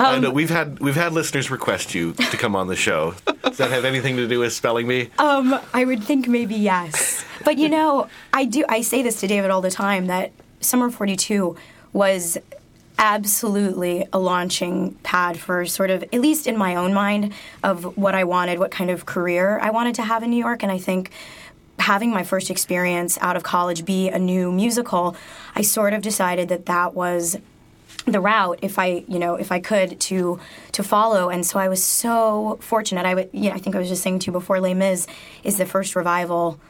I 0.00 0.18
know 0.18 0.32
we've 0.32 0.50
had 0.50 0.80
we've 0.80 0.96
had 0.96 1.12
listeners 1.12 1.52
request 1.52 1.94
you 1.94 2.14
to 2.14 2.36
come 2.36 2.56
on 2.56 2.66
the 2.66 2.74
show. 2.74 3.14
Does 3.44 3.58
that 3.58 3.70
have 3.70 3.84
anything 3.84 4.16
to 4.16 4.26
do 4.26 4.40
with 4.40 4.52
Spelling 4.52 4.88
Bee? 4.88 5.10
Um, 5.20 5.56
I 5.72 5.84
would 5.84 6.02
think 6.02 6.26
maybe 6.26 6.56
yes. 6.56 7.24
But 7.44 7.58
you 7.58 7.68
know, 7.68 8.08
I 8.32 8.44
do 8.44 8.64
I 8.68 8.80
say 8.80 9.04
this 9.04 9.20
to 9.20 9.28
David 9.28 9.52
all 9.52 9.60
the 9.60 9.70
time 9.70 10.08
that 10.08 10.32
Summer 10.58 10.90
42 10.90 11.54
was 11.92 12.38
absolutely 12.98 14.04
a 14.12 14.18
launching 14.18 14.94
pad 15.04 15.38
for 15.38 15.64
sort 15.66 15.90
of 15.90 16.02
at 16.02 16.14
least 16.14 16.48
in 16.48 16.56
my 16.56 16.74
own 16.74 16.92
mind 16.92 17.32
of 17.62 17.96
what 17.96 18.16
I 18.16 18.24
wanted, 18.24 18.58
what 18.58 18.72
kind 18.72 18.90
of 18.90 19.06
career 19.06 19.60
I 19.60 19.70
wanted 19.70 19.94
to 19.96 20.02
have 20.02 20.24
in 20.24 20.30
New 20.30 20.38
York 20.38 20.64
and 20.64 20.72
I 20.72 20.78
think 20.78 21.12
having 21.78 22.10
my 22.10 22.22
first 22.22 22.50
experience 22.50 23.18
out 23.20 23.36
of 23.36 23.42
college 23.42 23.84
be 23.84 24.08
a 24.08 24.18
new 24.18 24.52
musical, 24.52 25.16
I 25.54 25.62
sort 25.62 25.92
of 25.92 26.02
decided 26.02 26.48
that 26.48 26.66
that 26.66 26.94
was 26.94 27.36
the 28.06 28.20
route 28.20 28.58
if 28.60 28.78
I 28.78 29.04
you 29.08 29.18
know 29.18 29.34
if 29.36 29.50
I 29.50 29.60
could 29.60 29.98
to 30.00 30.38
to 30.72 30.82
follow. 30.82 31.30
And 31.30 31.44
so 31.46 31.58
I 31.58 31.68
was 31.68 31.82
so 31.82 32.58
fortunate. 32.60 33.06
I 33.06 33.14
would 33.14 33.30
you 33.32 33.48
know 33.48 33.56
I 33.56 33.58
think 33.58 33.76
I 33.76 33.78
was 33.78 33.88
just 33.88 34.02
saying 34.02 34.20
to 34.20 34.26
you 34.26 34.32
before 34.32 34.60
Les 34.60 34.74
Mis 34.74 35.06
is 35.42 35.56
the 35.58 35.66
first 35.66 35.96
revival 35.96 36.60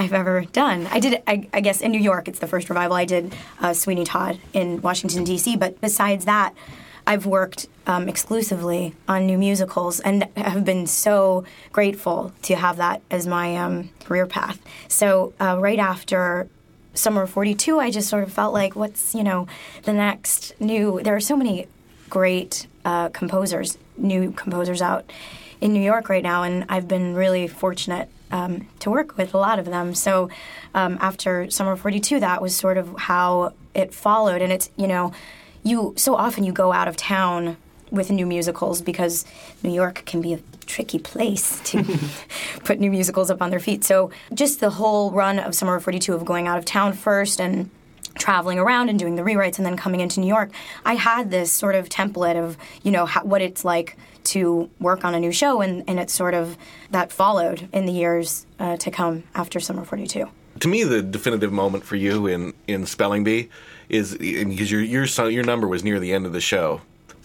I've 0.00 0.12
ever 0.12 0.44
done. 0.44 0.86
I 0.90 1.00
did 1.00 1.22
I, 1.26 1.48
I 1.52 1.60
guess 1.60 1.80
in 1.80 1.92
New 1.92 2.00
York 2.00 2.28
it's 2.28 2.38
the 2.38 2.46
first 2.46 2.68
revival 2.68 2.96
I 2.96 3.04
did 3.04 3.34
uh, 3.60 3.72
Sweeney 3.72 4.04
Todd 4.04 4.38
in 4.52 4.80
Washington 4.82 5.24
D.C. 5.24 5.56
but 5.56 5.80
besides 5.80 6.24
that 6.26 6.54
I've 7.06 7.26
worked 7.26 7.68
um, 7.86 8.08
exclusively 8.08 8.94
on 9.06 9.26
new 9.26 9.38
musicals 9.38 10.00
and 10.00 10.28
have 10.36 10.64
been 10.64 10.86
so 10.86 11.44
grateful 11.72 12.32
to 12.42 12.56
have 12.56 12.78
that 12.78 13.02
as 13.10 13.26
my 13.26 13.56
um, 13.56 13.90
career 14.04 14.26
path 14.26 14.60
so 14.88 15.32
uh, 15.40 15.56
right 15.58 15.78
after 15.78 16.48
Summer 16.94 17.22
of 17.22 17.30
42, 17.30 17.78
I 17.78 17.90
just 17.90 18.08
sort 18.08 18.22
of 18.24 18.32
felt 18.32 18.52
like, 18.52 18.74
what's, 18.74 19.14
you 19.14 19.22
know, 19.22 19.46
the 19.82 19.92
next 19.92 20.58
new. 20.60 21.00
There 21.02 21.14
are 21.14 21.20
so 21.20 21.36
many 21.36 21.68
great 22.08 22.66
uh, 22.84 23.10
composers, 23.10 23.76
new 23.96 24.32
composers 24.32 24.80
out 24.80 25.10
in 25.60 25.72
New 25.72 25.82
York 25.82 26.08
right 26.08 26.22
now, 26.22 26.42
and 26.42 26.64
I've 26.68 26.88
been 26.88 27.14
really 27.14 27.48
fortunate 27.48 28.08
um, 28.30 28.66
to 28.80 28.90
work 28.90 29.16
with 29.16 29.34
a 29.34 29.38
lot 29.38 29.58
of 29.58 29.66
them. 29.66 29.94
So 29.94 30.30
um, 30.74 30.98
after 31.00 31.50
Summer 31.50 31.76
42, 31.76 32.20
that 32.20 32.42
was 32.42 32.56
sort 32.56 32.78
of 32.78 32.96
how 32.96 33.52
it 33.74 33.94
followed. 33.94 34.42
And 34.42 34.52
it's, 34.52 34.70
you 34.76 34.86
know, 34.86 35.12
you 35.66 35.94
so 35.96 36.14
often 36.14 36.44
you 36.44 36.52
go 36.52 36.72
out 36.72 36.88
of 36.88 36.96
town 36.96 37.56
with 37.90 38.10
new 38.10 38.26
musicals 38.26 38.82
because 38.82 39.24
New 39.62 39.72
York 39.72 40.02
can 40.06 40.20
be 40.20 40.34
a 40.34 40.40
tricky 40.66 40.98
place 40.98 41.60
to 41.64 41.84
put 42.64 42.80
new 42.80 42.90
musicals 42.90 43.30
up 43.30 43.40
on 43.40 43.50
their 43.50 43.60
feet. 43.60 43.84
So 43.84 44.10
just 44.34 44.60
the 44.60 44.70
whole 44.70 45.10
run 45.12 45.38
of 45.38 45.54
Summer 45.54 45.76
of 45.76 45.84
42 45.84 46.14
of 46.14 46.24
going 46.24 46.48
out 46.48 46.58
of 46.58 46.64
town 46.64 46.92
first 46.92 47.40
and 47.40 47.70
traveling 48.18 48.58
around 48.58 48.88
and 48.88 48.98
doing 48.98 49.14
the 49.14 49.22
rewrites 49.22 49.58
and 49.58 49.66
then 49.66 49.76
coming 49.76 50.00
into 50.00 50.20
New 50.20 50.26
York, 50.26 50.50
I 50.84 50.94
had 50.94 51.30
this 51.30 51.52
sort 51.52 51.74
of 51.74 51.88
template 51.88 52.36
of, 52.36 52.56
you 52.82 52.90
know, 52.90 53.06
how, 53.06 53.22
what 53.24 53.42
it's 53.42 53.64
like 53.64 53.96
to 54.24 54.68
work 54.80 55.04
on 55.04 55.14
a 55.14 55.20
new 55.20 55.32
show 55.32 55.60
and, 55.60 55.84
and 55.86 56.00
it's 56.00 56.12
sort 56.12 56.34
of 56.34 56.56
that 56.90 57.12
followed 57.12 57.68
in 57.72 57.86
the 57.86 57.92
years 57.92 58.46
uh, 58.58 58.76
to 58.78 58.90
come 58.90 59.24
after 59.34 59.60
Summer 59.60 59.82
of 59.82 59.88
42. 59.88 60.28
To 60.60 60.68
me, 60.68 60.82
the 60.84 61.02
definitive 61.02 61.52
moment 61.52 61.84
for 61.84 61.96
you 61.96 62.26
in, 62.26 62.54
in 62.66 62.86
Spelling 62.86 63.22
Bee 63.22 63.50
is 63.88 64.16
because 64.16 64.70
your 64.70 64.80
your 64.80 65.06
son, 65.06 65.32
your 65.32 65.44
number 65.44 65.68
was 65.68 65.84
near 65.84 66.00
the 66.00 66.12
end 66.12 66.26
of 66.26 66.32
the 66.32 66.40
show, 66.40 66.80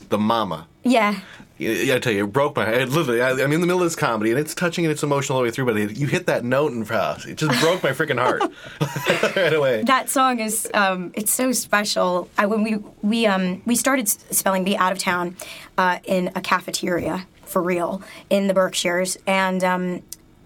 the 0.10 0.18
mama. 0.18 0.68
Yeah. 0.84 1.20
Yeah, 1.58 1.94
I 1.94 2.00
tell 2.00 2.12
you, 2.12 2.24
it 2.24 2.34
broke 2.34 2.56
my. 2.56 2.68
It 2.68 2.90
literally, 2.90 3.22
I, 3.22 3.34
I'm 3.34 3.52
in 3.52 3.62
the 3.62 3.68
middle 3.68 3.84
of 3.84 3.86
this 3.86 3.96
comedy, 3.96 4.32
and 4.32 4.40
it's 4.40 4.56
touching 4.56 4.84
and 4.84 4.92
it's 4.92 5.04
emotional 5.04 5.38
all 5.38 5.44
the 5.44 5.48
way 5.48 5.52
through. 5.52 5.66
But 5.66 5.78
it, 5.78 5.96
you 5.96 6.08
hit 6.08 6.26
that 6.26 6.44
note 6.44 6.72
and 6.72 6.88
house, 6.88 7.24
it 7.24 7.38
just 7.38 7.62
broke 7.62 7.84
my 7.84 7.92
freaking 7.92 8.18
heart 8.18 8.42
right 9.36 9.54
away. 9.54 9.84
That 9.84 10.10
song 10.10 10.40
is 10.40 10.68
um, 10.74 11.12
it's 11.14 11.32
so 11.32 11.52
special. 11.52 12.30
I, 12.36 12.48
when 12.48 12.64
we 12.64 12.78
we 13.04 13.28
um, 13.28 13.62
we 13.68 13.76
started 13.76 14.10
spelling 14.10 14.64
bee 14.64 14.76
out 14.76 14.92
of 14.92 14.98
town 14.98 15.38
uh, 15.78 16.00
in 16.06 16.32
a 16.36 16.42
cafeteria 16.42 17.28
for 17.46 17.62
real 17.62 18.02
in 18.32 18.48
the 18.48 18.56
Berkshires, 18.56 19.20
and 19.28 19.64
um, 19.64 20.02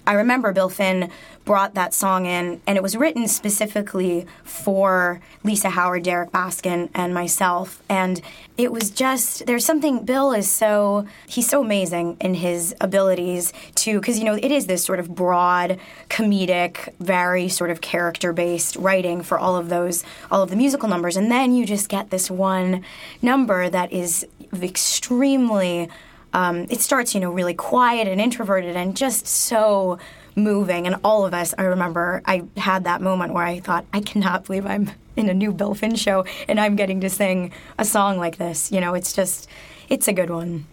I 0.07 0.13
remember 0.13 0.53
Bill 0.53 0.69
Finn 0.69 1.09
brought 1.45 1.75
that 1.75 1.93
song 1.93 2.25
in, 2.25 2.61
and 2.65 2.77
it 2.77 2.81
was 2.81 2.95
written 2.95 3.27
specifically 3.27 4.25
for 4.43 5.21
Lisa 5.43 5.69
Howard, 5.69 6.03
Derrick 6.03 6.31
Baskin, 6.31 6.89
and 6.93 7.13
myself. 7.13 7.81
And 7.87 8.21
it 8.57 8.71
was 8.71 8.89
just 8.89 9.45
there's 9.45 9.65
something. 9.65 10.05
Bill 10.05 10.31
is 10.31 10.49
so 10.49 11.07
he's 11.27 11.47
so 11.47 11.61
amazing 11.61 12.17
in 12.19 12.35
his 12.35 12.75
abilities 12.81 13.53
to 13.75 13.99
because 13.99 14.17
you 14.17 14.25
know 14.25 14.35
it 14.35 14.51
is 14.51 14.67
this 14.67 14.83
sort 14.83 14.99
of 14.99 15.13
broad, 15.13 15.79
comedic, 16.09 16.93
very 16.99 17.49
sort 17.49 17.69
of 17.69 17.81
character 17.81 18.33
based 18.33 18.75
writing 18.75 19.21
for 19.21 19.37
all 19.37 19.55
of 19.55 19.69
those 19.69 20.03
all 20.31 20.41
of 20.41 20.49
the 20.49 20.55
musical 20.55 20.89
numbers, 20.89 21.17
and 21.17 21.31
then 21.31 21.53
you 21.53 21.65
just 21.65 21.89
get 21.89 22.09
this 22.09 22.29
one 22.29 22.83
number 23.21 23.69
that 23.69 23.91
is 23.91 24.25
extremely 24.63 25.89
um, 26.36 26.67
it 26.69 26.82
starts, 26.82 27.15
you 27.15 27.21
know, 27.21 27.32
really 27.32 27.54
quiet 27.54 28.10
and 28.10 28.19
introverted 28.19 28.76
and 28.76 28.95
just 28.95 29.26
so 29.26 29.98
moving. 30.36 30.86
And 30.86 30.98
all 31.02 31.26
of 31.26 31.34
us, 31.34 31.54
I 31.58 31.63
remember, 31.63 32.21
I 32.26 32.43
had 32.58 32.84
that 32.84 33.02
moment 33.02 33.34
where 33.34 33.45
I 33.45 33.62
thought, 33.62 33.86
I 33.93 34.02
cannot 34.02 34.43
believe 34.45 34.65
I'm 34.65 34.91
in 35.15 35.30
a 35.30 35.34
new 35.34 35.54
Bill 35.54 35.74
Finn 35.74 35.95
show 35.95 36.26
and 36.50 36.60
I'm 36.60 36.76
getting 36.76 37.00
to 37.02 37.10
sing 37.10 37.54
a 37.80 37.86
song 37.86 38.17
like 38.17 38.36
this. 38.36 38.69
You 38.69 38.82
know, 38.82 38.95
it's 38.95 39.13
just, 39.13 39.48
it's 39.88 40.10
a 40.10 40.13
good 40.13 40.30
one. 40.30 40.67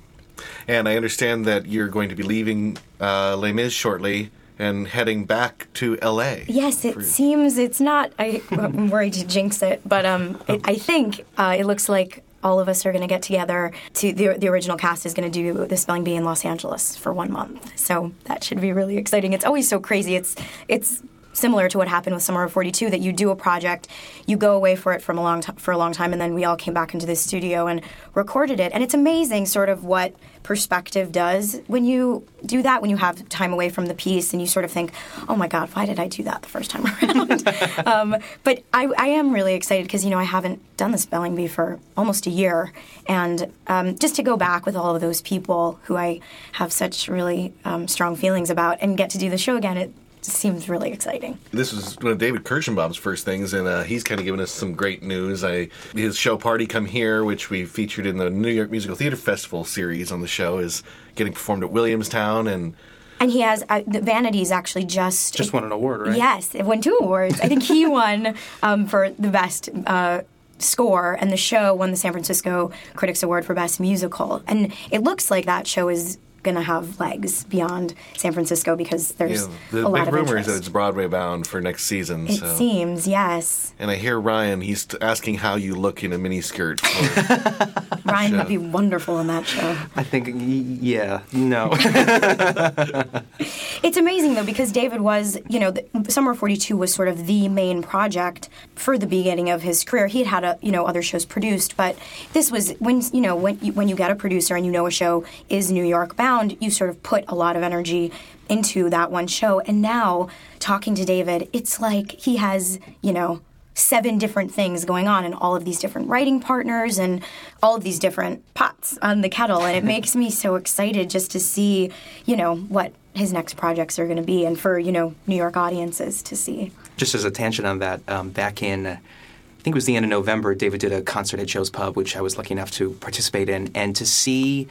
And 0.67 0.89
I 0.89 0.97
understand 0.97 1.45
that 1.45 1.67
you're 1.67 1.87
going 1.87 2.09
to 2.09 2.17
be 2.17 2.25
leaving 2.25 2.77
uh, 3.01 3.37
Les 3.37 3.53
Mis 3.53 3.73
shortly 3.73 4.33
and 4.59 4.89
heading 4.89 5.27
back 5.27 5.69
to 5.75 5.97
L.A. 6.03 6.45
Yes, 6.49 6.85
it 6.85 6.95
For- 6.95 7.03
seems 7.03 7.57
it's 7.57 7.81
not. 7.81 8.13
I, 8.19 8.43
I'm 8.51 8.91
worried 8.91 9.13
to 9.13 9.27
jinx 9.27 9.63
it, 9.63 9.81
but 9.85 10.05
um, 10.05 10.43
it, 10.49 10.61
I 10.65 10.75
think 10.75 11.25
uh, 11.39 11.55
it 11.57 11.67
looks 11.67 11.89
like 11.89 12.22
all 12.43 12.61
of 12.61 12.69
us 12.69 12.85
are 12.85 12.93
going 12.93 13.03
to 13.03 13.09
get 13.09 13.23
together. 13.23 13.73
To 13.95 14.13
the 14.13 14.39
the 14.39 14.49
original 14.49 14.77
cast 14.77 15.07
is 15.07 15.15
going 15.15 15.31
to 15.31 15.43
do 15.43 15.67
the 15.67 15.77
spelling 15.77 16.05
bee 16.05 16.15
in 16.15 16.25
Los 16.25 16.45
Angeles 16.45 16.97
for 16.97 17.13
one 17.13 17.33
month, 17.33 17.79
so 17.79 18.13
that 18.25 18.45
should 18.45 18.61
be 18.61 18.73
really 18.73 18.97
exciting. 18.97 19.33
It's 19.33 19.45
always 19.45 19.69
so 19.69 19.81
crazy. 19.81 20.15
It's 20.15 20.37
it's 20.69 21.03
similar 21.33 21.69
to 21.69 21.79
what 21.79 21.89
happened 21.89 22.15
with 22.15 22.23
Summer 22.23 22.43
of 22.45 22.53
42 22.53 22.91
that 22.91 23.01
you 23.01 23.13
do 23.13 23.31
a 23.31 23.37
project, 23.37 23.89
you 24.27 24.37
go 24.37 24.55
away 24.55 24.77
for 24.77 24.93
it 24.93 25.03
from 25.03 25.19
a 25.19 25.23
long 25.23 25.41
t- 25.41 25.53
for 25.57 25.73
a 25.73 25.79
long 25.79 25.93
time 25.93 26.13
and 26.13 26.21
then 26.21 26.35
we 26.35 26.45
all 26.45 26.57
came 26.57 26.75
back 26.75 26.95
into 26.95 27.07
the 27.07 27.17
studio 27.17 27.67
and 27.67 27.81
recorded 28.15 28.61
it. 28.61 28.73
And 28.73 28.83
it's 28.83 28.95
amazing 28.95 29.47
sort 29.47 29.69
of 29.69 29.85
what 29.85 30.15
perspective 30.43 31.13
does 31.13 31.61
when 31.67 31.85
you 31.85 32.27
do 32.45 32.63
that 32.63 32.81
when 32.81 32.91
you 32.91 32.97
have 32.97 33.29
time 33.29 33.53
away 33.53 33.69
from 33.69 33.87
the 33.87 33.95
piece 33.95 34.33
and 34.33 34.41
you 34.41 34.47
sort 34.49 34.65
of 34.65 34.71
think, 34.71 34.93
"Oh 35.29 35.37
my 35.37 35.49
god, 35.49 35.69
why 35.71 35.87
did 35.87 36.01
I 36.01 36.09
do 36.09 36.23
that 36.25 36.43
the 36.43 36.49
first 36.49 36.71
time 36.71 36.87
around?" 37.03 37.47
um, 37.87 38.17
but 38.45 38.63
I, 38.73 38.89
I 38.99 39.07
am 39.09 39.33
really 39.33 39.55
excited 39.55 39.85
because 39.85 40.05
you 40.05 40.11
know 40.11 40.19
I 40.19 40.25
haven't 40.25 40.61
done 40.77 40.91
the 40.91 40.99
spelling 40.99 41.35
bee 41.35 41.47
for 41.47 41.79
almost 41.97 42.27
a 42.27 42.31
year, 42.31 42.73
and 43.07 43.53
um, 43.67 43.99
just 43.99 44.17
to 44.17 44.23
go 44.23 44.37
back 44.37 44.67
with 44.67 44.77
all 44.77 44.95
of 44.95 45.01
those 45.01 45.23
people 45.23 45.79
who 45.85 45.97
I 45.97 46.21
have 46.53 46.73
such 46.73 47.09
really 47.09 47.55
um, 47.65 47.89
strong 47.89 48.17
feelings 48.17 48.51
about 48.51 48.79
and 48.81 48.97
get 48.97 49.11
to 49.11 49.19
do 49.19 49.31
the 49.31 49.39
show 49.39 49.57
again, 49.57 49.77
it 49.77 49.93
seems 50.25 50.69
really 50.69 50.93
exciting. 50.93 51.39
This 51.51 51.73
is 51.73 51.97
one 51.97 52.13
of 52.13 52.19
David 52.19 52.45
Kirshenbaum's 52.45 52.97
first 52.97 53.25
things, 53.25 53.53
and 53.53 53.67
uh, 53.67 53.83
he's 53.83 54.05
kind 54.05 54.21
of 54.21 54.25
given 54.25 54.41
us 54.41 54.51
some 54.51 54.75
great 54.75 55.03
news. 55.03 55.43
I 55.45 55.69
his 55.95 56.17
show 56.17 56.37
"Party 56.37 56.67
Come 56.67 56.87
Here," 56.87 57.25
which 57.25 57.51
we 57.51 57.65
featured 57.65 58.07
in 58.07 58.19
the 58.19 58.31
New 58.31 58.51
York 58.51 58.71
Musical 58.71 58.97
Theater 58.97 59.17
Festival 59.17 59.65
series 59.65 60.13
on 60.13 60.21
the 60.21 60.29
show, 60.29 60.59
is 60.59 60.83
getting 61.15 61.33
performed 61.33 61.65
at 61.65 61.71
Williamstown, 61.71 62.47
and 62.47 62.75
And 63.21 63.31
he 63.31 63.41
has 63.41 63.65
uh, 63.69 63.83
the 63.87 64.01
Vanities 64.01 64.51
actually 64.51 64.85
just 64.85 65.35
Just 65.35 65.53
won 65.53 65.65
an 65.65 65.73
award, 65.73 66.03
right? 66.03 66.17
Yes, 66.17 66.55
it 66.55 66.65
won 66.65 66.81
two 66.81 66.97
awards. 67.01 67.41
I 67.41 67.49
think 67.49 67.63
he 67.63 67.87
won 67.99 68.35
um, 68.63 68.87
for 68.87 69.11
the 69.11 69.29
best 69.31 69.69
uh, 69.87 70.23
score, 70.59 71.19
and 71.21 71.31
the 71.31 71.37
show 71.37 71.75
won 71.75 71.91
the 71.91 71.97
San 71.97 72.13
Francisco 72.13 72.71
Critics 72.95 73.23
Award 73.23 73.45
for 73.45 73.55
Best 73.55 73.81
Musical. 73.81 74.43
And 74.47 74.73
it 74.91 75.03
looks 75.03 75.31
like 75.31 75.47
that 75.47 75.67
show 75.67 75.89
is 75.89 76.19
going 76.43 76.55
to 76.55 76.63
have 76.63 76.99
legs 76.99 77.45
beyond 77.45 77.95
San 78.17 78.33
Francisco 78.33 78.77
because 78.77 79.13
there's 79.13 79.43
you 79.43 79.49
know, 79.49 79.55
the 79.83 79.87
a 79.87 79.89
lot 79.89 80.09
of 80.09 80.15
rumor 80.15 80.37
is 80.37 80.47
that 80.47 80.57
it's 80.57 80.69
Broadway 80.69 81.07
bound 81.07 81.47
for 81.47 81.61
next 81.61 81.85
season. 81.85 82.27
It 82.27 82.39
so. 82.39 82.55
seems, 82.55 83.07
yes. 83.07 83.75
And 83.79 83.91
I 83.91 83.97
hear 83.97 84.21
Ryan, 84.21 84.61
he's 84.61 84.87
asking 85.01 85.37
how 85.37 85.57
you 85.57 85.75
look 85.75 86.03
in 86.03 86.13
a 86.13 86.19
miniskirt. 86.19 86.81
For, 88.03 88.09
Ryan 88.09 88.31
show. 88.33 88.39
would 88.39 88.49
be 88.49 88.59
wonderful 88.59 89.19
in 89.21 89.27
that 89.29 89.47
show. 89.47 89.77
I 89.97 90.03
think, 90.03 90.29
yeah, 90.33 91.23
no. 91.33 91.73
It's 93.83 93.97
amazing 93.97 94.35
though 94.35 94.45
because 94.45 94.71
David 94.71 95.01
was, 95.01 95.39
you 95.49 95.59
know, 95.59 95.73
the, 95.73 95.85
Summer 96.09 96.35
42 96.35 96.77
was 96.77 96.95
sort 96.95 97.09
of 97.09 97.27
the 97.27 97.49
main 97.49 97.83
project 97.83 98.49
for 98.77 98.97
the 98.97 99.09
beginning 99.09 99.51
of 99.51 99.63
his 99.63 99.83
career. 99.83 100.07
He 100.07 100.21
had 100.23 100.29
had, 100.29 100.45
a, 100.45 100.59
you 100.63 100.71
know, 100.71 100.85
other 100.87 101.03
shows 101.03 101.25
produced, 101.25 101.77
but 101.77 101.97
this 102.33 102.53
was 102.53 102.71
when, 102.79 103.03
you 103.13 103.21
know, 103.21 103.35
when 103.35 103.59
you, 103.61 103.73
when 103.73 103.89
you 103.89 103.97
get 103.97 104.11
a 104.11 104.15
producer 104.15 104.55
and 104.55 104.65
you 104.65 104.71
know 104.71 104.87
a 104.87 104.91
show 104.91 105.25
is 105.49 105.73
New 105.73 105.85
York 105.85 106.15
bound, 106.15 106.32
you 106.41 106.71
sort 106.71 106.91
of 106.91 107.03
put 107.03 107.25
a 107.29 107.35
lot 107.35 107.57
of 107.57 107.63
energy 107.63 108.13
into 108.49 108.91
that 108.91 109.11
one 109.11 109.27
show. 109.27 109.61
And 109.61 109.81
now 109.81 110.29
talking 110.59 110.95
to 110.95 111.05
David, 111.05 111.49
it's 111.53 111.81
like 111.81 112.13
he 112.13 112.37
has, 112.37 112.79
you 113.01 113.13
know, 113.13 113.41
seven 113.75 114.19
different 114.19 114.53
things 114.53 114.85
going 114.85 115.09
on 115.09 115.25
and 115.25 115.35
all 115.35 115.57
of 115.57 115.65
these 115.65 115.79
different 115.79 116.09
writing 116.09 116.41
partners 116.41 116.99
and 116.99 117.23
all 117.63 117.75
of 117.75 117.83
these 117.83 117.99
different 117.99 118.43
pots 118.53 118.99
on 119.01 119.23
the 119.23 119.31
kettle 119.31 119.63
and 119.63 119.75
it 119.75 119.83
makes 119.97 120.15
me 120.15 120.29
so 120.29 120.57
excited 120.57 121.09
just 121.09 121.31
to 121.31 121.41
see 121.41 121.91
you 122.27 122.37
know 122.37 122.57
what 122.57 122.93
his 123.15 123.33
next 123.33 123.57
projects 123.57 123.99
are 123.99 124.05
going 124.05 124.19
to 124.19 124.23
be 124.23 124.45
and 124.45 124.61
for 124.61 124.79
you 124.79 124.93
know 124.93 125.15
new 125.27 125.35
york 125.35 125.57
audiences 125.57 126.23
to 126.23 126.37
see 126.37 126.71
just 126.97 127.15
as 127.15 127.25
a 127.25 127.31
tangent 127.31 127.67
on 127.67 127.79
that, 127.81 128.01
um, 128.09 128.31
back 128.31 128.63
in, 128.63 128.87
uh, 128.87 128.91
I 128.91 129.63
think 129.63 129.75
it 129.75 129.77
was 129.77 129.87
the 129.87 129.97
end 129.97 130.05
of 130.05 130.11
November, 130.11 130.55
David 130.55 130.81
did 130.81 130.93
a 130.93 131.03
concert 131.03 131.41
at 131.41 131.47
Joe's 131.47 131.71
Pub, 131.71 131.97
which 131.97 132.17
I 132.17 132.21
was 132.21 132.37
lucky 132.37 132.53
enough 132.53 132.71
to 132.73 132.91
participate 132.93 133.49
in, 133.49 133.71
and 133.75 133.95
to 133.97 134.07
see. 134.07 134.69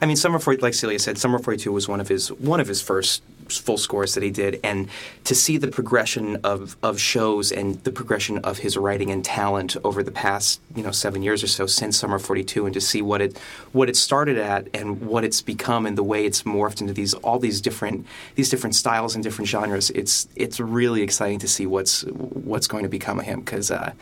I 0.00 0.06
mean, 0.06 0.16
Summer 0.16 0.38
40, 0.38 0.60
like 0.60 0.74
Celia 0.74 0.98
said, 0.98 1.18
Summer 1.18 1.38
42 1.38 1.70
was 1.72 1.88
one 1.88 2.00
of 2.00 2.08
his 2.08 2.32
one 2.32 2.60
of 2.60 2.66
his 2.66 2.82
first 2.82 3.22
full 3.48 3.76
scores 3.76 4.14
that 4.14 4.22
he 4.22 4.30
did, 4.30 4.58
and 4.64 4.88
to 5.24 5.34
see 5.34 5.56
the 5.56 5.68
progression 5.68 6.36
of, 6.36 6.76
of 6.82 6.98
shows 6.98 7.52
and 7.52 7.82
the 7.84 7.92
progression 7.92 8.38
of 8.38 8.58
his 8.58 8.76
writing 8.76 9.10
and 9.10 9.24
talent 9.24 9.76
over 9.84 10.02
the 10.02 10.10
past 10.10 10.60
you 10.74 10.82
know 10.82 10.90
seven 10.90 11.22
years 11.22 11.42
or 11.42 11.46
so 11.46 11.66
since 11.66 11.96
Summer 11.98 12.18
42, 12.18 12.66
and 12.66 12.74
to 12.74 12.80
see 12.80 13.02
what 13.02 13.20
it 13.20 13.38
what 13.72 13.88
it 13.88 13.96
started 13.96 14.36
at 14.38 14.68
and 14.74 15.00
what 15.02 15.24
it's 15.24 15.40
become 15.40 15.86
and 15.86 15.96
the 15.96 16.02
way 16.02 16.24
it's 16.26 16.42
morphed 16.42 16.80
into 16.80 16.92
these 16.92 17.14
all 17.14 17.38
these 17.38 17.60
different 17.60 18.06
these 18.34 18.50
different 18.50 18.74
styles 18.74 19.14
and 19.14 19.22
different 19.22 19.48
genres. 19.48 19.90
It's 19.90 20.28
it's 20.34 20.58
really 20.58 21.02
exciting 21.02 21.38
to 21.40 21.48
see 21.48 21.66
what's 21.66 22.02
what's 22.04 22.66
going 22.66 22.82
to 22.82 22.88
become 22.88 23.20
of 23.20 23.26
him 23.26 23.40
because 23.40 23.70
uh, 23.70 23.92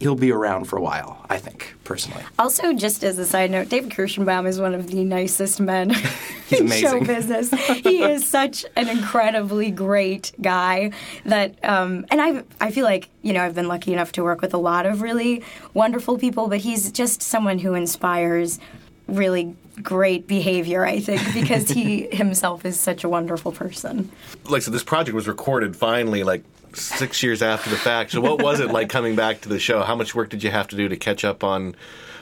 he'll 0.00 0.14
be 0.14 0.30
around 0.30 0.64
for 0.66 0.76
a 0.76 0.80
while. 0.80 1.24
I 1.28 1.38
think 1.38 1.74
personally. 1.84 2.22
also 2.38 2.72
just 2.72 3.02
as 3.02 3.18
a 3.18 3.24
side 3.24 3.50
note 3.50 3.68
david 3.70 3.90
kirshenbaum 3.90 4.46
is 4.46 4.60
one 4.60 4.74
of 4.74 4.88
the 4.88 5.04
nicest 5.04 5.58
men 5.58 5.90
He's 6.48 6.60
in 6.60 6.68
show 6.68 7.02
business 7.02 7.50
he 7.50 8.02
is 8.02 8.28
such 8.38 8.66
an 8.76 8.88
incredibly 8.88 9.70
great 9.70 10.32
guy 10.40 10.92
that 11.24 11.62
um, 11.64 12.06
and 12.10 12.20
i 12.20 12.42
i 12.60 12.70
feel 12.70 12.84
like 12.84 13.08
you 13.22 13.32
know 13.32 13.42
i've 13.42 13.54
been 13.54 13.68
lucky 13.68 13.92
enough 13.92 14.12
to 14.12 14.22
work 14.22 14.42
with 14.42 14.52
a 14.52 14.58
lot 14.58 14.84
of 14.84 15.00
really 15.00 15.42
wonderful 15.74 16.18
people 16.18 16.48
but 16.48 16.58
he's 16.58 16.92
just 16.92 17.22
someone 17.22 17.58
who 17.58 17.74
inspires 17.74 18.58
really 19.06 19.56
great 19.82 20.26
behavior 20.26 20.84
i 20.84 21.00
think 21.00 21.22
because 21.32 21.70
he 21.70 22.06
himself 22.14 22.66
is 22.66 22.78
such 22.78 23.04
a 23.04 23.08
wonderful 23.08 23.52
person 23.52 24.10
like, 24.50 24.62
so 24.62 24.70
this 24.70 24.84
project 24.84 25.14
was 25.14 25.28
recorded 25.28 25.76
finally, 25.76 26.22
like 26.24 26.42
six 26.74 27.22
years 27.22 27.42
after 27.42 27.70
the 27.70 27.76
fact. 27.76 28.12
So, 28.12 28.20
what 28.20 28.42
was 28.42 28.60
it 28.60 28.70
like 28.70 28.88
coming 28.88 29.16
back 29.16 29.40
to 29.42 29.48
the 29.48 29.58
show? 29.58 29.82
How 29.82 29.94
much 29.94 30.14
work 30.14 30.30
did 30.30 30.42
you 30.42 30.50
have 30.50 30.68
to 30.68 30.76
do 30.76 30.88
to 30.88 30.96
catch 30.96 31.24
up 31.24 31.44
on 31.44 31.74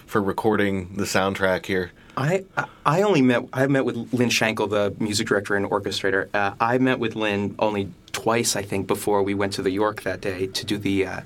for 0.06 0.22
recording 0.22 0.96
the 0.96 1.04
soundtrack 1.04 1.66
here? 1.66 1.90
I 2.16 2.44
I 2.84 3.02
only 3.02 3.22
met 3.22 3.44
I 3.52 3.66
met 3.66 3.84
with 3.84 3.96
Lynne 4.12 4.30
Shankel, 4.30 4.70
the 4.70 4.94
music 5.02 5.28
director 5.28 5.54
and 5.54 5.66
orchestrator. 5.66 6.28
Uh, 6.34 6.54
I 6.60 6.78
met 6.78 6.98
with 6.98 7.14
Lynne 7.14 7.54
only 7.58 7.90
twice, 8.12 8.56
I 8.56 8.62
think, 8.62 8.86
before 8.86 9.22
we 9.22 9.34
went 9.34 9.52
to 9.54 9.62
the 9.62 9.70
York 9.70 10.02
that 10.02 10.20
day 10.20 10.46
to 10.46 10.66
do 10.66 10.78
the 10.78 11.06
uh, 11.06 11.20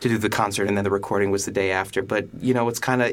to 0.00 0.08
do 0.08 0.18
the 0.18 0.30
concert, 0.30 0.68
and 0.68 0.76
then 0.76 0.84
the 0.84 0.90
recording 0.90 1.30
was 1.30 1.44
the 1.44 1.52
day 1.52 1.70
after. 1.70 2.02
But 2.02 2.26
you 2.40 2.54
know, 2.54 2.68
it's 2.68 2.78
kind 2.78 3.02
of 3.02 3.12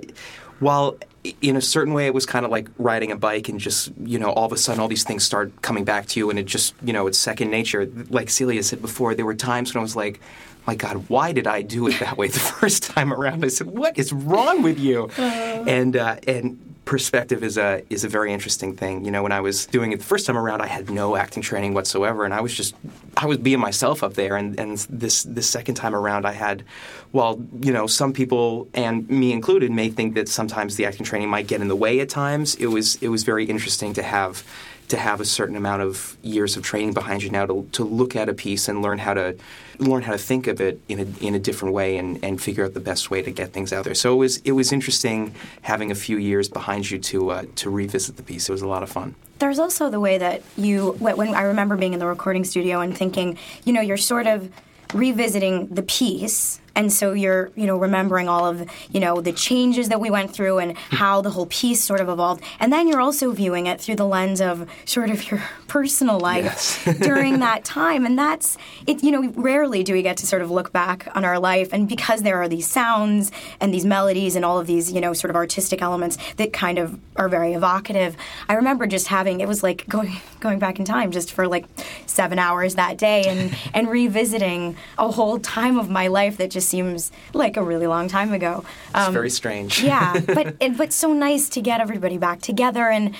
while 0.60 0.98
in 1.42 1.56
a 1.56 1.62
certain 1.62 1.94
way 1.94 2.08
it 2.08 2.14
was 2.14 2.26
kind 2.26 2.46
of 2.46 2.52
like 2.52 2.70
riding 2.78 3.12
a 3.12 3.16
bike 3.16 3.50
and 3.50 3.60
just 3.60 3.92
you 4.04 4.18
know 4.18 4.30
all 4.32 4.46
of 4.46 4.52
a 4.52 4.58
sudden 4.58 4.80
all 4.80 4.88
these 4.88 5.04
things 5.04 5.24
start 5.24 5.62
coming 5.62 5.84
back 5.84 6.06
to 6.08 6.20
you 6.20 6.30
and 6.30 6.40
it 6.40 6.46
just 6.46 6.74
you 6.84 6.94
know 6.94 7.08
it's 7.08 7.18
second 7.18 7.50
nature. 7.50 7.90
Like 8.10 8.30
celia 8.30 8.64
said 8.64 8.82
before 8.82 9.16
there 9.16 9.26
were 9.26 9.36
times 9.36 9.74
when 9.74 9.80
i 9.80 9.84
was 9.84 9.96
like 9.96 10.20
my 10.66 10.76
god 10.76 11.10
why 11.10 11.32
did 11.34 11.48
i 11.48 11.62
do 11.62 11.88
it 11.88 12.00
that 12.00 12.18
way 12.18 12.28
the 12.28 12.40
first 12.60 12.84
time 12.84 13.14
around? 13.14 13.44
I 13.44 13.50
said 13.50 13.68
what 13.68 13.98
is 13.98 14.14
wrong 14.14 14.62
with 14.62 14.80
you? 14.80 15.10
And 15.18 15.96
uh, 15.98 16.18
and 16.28 16.69
perspective 16.90 17.44
is 17.44 17.56
a 17.56 17.84
is 17.92 18.04
a 18.04 18.10
very 18.10 18.34
interesting 18.34 18.76
thing. 18.76 19.06
You 19.06 19.12
know, 19.12 19.22
when 19.22 19.32
I 19.32 19.42
was 19.42 19.68
doing 19.68 19.92
it 19.92 20.00
the 20.00 20.06
first 20.06 20.26
time 20.26 20.36
around, 20.36 20.62
I 20.62 20.66
had 20.66 20.90
no 20.90 21.16
acting 21.16 21.44
training 21.44 21.76
whatsoever, 21.76 22.26
and 22.26 22.34
I 22.34 22.42
was 22.42 22.52
just 22.52 22.74
I 23.16 23.28
was 23.28 23.38
being 23.38 23.60
myself 23.60 24.02
up 24.02 24.16
there. 24.16 24.36
And, 24.36 24.60
and 24.60 24.76
this 24.90 25.22
this 25.22 25.48
second 25.48 25.76
time 25.76 25.94
around, 25.94 26.26
I 26.26 26.32
had, 26.32 26.64
while 27.12 27.40
you 27.62 27.72
know, 27.72 27.86
some 27.86 28.12
people 28.12 28.68
and 28.74 29.08
me 29.08 29.32
included 29.32 29.70
may 29.72 29.90
think 29.90 30.16
that 30.16 30.28
sometimes 30.28 30.78
the 30.78 30.86
acting 30.88 31.06
training 31.06 31.30
might 31.30 31.46
get 31.46 31.62
in 31.62 31.68
the 31.68 31.76
way 31.76 32.00
at 32.00 32.10
times. 32.10 32.56
It 32.56 32.68
was 32.68 32.96
it 33.04 33.10
was 33.10 33.24
very 33.24 33.46
interesting 33.46 33.94
to 33.94 34.02
have 34.02 34.44
to 34.90 34.98
have 34.98 35.22
a 35.22 35.26
certain 35.26 35.56
amount 35.56 35.82
of 35.82 36.18
years 36.22 36.58
of 36.58 36.64
training 36.64 36.94
behind 36.94 37.24
you 37.24 37.30
now 37.30 37.46
to, 37.46 37.68
to 37.72 37.84
look 37.84 38.16
at 38.16 38.28
a 38.28 38.34
piece 38.34 38.68
and 38.68 38.82
learn 38.82 38.98
how 38.98 39.14
to 39.14 39.36
learn 39.78 40.02
how 40.02 40.12
to 40.12 40.18
think 40.18 40.48
of 40.48 40.60
it 40.60 40.82
in 40.90 41.00
a, 41.00 41.26
in 41.26 41.36
a 41.36 41.40
different 41.40 41.74
way 41.74 41.98
and, 41.98 42.22
and 42.24 42.42
figure 42.42 42.66
out 42.66 42.74
the 42.74 42.80
best 42.82 43.10
way 43.10 43.22
to 43.22 43.32
get 43.32 43.54
things 43.54 43.72
out 43.72 43.86
there. 43.86 43.96
So 43.96 44.14
it 44.14 44.18
was 44.18 44.38
it 44.38 44.52
was 44.52 44.72
interesting 44.72 45.34
having 45.62 45.92
a 45.92 45.96
few 45.96 46.18
years 46.18 46.50
behind 46.50 46.90
you 46.92 47.00
to 47.00 47.30
uh, 47.30 47.46
to 47.56 47.70
revisit 47.70 48.18
the 48.18 48.24
piece. 48.24 48.50
It 48.50 48.52
was 48.52 48.62
a 48.62 48.68
lot 48.68 48.84
of 48.84 48.90
fun. 48.90 49.16
There's 49.40 49.60
also 49.60 49.90
the 49.90 50.02
way 50.02 50.18
that 50.18 50.42
you, 50.58 50.92
when 51.00 51.34
I 51.34 51.44
remember 51.44 51.78
being 51.78 51.94
in 51.94 52.00
the 52.00 52.08
recording 52.08 52.44
studio 52.44 52.82
and 52.82 52.98
thinking, 52.98 53.38
you 53.64 53.72
know, 53.72 53.80
you're 53.80 53.96
sort 53.96 54.28
of 54.28 54.52
revisiting 54.94 55.68
the 55.68 55.84
piece 55.84 56.60
and 56.76 56.92
so 56.92 57.14
you're 57.14 57.52
you 57.56 57.66
know 57.66 57.78
remembering 57.78 58.28
all 58.28 58.46
of 58.46 58.70
you 58.92 59.00
know 59.00 59.22
the 59.22 59.32
changes 59.32 59.90
that 59.90 60.00
we 60.00 60.10
went 60.10 60.32
through 60.32 60.60
and 60.60 60.78
hmm. 60.78 60.96
how 60.96 61.22
the 61.22 61.30
whole 61.30 61.48
piece 61.48 61.84
sort 61.84 62.02
of 62.02 62.10
evolved. 62.10 62.44
And 62.60 62.72
then 62.72 62.88
you're 62.88 63.02
also 63.02 63.32
viewing 63.32 63.68
it 63.68 63.82
through 63.82 63.96
the 63.96 64.08
lens 64.08 64.42
of 64.42 64.70
sort 64.86 65.10
of 65.10 65.30
your 65.30 65.44
personal 65.68 66.20
life 66.20 66.88
during 67.02 67.40
that 67.40 67.64
time. 67.64 68.06
And 68.06 68.18
that's 68.18 68.58
it 68.88 69.04
you 69.04 69.12
know 69.12 69.30
rarely 69.36 69.84
do 69.84 69.94
we 69.94 70.02
get 70.02 70.18
to 70.18 70.28
sort 70.28 70.42
of 70.42 70.52
look 70.52 70.72
back 70.72 71.08
on 71.16 71.26
our 71.26 71.40
life. 71.40 71.74
And 71.74 71.88
because 71.88 72.22
there 72.22 72.42
are 72.42 72.48
these 72.48 72.68
sounds 72.68 73.32
and 73.60 73.74
these 73.74 73.86
melodies 73.86 74.36
and 74.36 74.46
all 74.46 74.60
of 74.60 74.68
these 74.68 74.92
you 74.92 75.02
know 75.02 75.14
sort 75.14 75.30
of 75.30 75.36
artistic 75.36 75.82
elements 75.82 76.18
that 76.38 76.54
kind 76.54 76.78
of 76.78 76.98
are 77.16 77.28
very 77.28 77.54
evocative 77.54 78.16
i 78.48 78.54
remember 78.54 78.88
just 78.88 79.08
having 79.08 79.42
it 79.42 79.48
was 79.48 79.64
like 79.64 79.88
going 79.88 80.16
going 80.40 80.60
back 80.60 80.80
in 80.80 80.86
time 80.86 81.12
just 81.12 81.32
for 81.32 81.48
like 81.48 81.66
7 82.06 82.40
hours 82.40 82.76
that 82.76 82.98
day 82.98 83.24
and 83.26 83.56
and 83.74 83.90
revisiting 83.90 84.78
a 84.98 85.12
whole 85.12 85.40
time 85.40 85.78
of 85.78 85.90
my 85.90 86.08
life 86.08 86.38
that 86.38 86.50
just 86.50 86.69
seems 86.70 87.12
like 87.34 87.58
a 87.58 87.64
really 87.64 87.88
long 87.88 88.08
time 88.08 88.32
ago 88.32 88.64
It's 88.90 89.08
um, 89.08 89.14
very 89.14 89.30
strange. 89.30 89.84
yeah, 89.94 90.20
but 90.26 90.56
it, 90.60 90.78
but 90.78 90.94
so 90.94 91.14
nice 91.14 91.50
to 91.50 91.62
get 91.62 91.82
everybody 91.82 92.18
back 92.18 92.42
together, 92.42 92.88
and 92.88 93.16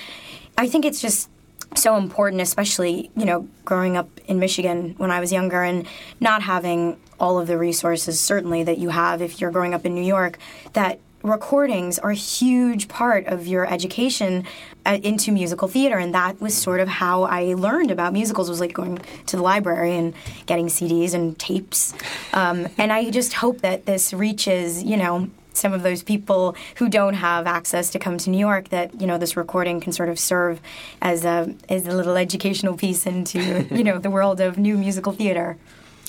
I 0.56 0.68
think 0.68 0.84
it's 0.84 1.00
just 1.00 1.28
so 1.74 1.96
important, 1.96 2.42
especially 2.42 3.10
you 3.16 3.24
know 3.24 3.48
growing 3.64 3.96
up 3.96 4.08
in 4.26 4.38
Michigan 4.38 4.94
when 4.96 5.10
I 5.10 5.20
was 5.20 5.32
younger 5.32 5.62
and 5.62 5.86
not 6.20 6.42
having 6.42 6.98
all 7.18 7.38
of 7.38 7.46
the 7.46 7.58
resources 7.58 8.18
certainly 8.18 8.62
that 8.64 8.78
you 8.78 8.88
have 8.88 9.20
if 9.20 9.40
you're 9.40 9.50
growing 9.50 9.74
up 9.74 9.84
in 9.84 9.94
New 9.94 10.08
York 10.16 10.38
that 10.72 10.98
recordings 11.22 11.98
are 11.98 12.10
a 12.10 12.14
huge 12.14 12.88
part 12.88 13.26
of 13.26 13.46
your 13.46 13.70
education 13.70 14.44
uh, 14.86 14.98
into 15.02 15.30
musical 15.30 15.68
theater 15.68 15.98
and 15.98 16.14
that 16.14 16.40
was 16.40 16.54
sort 16.54 16.80
of 16.80 16.88
how 16.88 17.24
i 17.24 17.54
learned 17.54 17.90
about 17.90 18.12
musicals 18.12 18.48
was 18.48 18.60
like 18.60 18.72
going 18.72 18.98
to 19.26 19.36
the 19.36 19.42
library 19.42 19.94
and 19.96 20.14
getting 20.46 20.66
cds 20.66 21.12
and 21.12 21.38
tapes 21.38 21.92
um, 22.32 22.66
and 22.78 22.92
i 22.92 23.10
just 23.10 23.34
hope 23.34 23.60
that 23.60 23.84
this 23.84 24.12
reaches 24.14 24.82
you 24.82 24.96
know 24.96 25.28
some 25.52 25.72
of 25.72 25.82
those 25.82 26.02
people 26.02 26.56
who 26.76 26.88
don't 26.88 27.14
have 27.14 27.46
access 27.46 27.90
to 27.90 27.98
come 27.98 28.16
to 28.18 28.30
New 28.30 28.38
York 28.38 28.68
that 28.70 29.00
you 29.00 29.06
know 29.06 29.18
this 29.18 29.36
recording 29.36 29.80
can 29.80 29.92
sort 29.92 30.08
of 30.08 30.18
serve 30.18 30.60
as 31.02 31.24
a 31.24 31.54
as 31.68 31.86
a 31.86 31.92
little 31.92 32.16
educational 32.16 32.76
piece 32.76 33.06
into 33.06 33.66
you 33.70 33.84
know 33.84 33.98
the 33.98 34.10
world 34.10 34.40
of 34.40 34.58
new 34.58 34.76
musical 34.76 35.12
theater. 35.12 35.56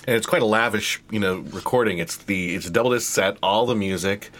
And 0.08 0.16
it's 0.16 0.26
quite 0.26 0.42
a 0.42 0.46
lavish, 0.46 1.00
you 1.12 1.20
know, 1.20 1.40
recording. 1.52 2.00
It's 2.00 2.18
the 2.18 2.56
it's 2.56 2.68
a 2.68 2.72
double 2.72 2.92
disc 2.92 3.12
set, 3.12 3.38
all 3.44 3.66
the 3.66 3.76
music. 3.76 4.32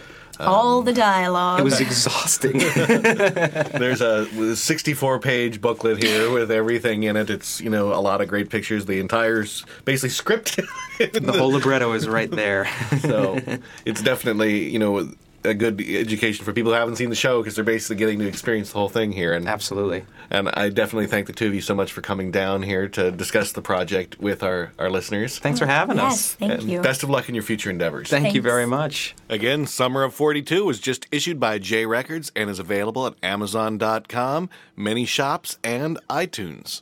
All 0.48 0.82
the 0.82 0.94
dialogue. 0.94 1.60
It 1.60 1.64
was 1.64 1.80
exhausting. 1.80 2.58
There's 2.58 4.02
a 4.02 4.56
64 4.56 5.20
page 5.20 5.62
booklet 5.62 6.02
here 6.02 6.32
with 6.32 6.52
everything 6.52 7.04
in 7.04 7.18
it. 7.18 7.30
It's 7.30 7.62
you 7.62 7.70
know 7.70 7.94
a 7.94 8.02
lot 8.02 8.22
of 8.22 8.28
great 8.28 8.50
pictures. 8.50 8.86
The 8.86 9.00
entire 9.00 9.46
basically 9.86 10.10
script. 10.10 10.56
the 10.98 11.34
whole 11.38 11.52
libretto 11.52 11.94
is 11.94 12.08
right 12.08 12.32
there. 12.32 12.68
so 13.02 13.40
it's 13.86 14.02
definitely 14.02 14.70
you 14.70 14.80
know 14.80 15.12
a 15.44 15.54
good 15.54 15.82
education 15.82 16.46
for 16.46 16.54
people 16.54 16.72
who 16.72 16.78
haven't 16.78 16.96
seen 16.98 17.10
the 17.10 17.16
show 17.16 17.42
because 17.42 17.56
they're 17.56 17.64
basically 17.64 17.96
getting 17.96 18.20
to 18.20 18.28
experience 18.28 18.72
the 18.72 18.78
whole 18.78 18.90
thing 18.90 19.12
here. 19.12 19.34
And 19.34 19.48
Absolutely. 19.48 20.06
and 20.30 20.50
I 20.54 20.70
definitely 20.70 21.08
thank 21.08 21.28
the 21.28 21.34
two 21.34 21.48
of 21.48 21.54
you 21.54 21.62
so 21.62 21.76
much 21.76 21.92
for 21.92 22.02
coming 22.02 22.32
down 22.32 22.64
here 22.64 22.88
to 22.90 23.12
discuss 23.12 23.52
the 23.52 23.62
project 23.62 24.20
with 24.20 24.44
our 24.44 24.72
our 24.80 24.90
listeners. 24.90 25.40
Thanks 25.40 25.60
for 25.60 25.66
having 25.66 25.98
yes, 25.98 26.14
us. 26.14 26.34
thank 26.36 26.52
and 26.54 26.64
you. 26.64 26.82
best 26.82 27.04
of 27.04 27.10
luck 27.10 27.30
in 27.30 27.36
your 27.36 27.44
future 27.44 27.70
endeavors. 27.70 28.10
Thank 28.10 28.34
you 28.34 28.42
very 28.42 28.66
much. 28.66 29.16
Again, 29.30 29.66
Summer 29.66 30.04
of 30.04 30.14
42 30.14 30.66
was 30.66 30.80
just 30.80 31.08
issued 31.12 31.40
by 31.40 31.60
Jay 31.60 31.86
Records 31.86 32.32
and 32.36 32.50
is 32.50 32.60
available 32.60 33.08
at 33.08 33.16
Amazon.com, 33.24 34.50
many 34.76 35.06
shops, 35.06 35.58
and 35.64 36.00
iTunes. 36.10 36.82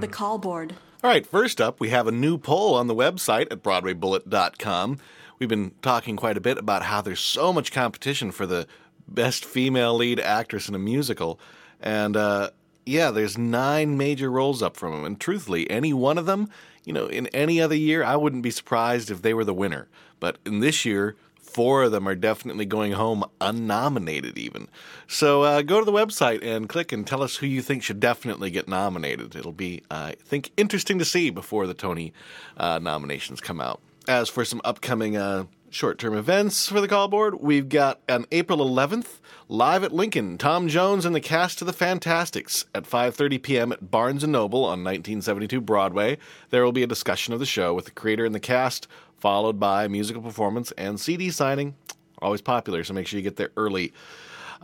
The 0.00 0.08
call 0.08 0.38
board. 0.38 0.74
All 1.02 1.10
right, 1.10 1.26
first 1.26 1.60
up, 1.60 1.78
we 1.78 1.90
have 1.90 2.08
a 2.08 2.12
new 2.12 2.38
poll 2.38 2.74
on 2.74 2.88
the 2.88 2.94
website 2.94 3.52
at 3.52 3.62
BroadwayBullet.com. 3.62 4.98
We've 5.38 5.48
been 5.48 5.72
talking 5.82 6.16
quite 6.16 6.36
a 6.36 6.40
bit 6.40 6.58
about 6.58 6.82
how 6.82 7.00
there's 7.00 7.20
so 7.20 7.52
much 7.52 7.70
competition 7.72 8.32
for 8.32 8.46
the 8.46 8.66
best 9.06 9.44
female 9.44 9.94
lead 9.94 10.20
actress 10.20 10.68
in 10.68 10.74
a 10.74 10.78
musical. 10.78 11.38
And 11.80 12.16
uh, 12.16 12.50
yeah, 12.84 13.10
there's 13.10 13.38
nine 13.38 13.96
major 13.96 14.30
roles 14.30 14.62
up 14.62 14.76
from 14.76 14.92
them. 14.92 15.04
And 15.04 15.20
truthfully, 15.20 15.70
any 15.70 15.92
one 15.92 16.18
of 16.18 16.26
them, 16.26 16.50
you 16.84 16.92
know, 16.92 17.06
in 17.06 17.28
any 17.28 17.60
other 17.60 17.76
year, 17.76 18.02
I 18.02 18.16
wouldn't 18.16 18.42
be 18.42 18.50
surprised 18.50 19.10
if 19.10 19.22
they 19.22 19.34
were 19.34 19.44
the 19.44 19.54
winner. 19.54 19.88
But 20.18 20.38
in 20.44 20.60
this 20.60 20.84
year, 20.84 21.14
four 21.38 21.84
of 21.84 21.92
them 21.92 22.08
are 22.08 22.14
definitely 22.14 22.66
going 22.66 22.92
home 22.92 23.24
unnominated, 23.40 24.36
even. 24.36 24.68
So 25.06 25.42
uh, 25.42 25.62
go 25.62 25.78
to 25.78 25.84
the 25.84 25.92
website 25.92 26.42
and 26.42 26.68
click 26.68 26.90
and 26.92 27.06
tell 27.06 27.22
us 27.22 27.36
who 27.36 27.46
you 27.46 27.62
think 27.62 27.82
should 27.82 28.00
definitely 28.00 28.50
get 28.50 28.68
nominated. 28.68 29.36
It'll 29.36 29.52
be, 29.52 29.82
I 29.90 30.16
think, 30.18 30.50
interesting 30.56 30.98
to 30.98 31.04
see 31.04 31.30
before 31.30 31.66
the 31.66 31.74
Tony 31.74 32.12
uh, 32.56 32.78
nominations 32.80 33.40
come 33.40 33.60
out. 33.60 33.80
As 34.08 34.30
for 34.30 34.42
some 34.42 34.62
upcoming 34.64 35.18
uh, 35.18 35.44
short-term 35.68 36.16
events 36.16 36.66
for 36.66 36.80
the 36.80 36.88
call 36.88 37.08
board, 37.08 37.42
we've 37.42 37.68
got 37.68 38.00
on 38.08 38.24
April 38.32 38.58
11th, 38.60 39.18
live 39.50 39.84
at 39.84 39.92
Lincoln, 39.92 40.38
Tom 40.38 40.66
Jones 40.66 41.04
and 41.04 41.14
the 41.14 41.20
cast 41.20 41.60
of 41.60 41.66
the 41.66 41.74
Fantasticks 41.74 42.64
at 42.74 42.84
5:30 42.84 43.42
p.m. 43.42 43.70
at 43.70 43.90
Barnes 43.90 44.24
& 44.24 44.26
Noble 44.26 44.60
on 44.60 44.82
1972 44.82 45.60
Broadway. 45.60 46.16
There 46.48 46.64
will 46.64 46.72
be 46.72 46.82
a 46.82 46.86
discussion 46.86 47.34
of 47.34 47.38
the 47.38 47.44
show 47.44 47.74
with 47.74 47.84
the 47.84 47.90
creator 47.90 48.24
and 48.24 48.34
the 48.34 48.40
cast, 48.40 48.88
followed 49.18 49.60
by 49.60 49.86
musical 49.88 50.22
performance 50.22 50.72
and 50.78 50.98
CD 50.98 51.30
signing. 51.30 51.74
Always 52.22 52.40
popular, 52.40 52.84
so 52.84 52.94
make 52.94 53.06
sure 53.06 53.18
you 53.18 53.22
get 53.22 53.36
there 53.36 53.52
early. 53.58 53.92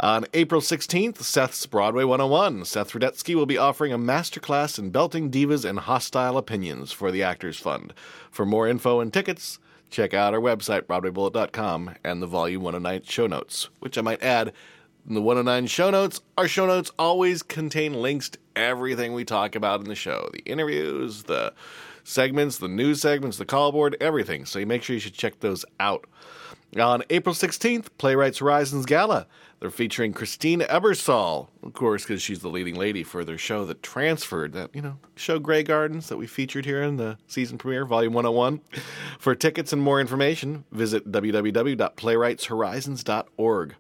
On 0.01 0.27
April 0.35 0.61
16th, 0.61 1.23
Seth's 1.23 1.67
Broadway 1.67 2.03
101. 2.03 2.65
Seth 2.65 2.91
Rudetsky 2.91 3.37
will 3.37 3.47
be 3.47 3.57
offering 3.57 3.93
a 3.93 3.99
masterclass 3.99 4.77
in 4.77 4.91
belting 4.91 5.31
divas 5.31 5.65
and 5.65 5.79
hostile 5.79 6.37
opinions 6.37 6.91
for 6.91 7.13
the 7.13 7.23
Actors 7.23 7.61
Fund. 7.61 7.95
For 8.29 8.45
more 8.45 8.67
info 8.67 8.99
and 8.99 9.13
tickets, 9.13 9.61
check 9.91 10.13
out 10.13 10.35
our 10.35 10.41
website, 10.41 10.83
BroadwayBullet.com, 10.83 11.95
and 12.03 12.21
the 12.21 12.27
Volume 12.27 12.63
109 12.63 13.03
show 13.05 13.29
notes, 13.29 13.69
which 13.79 13.97
I 13.97 14.01
might 14.01 14.21
add, 14.21 14.53
in 15.09 15.15
the 15.15 15.23
109 15.23 15.67
show 15.67 15.91
notes, 15.91 16.21
our 16.39 16.49
show 16.49 16.67
notes 16.67 16.91
always 16.99 17.43
contain 17.43 17.95
links 17.95 18.31
to 18.31 18.39
everything 18.57 19.13
we 19.13 19.25
talk 19.25 19.55
about 19.55 19.81
in 19.81 19.87
the 19.87 19.95
show 19.95 20.29
the 20.33 20.41
interviews, 20.41 21.25
the 21.25 21.53
segments, 22.05 22.59
the 22.59 22.69
news 22.69 23.01
segments, 23.01 23.39
the 23.39 23.45
call 23.45 23.73
board, 23.73 23.97
everything. 24.01 24.45
So 24.45 24.59
you 24.59 24.67
make 24.67 24.83
sure 24.83 24.95
you 24.95 25.01
should 25.01 25.15
check 25.15 25.41
those 25.41 25.65
out. 25.81 26.07
On 26.79 27.03
April 27.11 27.35
16th, 27.35 27.89
Playwrights 27.99 28.39
Horizons 28.39 28.85
Gala. 28.85 29.27
They're 29.61 29.71
featuring 29.71 30.13
Christine 30.13 30.61
Ebersole, 30.61 31.47
of 31.63 31.73
course, 31.73 32.03
because 32.03 32.21
she's 32.21 32.41
the 32.41 32.49
leading 32.49 32.75
lady 32.75 33.05
for 33.05 33.25
their 33.25 33.39
show 33.39 33.65
that 33.67 33.81
transferred, 33.83 34.53
that, 34.55 34.75
you 34.75 34.83
know, 34.83 34.99
show 35.15 35.39
Grey 35.39 35.63
Gardens 35.63 36.09
that 36.09 36.17
we 36.17 36.27
featured 36.27 36.65
here 36.65 36.83
in 36.83 36.97
the 36.97 37.17
season 37.29 37.59
premiere, 37.59 37.87
Volume 37.87 38.13
101. 38.13 38.61
For 39.19 39.37
tickets 39.37 39.73
and 39.73 39.81
more 39.81 40.01
information, 40.01 40.65
visit 40.73 41.11
www.playwrightshorizons.org. 41.11 43.75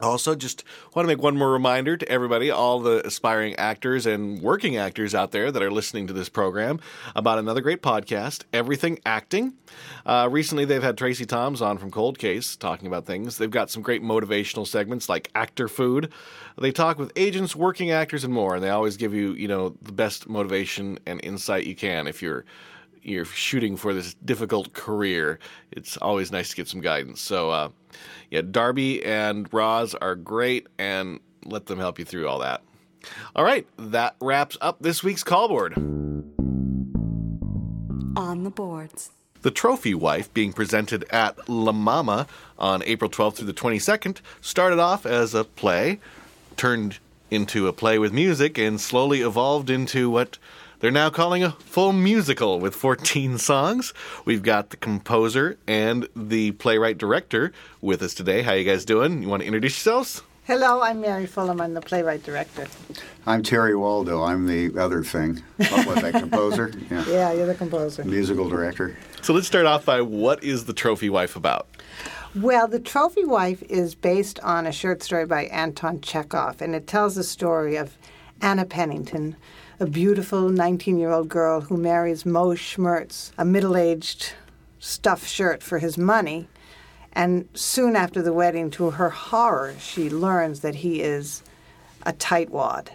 Also, 0.00 0.34
just 0.34 0.62
want 0.94 1.08
to 1.08 1.14
make 1.14 1.22
one 1.22 1.38
more 1.38 1.50
reminder 1.50 1.96
to 1.96 2.06
everybody, 2.08 2.50
all 2.50 2.80
the 2.80 3.06
aspiring 3.06 3.56
actors 3.56 4.04
and 4.04 4.42
working 4.42 4.76
actors 4.76 5.14
out 5.14 5.30
there 5.30 5.50
that 5.50 5.62
are 5.62 5.70
listening 5.70 6.06
to 6.06 6.12
this 6.12 6.28
program, 6.28 6.78
about 7.14 7.38
another 7.38 7.62
great 7.62 7.80
podcast, 7.80 8.44
Everything 8.52 8.98
Acting. 9.06 9.54
Uh, 10.04 10.28
recently, 10.30 10.66
they've 10.66 10.82
had 10.82 10.98
Tracie 10.98 11.24
Thoms 11.24 11.62
on 11.62 11.78
from 11.78 11.90
Cold 11.90 12.18
Case 12.18 12.56
talking 12.56 12.86
about 12.86 13.06
things. 13.06 13.38
They've 13.38 13.50
got 13.50 13.70
some 13.70 13.82
great 13.82 14.02
motivational 14.02 14.66
segments 14.66 15.08
like 15.08 15.30
Actor 15.34 15.68
Food. 15.68 16.12
They 16.58 16.72
talk 16.72 16.98
with 16.98 17.10
agents, 17.16 17.56
working 17.56 17.90
actors, 17.90 18.22
and 18.22 18.34
more, 18.34 18.56
and 18.56 18.62
they 18.62 18.70
always 18.70 18.98
give 18.98 19.14
you, 19.14 19.32
you 19.32 19.48
know, 19.48 19.76
the 19.80 19.92
best 19.92 20.28
motivation 20.28 20.98
and 21.06 21.24
insight 21.24 21.66
you 21.66 21.74
can 21.74 22.06
if 22.06 22.20
you're 22.20 22.44
you're 23.06 23.24
shooting 23.24 23.76
for 23.76 23.94
this 23.94 24.14
difficult 24.14 24.72
career. 24.72 25.38
It's 25.70 25.96
always 25.96 26.32
nice 26.32 26.50
to 26.50 26.56
get 26.56 26.68
some 26.68 26.80
guidance. 26.80 27.20
So, 27.20 27.50
uh, 27.50 27.68
yeah, 28.30 28.42
Darby 28.42 29.04
and 29.04 29.52
Roz 29.52 29.94
are 29.94 30.16
great, 30.16 30.66
and 30.78 31.20
let 31.44 31.66
them 31.66 31.78
help 31.78 31.98
you 31.98 32.04
through 32.04 32.28
all 32.28 32.40
that. 32.40 32.62
All 33.36 33.44
right, 33.44 33.66
that 33.78 34.16
wraps 34.20 34.58
up 34.60 34.78
this 34.80 35.04
week's 35.04 35.22
call 35.22 35.48
board. 35.48 35.74
On 38.16 38.42
the 38.42 38.50
boards. 38.50 39.10
The 39.42 39.50
Trophy 39.52 39.94
Wife, 39.94 40.32
being 40.34 40.52
presented 40.52 41.04
at 41.10 41.48
La 41.48 41.70
Mama 41.70 42.26
on 42.58 42.82
April 42.84 43.08
12th 43.08 43.36
through 43.36 43.46
the 43.46 43.52
22nd, 43.52 44.20
started 44.40 44.80
off 44.80 45.06
as 45.06 45.34
a 45.34 45.44
play, 45.44 46.00
turned 46.56 46.98
into 47.30 47.68
a 47.68 47.72
play 47.72 48.00
with 48.00 48.12
music, 48.12 48.58
and 48.58 48.80
slowly 48.80 49.20
evolved 49.20 49.70
into 49.70 50.10
what 50.10 50.38
they're 50.80 50.90
now 50.90 51.10
calling 51.10 51.42
a 51.42 51.52
full 51.52 51.92
musical 51.92 52.60
with 52.60 52.74
14 52.74 53.38
songs. 53.38 53.92
We've 54.24 54.42
got 54.42 54.70
the 54.70 54.76
composer 54.76 55.58
and 55.66 56.08
the 56.14 56.52
playwright 56.52 56.98
director 56.98 57.52
with 57.80 58.02
us 58.02 58.14
today. 58.14 58.42
How 58.42 58.52
you 58.52 58.64
guys 58.64 58.84
doing? 58.84 59.22
You 59.22 59.28
want 59.28 59.42
to 59.42 59.46
introduce 59.46 59.74
yourselves? 59.76 60.22
Hello, 60.44 60.80
I'm 60.80 61.00
Mary 61.00 61.26
Fulham. 61.26 61.60
I'm 61.60 61.74
the 61.74 61.80
playwright 61.80 62.22
director. 62.22 62.68
I'm 63.26 63.42
Terry 63.42 63.74
Waldo. 63.74 64.22
I'm 64.22 64.46
the 64.46 64.78
other 64.80 65.02
thing. 65.02 65.42
What 65.56 65.86
was 65.86 66.02
that, 66.02 66.12
composer? 66.14 66.72
Yeah. 66.90 67.04
Yeah, 67.08 67.32
you're 67.32 67.46
the 67.46 67.54
composer. 67.54 68.04
Musical 68.04 68.48
director. 68.48 68.96
So 69.22 69.32
let's 69.32 69.48
start 69.48 69.66
off 69.66 69.84
by 69.84 70.02
what 70.02 70.44
is 70.44 70.66
the 70.66 70.72
Trophy 70.72 71.10
Wife 71.10 71.34
about? 71.34 71.66
Well, 72.36 72.68
The 72.68 72.78
Trophy 72.78 73.24
Wife 73.24 73.62
is 73.64 73.94
based 73.94 74.38
on 74.40 74.66
a 74.66 74.72
short 74.72 75.02
story 75.02 75.26
by 75.26 75.46
Anton 75.46 76.00
Chekhov, 76.00 76.60
and 76.60 76.74
it 76.76 76.86
tells 76.86 77.14
the 77.16 77.24
story 77.24 77.74
of 77.76 77.96
Anna 78.40 78.66
Pennington, 78.66 79.34
a 79.78 79.86
beautiful 79.86 80.48
19 80.48 80.98
year 80.98 81.10
old 81.10 81.28
girl 81.28 81.60
who 81.60 81.76
marries 81.76 82.24
Mo 82.24 82.54
Schmertz, 82.54 83.32
a 83.36 83.44
middle 83.44 83.76
aged 83.76 84.32
stuff 84.78 85.26
shirt, 85.26 85.62
for 85.62 85.78
his 85.78 85.98
money. 85.98 86.48
And 87.12 87.48
soon 87.54 87.96
after 87.96 88.22
the 88.22 88.32
wedding, 88.32 88.70
to 88.72 88.90
her 88.90 89.10
horror, 89.10 89.74
she 89.78 90.08
learns 90.08 90.60
that 90.60 90.76
he 90.76 91.00
is 91.02 91.42
a 92.04 92.12
tightwad. 92.12 92.88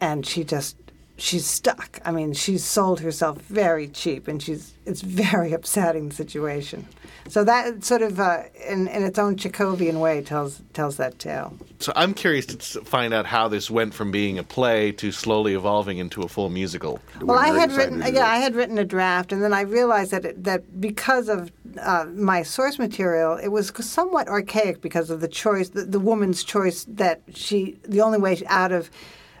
And 0.00 0.26
she 0.26 0.44
just, 0.44 0.76
she's 1.16 1.46
stuck. 1.46 2.00
I 2.04 2.10
mean, 2.10 2.32
she's 2.32 2.64
sold 2.64 3.00
herself 3.00 3.38
very 3.42 3.88
cheap, 3.88 4.28
and 4.28 4.42
she's, 4.42 4.74
it's 4.84 5.00
very 5.00 5.52
upsetting 5.58 6.10
situation. 6.10 6.86
So 7.28 7.42
that 7.44 7.84
sort 7.84 8.02
of, 8.02 8.20
uh, 8.20 8.42
in, 8.68 8.86
in 8.88 9.02
its 9.02 9.18
own 9.18 9.36
Chekhovian 9.36 10.00
way, 10.00 10.20
tells, 10.20 10.60
tells 10.74 10.98
that 10.98 11.18
tale. 11.18 11.56
So 11.78 11.92
I'm 11.96 12.12
curious 12.12 12.46
to 12.46 12.80
find 12.82 13.14
out 13.14 13.24
how 13.24 13.48
this 13.48 13.70
went 13.70 13.94
from 13.94 14.10
being 14.10 14.38
a 14.38 14.42
play 14.42 14.92
to 14.92 15.10
slowly 15.10 15.54
evolving 15.54 15.98
into 15.98 16.22
a 16.22 16.28
full 16.28 16.50
musical. 16.50 17.00
Well, 17.22 17.38
I 17.38 17.48
had 17.48 17.72
written, 17.72 18.00
yeah, 18.00 18.08
it. 18.08 18.16
I 18.18 18.36
had 18.36 18.54
written 18.54 18.76
a 18.76 18.84
draft, 18.84 19.32
and 19.32 19.42
then 19.42 19.54
I 19.54 19.62
realized 19.62 20.10
that 20.10 20.24
it, 20.24 20.44
that 20.44 20.80
because 20.80 21.28
of 21.30 21.50
uh, 21.80 22.06
my 22.14 22.42
source 22.42 22.78
material, 22.78 23.36
it 23.36 23.48
was 23.48 23.72
somewhat 23.80 24.28
archaic 24.28 24.82
because 24.82 25.08
of 25.08 25.20
the 25.20 25.28
choice, 25.28 25.70
the, 25.70 25.84
the 25.84 26.00
woman's 26.00 26.44
choice 26.44 26.84
that 26.88 27.22
she, 27.34 27.78
the 27.84 28.02
only 28.02 28.18
way 28.18 28.40
out 28.48 28.72
of 28.72 28.90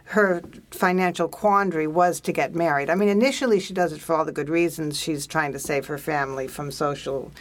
her 0.08 0.42
financial 0.70 1.28
quandary 1.28 1.86
was 1.86 2.20
to 2.20 2.32
get 2.32 2.54
married. 2.54 2.90
I 2.90 2.94
mean, 2.94 3.08
initially 3.08 3.58
she 3.60 3.72
does 3.72 3.92
it 3.92 4.00
for 4.00 4.14
all 4.14 4.24
the 4.24 4.32
good 4.32 4.48
reasons. 4.50 4.98
She's 5.00 5.26
trying 5.26 5.52
to 5.52 5.58
save 5.58 5.86
her 5.86 5.98
family 5.98 6.46
from 6.46 6.70
social 6.70 7.32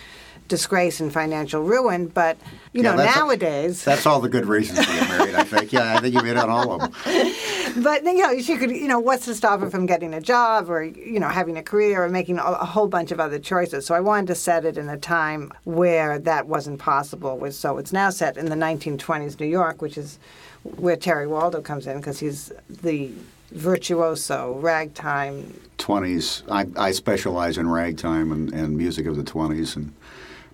disgrace 0.49 0.99
and 0.99 1.11
financial 1.11 1.61
ruin, 1.63 2.07
but 2.07 2.37
you 2.73 2.83
Yeah, 2.83 2.91
know, 2.91 2.97
that's 2.97 3.15
a- 3.15 3.19
nowadays. 3.19 3.83
That's 3.83 4.05
all 4.05 4.19
the 4.19 4.27
good 4.29 4.45
reasons 4.45 4.79
to 4.79 4.85
get 4.85 5.07
married, 5.09 5.35
I 5.35 5.43
think. 5.43 5.71
Yeah, 5.71 5.95
I 5.95 5.99
think 6.01 6.13
you've 6.15 6.25
hit 6.25 6.37
on 6.37 6.49
all 6.49 6.71
of 6.73 6.81
them. 6.81 7.33
But 7.75 8.03
you 8.03 8.13
know, 8.21 8.39
she 8.39 8.55
could. 8.57 8.69
You 8.69 8.87
know, 8.87 8.99
what's 8.99 9.25
to 9.25 9.33
stop 9.33 9.59
her 9.61 9.67
from 9.69 9.87
getting 9.87 10.13
a 10.13 10.21
job 10.21 10.69
or 10.69 10.83
you 10.83 11.19
know 11.19 11.27
having 11.29 11.57
a 11.57 11.63
career 11.63 12.03
or 12.03 12.09
making 12.09 12.37
a, 12.37 12.43
a 12.43 12.65
whole 12.65 12.87
bunch 12.87 13.11
of 13.11 13.19
other 13.19 13.39
choices? 13.39 13.87
So 13.87 13.95
I 13.95 13.99
wanted 13.99 14.27
to 14.27 14.35
set 14.35 14.63
it 14.63 14.77
in 14.77 14.89
a 14.89 14.97
time 14.97 15.51
where 15.63 16.19
that 16.19 16.45
wasn't 16.47 16.77
possible. 16.77 17.35
Was- 17.39 17.57
So 17.57 17.79
it's 17.79 17.91
now 17.91 18.11
set 18.11 18.37
in 18.37 18.45
the 18.45 18.55
1920s 18.55 19.39
New 19.39 19.47
York, 19.47 19.81
which 19.81 19.97
is 19.97 20.19
where 20.63 20.95
Terry 20.95 21.27
Waldo 21.27 21.61
comes 21.61 21.87
in 21.87 21.97
because 21.97 22.19
he's 22.19 22.51
the 22.69 23.11
virtuoso 23.51 24.53
ragtime. 24.59 25.59
20s. 25.77 26.43
I, 26.49 26.87
I 26.87 26.91
specialize 26.91 27.57
in 27.57 27.69
ragtime 27.69 28.31
and, 28.31 28.53
and 28.53 28.77
music 28.77 29.05
of 29.05 29.15
the 29.15 29.23
20s, 29.23 29.75
and 29.75 29.93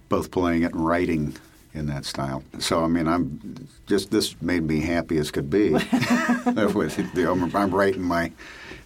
both 0.10 0.32
playing 0.32 0.64
it 0.64 0.74
and 0.74 0.86
writing 0.86 1.36
in 1.74 1.86
that 1.86 2.06
style. 2.06 2.44
So, 2.58 2.84
I 2.84 2.88
mean, 2.88 3.08
I'm 3.08 3.68
just, 3.86 4.10
this 4.12 4.40
made 4.42 4.64
me 4.64 4.82
happy 4.82 5.18
as 5.18 5.30
could 5.32 5.50
be. 5.50 5.70
With 5.74 7.14
the, 7.14 7.28
I'm, 7.30 7.56
I'm 7.56 7.74
right 7.74 7.96
in 7.96 8.02
my, 8.02 8.32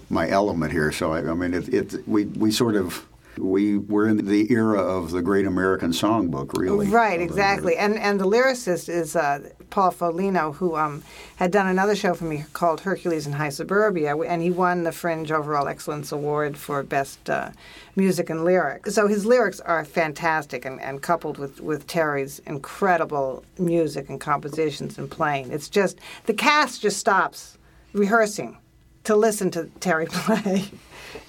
my 0.10 0.30
element 0.30 0.72
here. 0.72 0.92
So, 0.92 1.14
I, 1.14 1.20
I 1.20 1.34
mean, 1.34 1.54
it, 1.54 1.74
it, 1.74 2.08
we, 2.08 2.26
we 2.26 2.52
sort 2.52 2.76
of, 2.76 3.08
we 3.38 3.78
we're 3.78 4.08
in 4.08 4.28
the 4.28 4.52
era 4.52 4.80
of 4.80 5.10
the 5.10 5.22
Great 5.22 5.48
American 5.48 5.92
Songbook, 5.92 6.56
really. 6.56 6.88
Right, 6.88 7.20
exactly. 7.20 7.76
And 7.76 7.98
and 7.98 8.20
the 8.20 8.28
lyricist 8.28 8.90
is 8.90 9.16
uh, 9.16 9.50
Paul 9.74 9.92
Folino, 9.92 10.54
who 10.54 10.76
um, 10.76 11.02
had 11.38 11.50
done 11.50 11.66
another 11.66 11.96
show 11.96 12.14
for 12.14 12.26
me 12.26 12.46
called 12.54 12.82
Hercules 12.82 13.26
in 13.26 13.34
High 13.34 13.50
Suburbia, 13.50 14.16
and 14.16 14.40
he 14.44 14.52
won 14.52 14.84
the 14.84 14.92
Fringe 14.92 15.32
Overall 15.32 15.68
Excellence 15.68 16.12
Award 16.12 16.56
for 16.56 16.84
Best 16.84 17.28
uh, 17.28 17.50
Music 17.96 18.30
and 18.30 18.46
Lyrics. 18.46 18.94
So 18.94 19.08
his 19.08 19.26
lyrics 19.26 19.60
are 19.62 19.84
fantastic, 19.84 20.64
and, 20.66 20.80
and 20.80 21.02
coupled 21.02 21.40
with, 21.40 21.60
with 21.60 21.88
Terry's 21.88 22.38
incredible 22.46 23.44
music 23.58 24.10
and 24.10 24.22
compositions 24.22 25.00
and 25.00 25.10
playing, 25.10 25.52
it's 25.52 25.70
just 25.70 25.98
the 26.28 26.36
cast 26.36 26.84
just 26.84 27.00
stops 27.00 27.58
rehearsing 27.94 28.60
to 29.06 29.16
listen 29.16 29.50
to 29.50 29.66
Terry 29.80 30.06
play. 30.12 30.66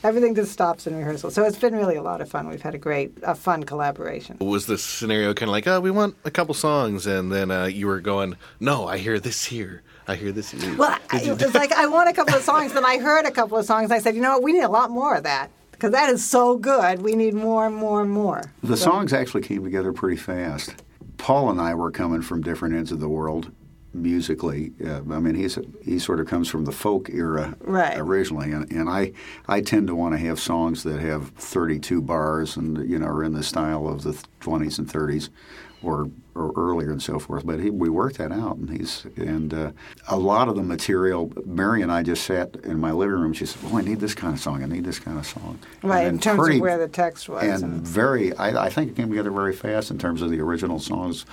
Everything 0.03 0.35
just 0.35 0.53
stops 0.53 0.87
in 0.87 0.97
rehearsal. 0.97 1.31
So 1.31 1.45
it's 1.45 1.59
been 1.59 1.75
really 1.75 1.97
a 1.97 2.03
lot 2.03 2.21
of 2.21 2.29
fun. 2.29 2.49
We've 2.49 2.63
had 2.63 2.75
a 2.75 2.79
great, 2.79 3.13
a 3.23 3.35
fun 3.35 3.65
collaboration. 3.65 4.37
Was 4.41 4.67
this 4.67 4.83
scenario 4.83 5.35
kind 5.35 5.49
of 5.49 5.53
like, 5.53 5.67
oh, 5.67 5.81
we 5.81 5.91
want 5.91 6.17
a 6.25 6.31
couple 6.31 6.55
songs, 6.55 7.07
and 7.07 7.31
then 7.33 7.51
uh, 7.51 7.65
you 7.65 7.87
were 7.87 8.01
going, 8.01 8.37
no, 8.61 8.87
I 8.87 8.99
hear 8.99 9.19
this 9.21 9.45
here, 9.45 9.83
I 10.09 10.15
hear 10.17 10.33
this 10.33 10.51
here. 10.51 10.77
Well, 10.77 10.99
I- 11.11 11.21
it 11.23 11.43
was 11.43 11.55
like 11.55 11.73
I 11.73 11.87
want 11.87 12.09
a 12.09 12.13
couple 12.13 12.35
of 12.35 12.43
songs, 12.43 12.73
then 12.73 12.85
I 12.85 12.99
heard 12.99 13.27
a 13.27 13.31
couple 13.31 13.57
of 13.59 13.65
songs. 13.65 13.85
And 13.85 13.93
I 13.95 13.99
said, 13.99 14.15
you 14.15 14.21
know 14.23 14.33
what, 14.35 14.43
we 14.43 14.53
need 14.53 14.63
a 14.65 14.69
lot 14.69 14.91
more 14.91 15.15
of 15.17 15.23
that 15.25 15.51
because 15.73 15.93
that 15.93 16.09
is 16.11 16.25
so 16.25 16.57
good. 16.57 17.03
We 17.03 17.15
need 17.17 17.35
more 17.35 17.67
and 17.67 17.75
more 17.75 18.01
and 18.03 18.11
more. 18.11 18.43
The 18.63 18.77
So- 18.77 18.85
songs 18.91 19.13
actually 19.13 19.43
came 19.43 19.65
together 19.65 19.93
pretty 19.93 20.17
fast. 20.17 20.75
Paul 21.17 21.51
and 21.51 21.61
I 21.61 21.75
were 21.75 21.91
coming 21.91 22.21
from 22.23 22.43
different 22.43 22.75
ends 22.75 22.93
of 22.93 23.01
the 23.01 23.09
world 23.09 23.51
musically. 23.95 24.73
Uh, 24.85 25.01
I 25.11 25.19
mean, 25.21 25.35
he's 25.35 25.59
he 25.83 25.99
sort 25.99 26.21
of 26.21 26.27
comes 26.27 26.49
from 26.49 26.65
the 26.65 26.73
folk 26.73 27.09
era 27.11 27.57
Right. 27.61 27.97
originally, 27.99 28.53
and, 28.53 28.71
and 28.73 28.89
I 28.89 29.13
I 29.49 29.61
tend 29.61 29.87
to 29.89 29.95
want 29.95 30.15
to 30.15 30.19
have 30.19 30.39
songs 30.41 30.83
that 30.83 31.01
have 31.01 31.29
32 31.31 32.01
bars 32.03 32.57
and 32.57 32.89
you 32.89 32.99
know 32.99 33.07
are 33.07 33.25
in 33.25 33.33
the 33.35 33.43
style 33.43 33.89
of 33.89 34.03
the 34.03 34.13
20s 34.41 34.79
and 34.79 34.89
30s. 34.89 35.29
Or, 35.83 36.09
or 36.35 36.51
earlier 36.57 36.91
and 36.93 37.03
so 37.03 37.19
forth, 37.19 37.45
but 37.45 37.61
he, 37.61 37.69
we 37.69 37.91
worked 37.91 38.17
that 38.17 38.33
out, 38.33 38.57
and 38.57 38.71
he's 38.71 39.05
and 39.19 39.53
uh, 39.53 39.73
a 40.09 40.17
lot 40.17 40.49
of 40.49 40.57
the 40.57 40.63
material. 40.63 41.31
Mary 41.45 41.83
and 41.83 41.93
I 41.93 42.03
just 42.03 42.25
sat 42.25 42.57
in 42.65 42.81
my 42.81 42.91
living 42.91 43.17
room. 43.21 43.35
She 43.35 43.45
said, 43.45 43.61
"Oh, 43.67 43.77
I 43.77 43.83
need 43.83 44.01
this 44.01 44.15
kind 44.15 44.33
of 44.33 44.41
song. 44.41 44.63
I 44.63 44.67
need 44.67 44.85
this 44.87 44.99
kind 44.99 45.19
of 45.19 45.27
song." 45.27 45.59
Right, 45.83 46.07
in 46.07 46.19
terms 46.19 46.39
pretty- 46.41 46.57
of 46.57 46.63
where 46.63 46.79
the 46.79 46.89
text 46.89 47.29
was. 47.29 47.43
and 47.45 47.63
and- 47.65 47.87
very 47.87 48.35
I, 48.39 48.65
I 48.65 48.71
think 48.71 48.93
it 48.93 48.97
came 48.97 49.11
together 49.11 49.31
very 49.31 49.53
fast 49.55 49.91
in 49.91 49.99
terms 49.99 50.23
of 50.23 50.31
the 50.31 50.41
original 50.41 50.79
songs 50.79 51.27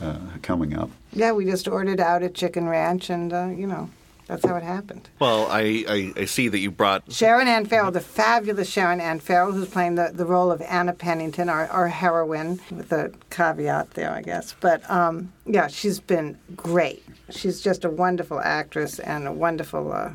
uh, 0.00 0.18
coming 0.42 0.76
up 0.76 0.90
yeah, 1.16 1.32
we 1.32 1.46
just 1.46 1.66
ordered 1.66 1.98
out 1.98 2.22
at 2.22 2.34
Chicken 2.34 2.68
Ranch, 2.68 3.08
and 3.08 3.32
uh, 3.32 3.46
you 3.46 3.66
know, 3.66 3.88
that's 4.26 4.44
how 4.44 4.54
it 4.56 4.62
happened. 4.62 5.08
Well, 5.18 5.46
I, 5.50 5.84
I, 5.88 6.12
I 6.14 6.24
see 6.26 6.48
that 6.48 6.58
you 6.58 6.70
brought 6.70 7.10
Sharon 7.10 7.48
Ann 7.48 7.64
Farrell, 7.64 7.90
the 7.90 8.00
fabulous 8.00 8.68
Sharon 8.68 9.00
Ann 9.00 9.18
Farrell, 9.18 9.52
who's 9.52 9.68
playing 9.68 9.94
the, 9.94 10.10
the 10.12 10.26
role 10.26 10.50
of 10.50 10.60
Anna 10.60 10.92
Pennington, 10.92 11.48
our, 11.48 11.66
our 11.68 11.88
heroine, 11.88 12.60
with 12.70 12.92
a 12.92 13.12
caveat 13.30 13.92
there, 13.92 14.12
I 14.12 14.20
guess. 14.20 14.54
But 14.60 14.88
um, 14.90 15.32
yeah, 15.46 15.68
she's 15.68 16.00
been 16.00 16.38
great. 16.54 17.02
She's 17.30 17.62
just 17.62 17.84
a 17.84 17.90
wonderful 17.90 18.40
actress 18.40 18.98
and 18.98 19.26
a 19.26 19.32
wonderful, 19.32 19.92
uh, 19.92 20.12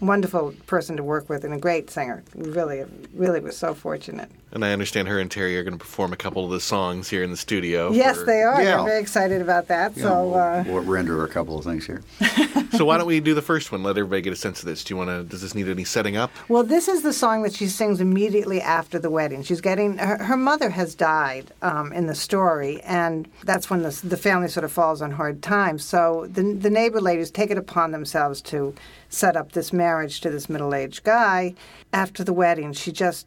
wonderful 0.00 0.54
person 0.66 0.96
to 0.98 1.02
work 1.02 1.30
with, 1.30 1.44
and 1.44 1.54
a 1.54 1.58
great 1.58 1.88
singer. 1.90 2.22
Really, 2.34 2.84
really 3.14 3.40
was 3.40 3.56
so 3.56 3.72
fortunate. 3.72 4.30
And 4.54 4.64
I 4.64 4.72
understand 4.72 5.08
her 5.08 5.18
and 5.18 5.28
Terry 5.28 5.58
are 5.58 5.64
going 5.64 5.76
to 5.76 5.78
perform 5.78 6.12
a 6.12 6.16
couple 6.16 6.44
of 6.44 6.52
the 6.52 6.60
songs 6.60 7.10
here 7.10 7.24
in 7.24 7.30
the 7.32 7.36
studio. 7.36 7.90
Yes, 7.90 8.18
for- 8.18 8.24
they 8.24 8.42
are. 8.42 8.62
Yeah. 8.62 8.76
They're 8.76 8.84
very 8.84 9.00
excited 9.00 9.42
about 9.42 9.66
that. 9.68 9.96
Yeah, 9.96 10.02
so, 10.04 10.28
we'll, 10.28 10.34
uh, 10.34 10.64
we'll 10.66 10.82
render 10.84 11.24
a 11.24 11.28
couple 11.28 11.58
of 11.58 11.64
things 11.64 11.84
here. 11.86 12.02
so 12.76 12.84
why 12.84 12.96
don't 12.96 13.08
we 13.08 13.18
do 13.18 13.34
the 13.34 13.42
first 13.42 13.72
one? 13.72 13.82
Let 13.82 13.98
everybody 13.98 14.22
get 14.22 14.32
a 14.32 14.36
sense 14.36 14.60
of 14.60 14.66
this. 14.66 14.84
Do 14.84 14.94
you 14.94 14.98
want 14.98 15.10
to? 15.10 15.24
Does 15.24 15.42
this 15.42 15.54
need 15.54 15.68
any 15.68 15.84
setting 15.84 16.16
up? 16.16 16.30
well, 16.48 16.62
this 16.62 16.86
is 16.86 17.02
the 17.02 17.12
song 17.12 17.42
that 17.42 17.52
she 17.52 17.66
sings 17.66 18.00
immediately 18.00 18.60
after 18.60 18.98
the 18.98 19.10
wedding. 19.10 19.42
She's 19.42 19.60
getting 19.60 19.98
her, 19.98 20.22
her 20.22 20.36
mother 20.36 20.70
has 20.70 20.94
died 20.94 21.52
um, 21.62 21.92
in 21.92 22.06
the 22.06 22.14
story, 22.14 22.80
and 22.82 23.28
that's 23.42 23.68
when 23.70 23.82
the, 23.82 24.00
the 24.04 24.16
family 24.16 24.48
sort 24.48 24.64
of 24.64 24.70
falls 24.72 25.02
on 25.02 25.10
hard 25.10 25.42
times. 25.42 25.84
So 25.84 26.28
the 26.30 26.42
the 26.54 26.70
neighbor 26.70 27.00
ladies 27.00 27.30
take 27.30 27.50
it 27.50 27.58
upon 27.58 27.90
themselves 27.90 28.40
to 28.42 28.74
set 29.08 29.36
up 29.36 29.52
this 29.52 29.72
marriage 29.72 30.20
to 30.20 30.30
this 30.30 30.48
middle 30.48 30.74
aged 30.74 31.02
guy. 31.02 31.54
After 31.92 32.22
the 32.24 32.32
wedding, 32.32 32.72
she 32.72 32.92
just 32.92 33.26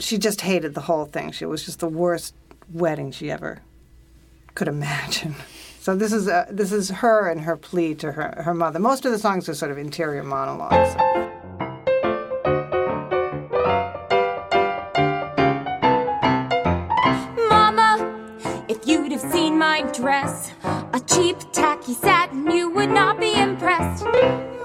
she 0.00 0.18
just 0.18 0.40
hated 0.40 0.74
the 0.74 0.80
whole 0.80 1.04
thing. 1.04 1.30
She 1.30 1.44
was 1.44 1.64
just 1.64 1.80
the 1.80 1.88
worst 1.88 2.34
wedding 2.72 3.12
she 3.12 3.30
ever 3.30 3.60
could 4.54 4.68
imagine. 4.68 5.36
So 5.82 5.96
this 5.96 6.12
is 6.12 6.28
uh, 6.28 6.44
this 6.50 6.72
is 6.72 6.90
her 6.90 7.30
and 7.30 7.40
her 7.40 7.56
plea 7.56 7.94
to 7.94 8.12
her 8.12 8.42
her 8.44 8.52
mother. 8.52 8.78
Most 8.78 9.06
of 9.06 9.12
the 9.12 9.18
songs 9.18 9.48
are 9.48 9.54
sort 9.54 9.70
of 9.70 9.78
interior 9.78 10.22
monologues. 10.22 10.94
Mama, 17.48 18.14
if 18.68 18.86
you'd 18.86 19.10
have 19.10 19.32
seen 19.32 19.56
my 19.56 19.80
dress, 19.92 20.52
a 20.92 21.00
cheap 21.06 21.38
tacky 21.52 21.94
satin, 21.94 22.50
you 22.50 22.68
would 22.68 22.90
not 22.90 23.18
be 23.18 23.32
impressed. 23.32 24.04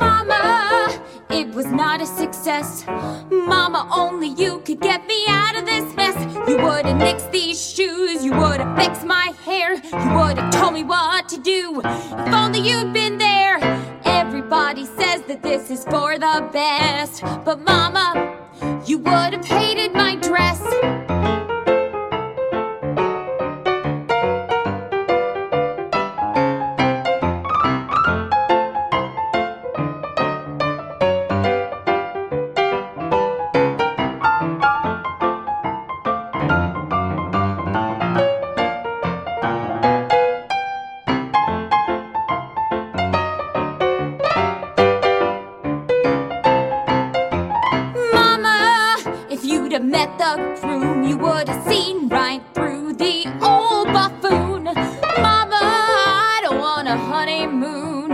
Mama, 0.02 0.95
it 1.36 1.54
was 1.54 1.66
not 1.66 2.02
a 2.02 2.06
success. 2.06 2.86
Mama, 3.30 3.90
only 3.94 4.28
you 4.28 4.60
could 4.60 4.80
get 4.80 5.06
me 5.06 5.26
out 5.28 5.58
of 5.58 5.66
this 5.66 5.94
mess. 5.96 6.16
You 6.48 6.58
would 6.58 6.86
have 6.86 7.02
nixed 7.02 7.32
these 7.32 7.60
shoes, 7.60 8.24
you 8.24 8.32
would 8.32 8.62
have 8.62 8.78
fixed 8.78 9.06
my 9.06 9.34
hair, 9.44 9.74
you 9.74 10.10
would 10.18 10.38
have 10.38 10.54
told 10.54 10.74
me 10.74 10.84
what 10.84 11.28
to 11.30 11.38
do. 11.38 11.82
If 11.84 12.34
only 12.34 12.60
you'd 12.60 12.94
been 12.94 13.18
there. 13.18 13.58
Everybody 14.06 14.86
says 14.86 15.24
that 15.24 15.42
this 15.44 15.70
is 15.70 15.84
for 15.84 16.18
the 16.18 16.50
best, 16.54 17.22
but 17.44 17.60
Mama, 17.62 18.38
you 18.86 19.00
would 19.00 19.34
have 19.34 19.46
hated 19.46 19.94
my 19.94 20.16
dress. 20.16 20.62
You 51.06 51.18
would 51.18 51.48
have 51.48 51.68
seen 51.68 52.10
right 52.10 52.42
through 52.54 52.94
the 52.94 53.26
old 53.42 53.88
buffoon. 53.94 54.64
Mama, 54.64 55.60
I 55.62 56.40
don't 56.44 56.60
want 56.60 56.88
a 56.88 56.98
honeymoon. 56.98 58.10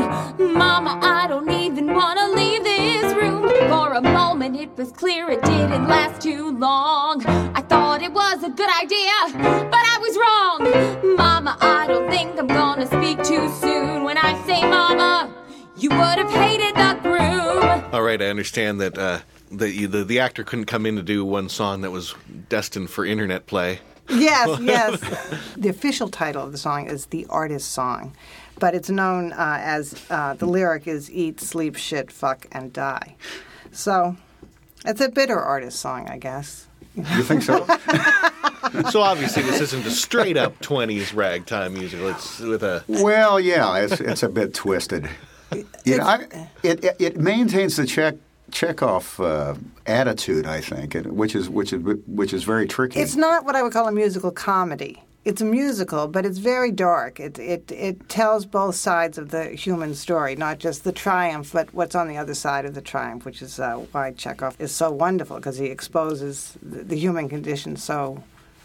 Mama, 0.54 1.00
I 1.02 1.28
don't 1.28 1.50
even 1.50 1.94
want 1.94 2.20
to 2.20 2.28
leave 2.32 2.64
this 2.64 3.14
room. 3.16 3.48
For 3.70 3.94
a 3.94 4.02
moment, 4.02 4.58
it 4.58 4.76
was 4.78 4.92
clear 4.92 5.30
it 5.30 5.42
didn't 5.44 5.88
last 5.88 6.22
too 6.22 6.52
long. 6.58 7.26
I 7.56 7.62
thought 7.62 8.02
it 8.02 8.12
was 8.12 8.44
a 8.44 8.50
good 8.50 8.70
idea, 8.84 9.16
but 9.72 9.84
I 9.94 9.98
was 10.06 10.14
wrong. 10.24 11.16
Mama, 11.16 11.58
I 11.62 11.88
don't 11.88 12.10
think 12.10 12.38
I'm 12.38 12.48
gonna 12.48 12.88
speak 12.88 13.24
too 13.24 13.50
soon. 13.62 14.04
When 14.04 14.18
I 14.18 14.34
say 14.46 14.62
mama, 14.62 15.34
you 15.78 15.90
would 15.90 16.18
have 16.18 16.32
hated 16.32 16.76
the. 16.76 16.91
All 17.92 18.02
right, 18.02 18.22
I 18.22 18.28
understand 18.28 18.80
that 18.80 18.98
uh, 18.98 19.20
the, 19.52 19.86
the 19.86 20.06
the 20.06 20.20
actor 20.20 20.46
couldn't 20.46 20.66
come 20.66 20.86
in 20.86 20.96
to 20.96 21.02
do 21.02 21.26
one 21.26 21.50
song 21.50 21.82
that 21.82 21.92
was 21.92 22.16
destined 22.48 22.90
for 22.90 23.06
internet 23.06 23.48
play. 23.48 23.80
Yes, 24.10 24.60
yes. 24.62 25.00
the 25.58 25.68
official 25.68 26.08
title 26.08 26.42
of 26.44 26.54
the 26.54 26.58
song 26.58 26.88
is 26.88 27.08
The 27.08 27.26
Artist 27.30 27.72
Song, 27.72 28.14
but 28.60 28.76
it's 28.76 28.90
known 28.90 29.34
uh, 29.34 29.58
as 29.62 30.02
uh, 30.10 30.36
the 30.36 30.46
lyric 30.46 30.88
is 30.88 31.12
Eat, 31.12 31.42
Sleep, 31.42 31.76
Shit, 31.76 32.12
Fuck, 32.12 32.48
and 32.54 32.72
Die. 32.72 33.16
So 33.74 34.16
it's 34.86 35.02
a 35.02 35.10
bitter 35.10 35.40
artist 35.40 35.80
song, 35.80 36.08
I 36.10 36.18
guess. 36.18 36.68
You 36.96 37.24
think 37.24 37.42
so? 37.42 37.68
So 38.92 39.02
obviously, 39.02 39.42
this 39.42 39.60
isn't 39.60 39.86
a 39.86 39.92
straight 39.92 40.38
up 40.38 40.60
'20s 40.62 41.16
ragtime 41.16 41.74
musical. 41.74 42.10
It's 42.10 42.40
with 42.40 42.64
a 42.64 42.84
well, 42.88 43.40
yeah, 43.40 43.76
it's 43.80 44.00
it's 44.00 44.24
a 44.24 44.30
bit 44.30 44.54
twisted. 44.54 45.10
You 45.52 45.98
know, 45.98 46.04
I, 46.04 46.50
it, 46.64 46.84
it 46.84 46.96
it 47.00 47.18
maintains 47.18 47.76
the 47.76 47.86
check 47.86 48.16
Chekhov 48.52 49.20
uh, 49.20 49.56
attitude, 49.86 50.46
I 50.46 50.62
think, 50.62 50.94
which 51.06 51.36
is 51.36 51.50
which 51.50 51.74
is 51.74 51.82
which 52.08 52.34
is 52.34 52.44
very 52.44 52.68
tricky. 52.68 53.00
It's 53.00 53.16
not 53.16 53.46
what 53.46 53.56
I 53.56 53.64
would 53.64 53.74
call 53.74 53.88
a 53.88 53.92
musical 53.92 54.32
comedy. 54.32 55.02
It's 55.24 55.40
a 55.42 55.46
musical, 55.46 56.08
but 56.08 56.26
it's 56.26 56.40
very 56.40 56.72
dark. 56.72 57.20
It, 57.20 57.38
it, 57.38 57.72
it 57.72 58.10
tells 58.10 58.44
both 58.44 58.74
sides 58.74 59.20
of 59.20 59.30
the 59.30 59.50
human 59.50 59.94
story, 59.94 60.36
not 60.36 60.58
just 60.58 60.84
the 60.84 60.92
triumph, 60.92 61.52
but 61.54 61.72
what's 61.76 61.94
on 61.94 62.08
the 62.08 62.18
other 62.18 62.34
side 62.34 62.66
of 62.66 62.74
the 62.74 62.82
triumph, 62.82 63.24
which 63.24 63.44
is 63.44 63.60
uh, 63.60 63.76
why 63.92 64.14
Chekhov 64.14 64.60
is 64.60 64.72
so 64.72 64.90
wonderful, 64.90 65.36
because 65.36 65.60
he 65.60 65.68
exposes 65.68 66.58
the, 66.64 66.84
the 66.84 66.96
human 66.96 67.30
condition 67.30 67.76
so 67.76 68.24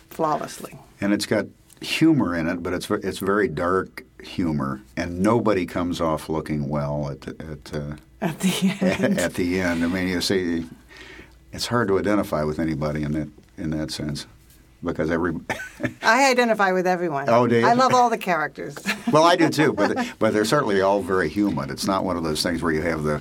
flawlessly. 0.08 0.78
and 1.02 1.12
it's 1.12 1.26
got 1.26 1.44
humor 1.82 2.34
in 2.34 2.48
it, 2.48 2.62
but 2.62 2.72
it's 2.72 2.90
it's 2.90 3.18
very 3.18 3.48
dark 3.48 4.05
humor, 4.26 4.82
and 4.96 5.20
nobody 5.20 5.66
comes 5.66 6.00
off 6.00 6.28
looking 6.28 6.68
well 6.68 7.10
at 7.10 7.22
the, 7.22 7.30
at 7.40 7.74
uh, 7.74 7.96
At 8.20 8.40
the 8.40 8.76
end. 8.80 9.18
at 9.18 9.34
the 9.34 9.60
end. 9.60 9.84
I 9.84 9.86
mean, 9.86 10.08
you 10.08 10.20
see, 10.20 10.66
it's 11.52 11.66
hard 11.66 11.88
to 11.88 11.98
identify 11.98 12.44
with 12.44 12.58
anybody 12.58 13.02
in 13.02 13.12
that 13.12 13.28
in 13.56 13.70
that 13.70 13.90
sense 13.90 14.26
because 14.84 15.10
every 15.10 15.34
I 16.02 16.30
identify 16.30 16.72
with 16.72 16.86
everyone. 16.86 17.28
Oh, 17.28 17.46
do 17.46 17.56
you? 17.56 17.66
I 17.66 17.74
love 17.74 17.94
all 17.94 18.10
the 18.10 18.18
characters. 18.18 18.76
well, 19.12 19.24
I 19.24 19.36
do 19.36 19.48
too, 19.48 19.72
but 19.72 20.14
but 20.18 20.32
they're 20.32 20.44
certainly 20.44 20.80
all 20.80 21.02
very 21.02 21.28
human. 21.28 21.70
It's 21.70 21.86
not 21.86 22.04
one 22.04 22.16
of 22.16 22.24
those 22.24 22.42
things 22.42 22.62
where 22.62 22.72
you 22.72 22.82
have 22.82 23.02
the 23.02 23.20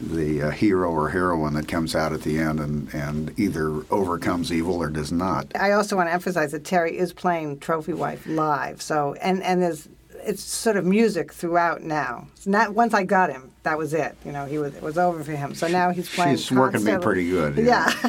the 0.00 0.42
uh, 0.42 0.50
hero 0.50 0.90
or 0.90 1.08
heroine 1.08 1.54
that 1.54 1.68
comes 1.68 1.94
out 1.94 2.12
at 2.12 2.20
the 2.20 2.38
end 2.38 2.60
and, 2.60 2.92
and 2.92 3.38
either 3.38 3.82
overcomes 3.90 4.52
evil 4.52 4.82
or 4.82 4.90
does 4.90 5.10
not. 5.10 5.46
I 5.58 5.72
also 5.72 5.96
want 5.96 6.10
to 6.10 6.12
emphasize 6.12 6.52
that 6.52 6.64
Terry 6.64 6.98
is 6.98 7.14
playing 7.14 7.60
Trophy 7.60 7.94
Wife 7.94 8.26
live. 8.26 8.82
So 8.82 9.14
and 9.14 9.42
and 9.42 9.62
there's 9.62 9.88
it's 10.26 10.42
sort 10.42 10.76
of 10.76 10.84
music 10.84 11.32
throughout 11.32 11.82
now. 11.82 12.26
It's 12.36 12.46
not 12.46 12.74
once 12.74 12.92
I 12.94 13.04
got 13.04 13.30
him, 13.30 13.50
that 13.62 13.78
was 13.78 13.94
it. 13.94 14.16
You 14.24 14.32
know, 14.32 14.44
he 14.44 14.58
was 14.58 14.74
it 14.74 14.82
was 14.82 14.98
over 14.98 15.22
for 15.22 15.32
him. 15.32 15.54
So 15.54 15.68
now 15.68 15.90
he's 15.90 16.08
playing. 16.08 16.36
She's 16.36 16.50
working 16.50 16.84
me 16.84 16.96
pretty 16.98 17.30
good. 17.30 17.56
Yeah. 17.56 17.92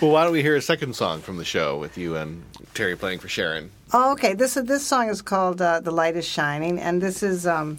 well. 0.00 0.12
Why 0.12 0.24
don't 0.24 0.32
we 0.32 0.42
hear 0.42 0.56
a 0.56 0.62
second 0.62 0.96
song 0.96 1.20
from 1.20 1.36
the 1.36 1.44
show 1.44 1.78
with 1.78 1.98
you 1.98 2.16
and 2.16 2.42
Terry 2.74 2.96
playing 2.96 3.18
for 3.18 3.28
Sharon? 3.28 3.70
Oh, 3.92 4.12
okay. 4.12 4.34
This 4.34 4.54
this 4.54 4.86
song 4.86 5.08
is 5.08 5.22
called 5.22 5.60
uh, 5.60 5.80
"The 5.80 5.90
Light 5.90 6.16
Is 6.16 6.26
Shining," 6.26 6.80
and 6.80 7.02
this 7.02 7.22
is 7.22 7.46
um, 7.46 7.78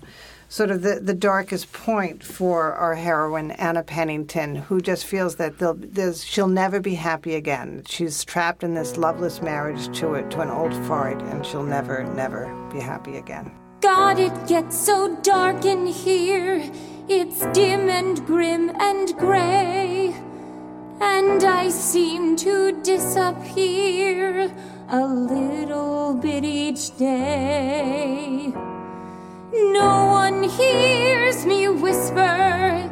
sort 0.49 0.71
of 0.71 0.81
the, 0.81 0.99
the 1.01 1.13
darkest 1.13 1.71
point 1.73 2.23
for 2.23 2.73
our 2.73 2.95
heroine 2.95 3.51
Anna 3.51 3.83
Pennington, 3.83 4.55
who 4.55 4.79
just 4.81 5.05
feels 5.05 5.35
that 5.35 6.23
she'll 6.23 6.47
never 6.47 6.79
be 6.79 6.95
happy 6.95 7.35
again. 7.35 7.83
She's 7.87 8.23
trapped 8.23 8.63
in 8.63 8.73
this 8.73 8.97
loveless 8.97 9.41
marriage 9.41 9.97
to 9.99 10.15
a, 10.15 10.29
to 10.29 10.41
an 10.41 10.49
old 10.49 10.73
fart, 10.85 11.21
and 11.21 11.45
she'll 11.45 11.63
never, 11.63 12.03
never 12.03 12.47
be 12.71 12.79
happy 12.79 13.17
again. 13.17 13.51
God, 13.81 14.19
it 14.19 14.47
gets 14.47 14.77
so 14.77 15.15
dark 15.21 15.65
in 15.65 15.85
here. 15.85 16.63
It's 17.09 17.45
dim 17.47 17.89
and 17.89 18.25
grim 18.25 18.69
and 18.79 19.15
gray. 19.17 20.15
And 20.99 21.43
I 21.43 21.69
seem 21.69 22.35
to 22.37 22.81
disappear 22.81 24.51
a 24.89 25.05
little 25.05 26.15
bit 26.15 26.43
each 26.43 26.97
day. 26.97 28.51
No 29.57 30.07
one 30.07 30.43
hears 30.43 31.45
me 31.45 31.67
whisper. 31.67 32.89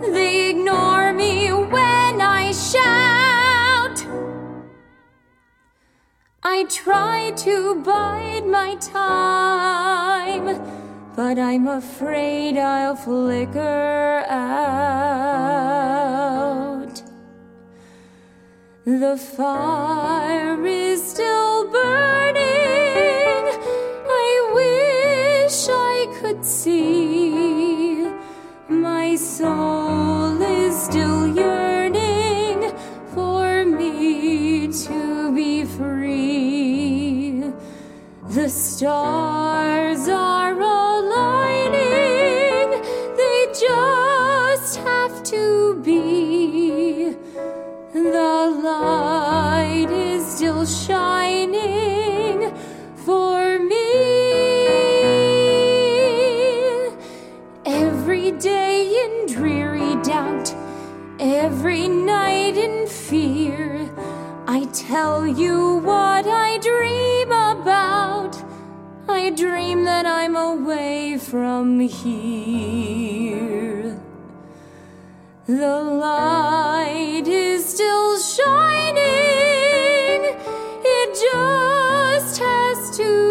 They 0.00 0.50
ignore 0.50 1.12
me 1.12 1.52
when 1.52 2.20
I 2.20 2.52
shout. 2.52 4.04
I 6.42 6.64
try 6.68 7.32
to 7.36 7.82
bide 7.82 8.46
my 8.46 8.74
time, 8.76 10.46
but 11.14 11.38
I'm 11.38 11.68
afraid 11.68 12.58
I'll 12.58 12.96
flicker 12.96 14.24
out. 14.28 14.88
The 18.84 19.16
fire 19.16 20.66
is 20.66 21.02
still 21.12 21.70
burning. 21.70 22.37
Stars 38.50 40.08
are 40.08 40.58
aligning, 40.58 41.80
they 43.16 43.46
just 43.52 44.76
have 44.78 45.22
to 45.24 45.74
be. 45.84 47.14
The 47.92 48.60
light 48.62 49.90
is 49.90 50.26
still 50.26 50.64
shining 50.64 52.54
for 53.04 53.58
me. 53.58 53.98
Every 57.66 58.32
day 58.32 59.04
in 59.04 59.26
dreary 59.26 59.96
doubt, 60.02 60.54
every 61.20 61.88
night 61.88 62.56
in 62.56 62.86
fear, 62.86 63.90
I 64.46 64.64
tell 64.72 65.26
you 65.26 65.76
what 65.78 66.26
I 66.26 66.58
dream. 66.58 67.17
I 69.18 69.30
dream 69.30 69.82
that 69.84 70.06
I'm 70.06 70.36
away 70.36 71.18
from 71.18 71.80
here. 71.80 73.20
The 75.46 75.82
light 75.82 77.24
is 77.26 77.66
still 77.66 78.16
shining. 78.20 78.96
It 80.84 81.08
just 81.32 82.38
has 82.38 82.96
to 82.96 83.27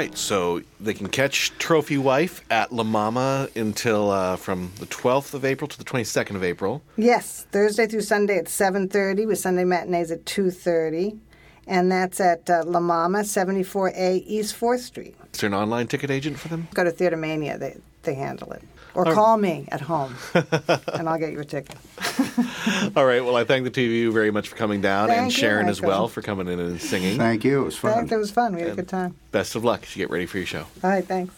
right, 0.00 0.16
so 0.16 0.62
they 0.80 0.94
can 0.94 1.08
catch 1.08 1.50
Trophy 1.58 1.98
Wife 1.98 2.42
at 2.50 2.72
La 2.72 2.84
Mama 2.84 3.48
until 3.54 4.10
uh, 4.10 4.36
from 4.36 4.72
the 4.78 4.86
12th 4.86 5.34
of 5.34 5.44
April 5.44 5.68
to 5.68 5.76
the 5.76 5.84
22nd 5.84 6.36
of 6.36 6.42
April. 6.42 6.82
Yes, 6.96 7.46
Thursday 7.52 7.86
through 7.86 8.00
Sunday 8.00 8.38
at 8.38 8.46
7.30 8.46 9.26
with 9.26 9.38
Sunday 9.38 9.64
matinees 9.64 10.10
at 10.10 10.24
2.30. 10.24 11.18
And 11.66 11.92
that's 11.92 12.18
at 12.18 12.48
uh, 12.48 12.62
La 12.64 12.80
Mama, 12.80 13.18
74A 13.18 14.22
East 14.26 14.58
4th 14.58 14.78
Street. 14.78 15.16
Is 15.34 15.40
there 15.40 15.48
an 15.48 15.54
online 15.54 15.86
ticket 15.86 16.10
agent 16.10 16.38
for 16.38 16.48
them? 16.48 16.66
Go 16.72 16.82
to 16.82 16.90
Theater 16.90 17.18
Mania, 17.18 17.58
they, 17.58 17.76
they 18.02 18.14
handle 18.14 18.52
it. 18.52 18.62
Or 18.94 19.06
All 19.06 19.14
call 19.14 19.36
me 19.36 19.68
at 19.70 19.82
home, 19.82 20.16
and 20.34 21.08
I'll 21.08 21.18
get 21.18 21.30
you 21.30 21.40
a 21.40 21.44
ticket. 21.44 21.76
All 22.96 23.04
right, 23.06 23.24
well, 23.24 23.36
I 23.36 23.44
thank 23.44 23.64
the 23.64 23.70
two 23.70 23.84
of 23.84 23.90
you 23.90 24.12
very 24.12 24.30
much 24.30 24.48
for 24.48 24.56
coming 24.56 24.80
down 24.80 25.10
and 25.10 25.18
Thank 25.18 25.32
you, 25.32 25.38
Sharon 25.38 25.68
as 25.68 25.80
well 25.80 26.08
for 26.08 26.22
coming 26.22 26.48
in 26.48 26.58
and 26.60 26.80
singing. 26.80 27.16
Thank 27.16 27.44
you. 27.44 27.62
It 27.62 27.64
was 27.64 27.76
fun. 27.76 27.94
Thanks, 27.94 28.12
it 28.12 28.16
was 28.16 28.30
fun. 28.30 28.54
We 28.54 28.62
had 28.62 28.70
a 28.72 28.76
good 28.76 28.88
time. 28.88 29.16
Best 29.32 29.54
of 29.54 29.64
luck 29.64 29.82
as 29.82 29.96
you 29.96 30.02
get 30.02 30.10
ready 30.10 30.26
for 30.26 30.38
your 30.38 30.46
show. 30.46 30.66
All 30.82 30.90
right, 30.90 31.04
thanks. 31.04 31.34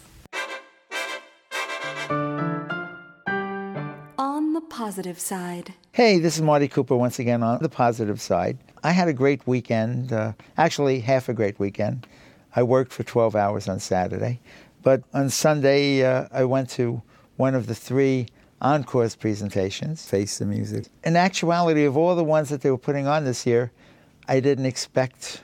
On 4.17 4.53
the 4.53 4.61
positive 4.61 5.19
side. 5.19 5.73
Hey, 5.91 6.19
this 6.19 6.35
is 6.35 6.41
Marty 6.41 6.67
Cooper 6.67 6.95
once 6.95 7.19
again 7.19 7.43
on 7.43 7.59
the 7.61 7.69
positive 7.69 8.19
side. 8.19 8.57
I 8.83 8.91
had 8.91 9.07
a 9.07 9.13
great 9.13 9.45
weekend, 9.47 10.11
uh, 10.11 10.33
actually, 10.57 10.99
half 10.99 11.29
a 11.29 11.33
great 11.33 11.59
weekend. 11.59 12.05
I 12.55 12.63
worked 12.63 12.91
for 12.91 13.03
12 13.03 13.35
hours 13.35 13.67
on 13.67 13.79
Saturday, 13.79 14.39
but 14.81 15.03
on 15.13 15.29
Sunday, 15.29 16.03
uh, 16.03 16.27
I 16.31 16.43
went 16.43 16.69
to 16.71 17.01
one 17.37 17.55
of 17.55 17.67
the 17.67 17.75
three 17.75 18.27
Encore's 18.63 19.15
presentations, 19.15 20.05
Face 20.05 20.37
the 20.37 20.45
Music. 20.45 20.85
In 21.03 21.15
actuality, 21.15 21.83
of 21.83 21.97
all 21.97 22.15
the 22.15 22.23
ones 22.23 22.49
that 22.49 22.61
they 22.61 22.71
were 22.71 22.77
putting 22.77 23.07
on 23.07 23.25
this 23.25 23.45
year, 23.45 23.71
I 24.27 24.39
didn't 24.39 24.65
expect 24.65 25.43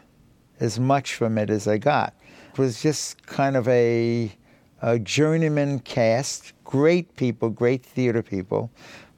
as 0.60 0.80
much 0.80 1.16
from 1.16 1.38
it 1.38 1.50
as 1.50 1.68
I 1.68 1.78
got. 1.78 2.14
It 2.54 2.58
was 2.58 2.82
just 2.82 3.26
kind 3.26 3.58
of 3.58 3.68
a, 3.68 4.32
a 4.82 5.00
journeyman 5.00 5.80
cast, 5.80 6.54
great 6.64 7.16
people, 7.16 7.50
great 7.50 7.84
theater 7.84 8.24
people, 8.24 8.72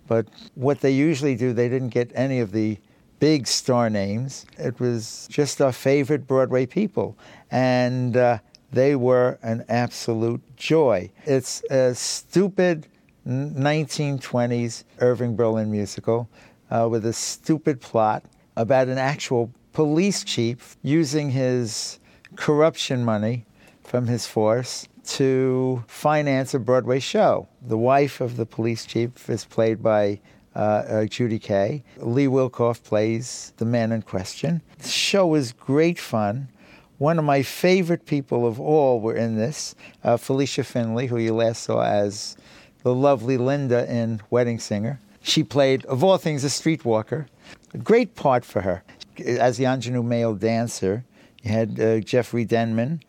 but 0.07 0.27
what 0.55 0.81
they 0.81 0.91
usually 0.91 1.35
do, 1.35 1.53
they 1.53 1.69
didn't 1.69 1.89
get 1.89 2.11
any 2.15 2.39
of 2.39 2.51
the 2.51 2.77
big 3.19 3.45
star 3.45 3.89
names. 3.89 4.45
It 4.57 4.79
was 4.79 5.27
just 5.29 5.61
our 5.61 5.71
favorite 5.71 6.27
Broadway 6.27 6.65
people, 6.65 7.15
and 7.51 8.17
uh, 8.17 8.39
they 8.71 8.95
were 8.95 9.37
an 9.43 9.63
absolute 9.69 10.41
joy. 10.57 11.11
It's 11.25 11.63
a 11.69 11.93
stupid 11.93 12.87
1920s 13.27 14.83
Irving 14.99 15.35
Berlin 15.35 15.71
musical 15.71 16.29
uh, 16.69 16.87
with 16.89 17.05
a 17.05 17.13
stupid 17.13 17.81
plot 17.81 18.23
about 18.55 18.87
an 18.87 18.97
actual 18.97 19.51
police 19.73 20.23
chief 20.23 20.77
using 20.81 21.31
his 21.31 21.99
corruption 22.35 23.05
money 23.05 23.45
from 23.83 24.07
his 24.07 24.25
force 24.25 24.87
to 25.03 25.83
finance 25.87 26.53
a 26.53 26.59
Broadway 26.59 26.99
show. 26.99 27.47
The 27.61 27.77
wife 27.77 28.21
of 28.21 28.37
the 28.37 28.45
police 28.45 28.85
chief 28.85 29.29
is 29.29 29.45
played 29.45 29.81
by 29.81 30.19
uh, 30.55 30.59
uh, 30.59 31.05
Judy 31.05 31.39
Kaye. 31.39 31.83
Lee 31.97 32.27
Wilkof 32.27 32.83
plays 32.83 33.53
the 33.57 33.65
man 33.65 33.91
in 33.91 34.01
question. 34.01 34.61
The 34.79 34.89
show 34.89 35.27
was 35.27 35.53
great 35.53 35.99
fun. 35.99 36.49
One 36.97 37.17
of 37.17 37.25
my 37.25 37.41
favorite 37.41 38.05
people 38.05 38.45
of 38.45 38.59
all 38.59 38.99
were 38.99 39.15
in 39.15 39.35
this, 39.35 39.75
uh, 40.03 40.17
Felicia 40.17 40.63
Finley, 40.63 41.07
who 41.07 41.17
you 41.17 41.33
last 41.33 41.63
saw 41.63 41.81
as 41.81 42.37
the 42.83 42.93
lovely 42.93 43.37
Linda 43.37 43.91
in 43.91 44.21
Wedding 44.29 44.59
Singer. 44.59 44.99
She 45.21 45.43
played, 45.43 45.85
of 45.85 46.03
all 46.03 46.17
things, 46.17 46.43
a 46.43 46.47
streetwalker. 46.47 47.27
A 47.73 47.77
great 47.77 48.15
part 48.15 48.43
for 48.43 48.61
her. 48.61 48.83
As 49.25 49.57
the 49.57 49.65
ingenue 49.65 50.03
male 50.03 50.33
dancer, 50.33 51.03
you 51.43 51.51
had 51.51 51.79
uh, 51.79 51.99
Jeffrey 51.99 52.45
Denman, 52.45 53.01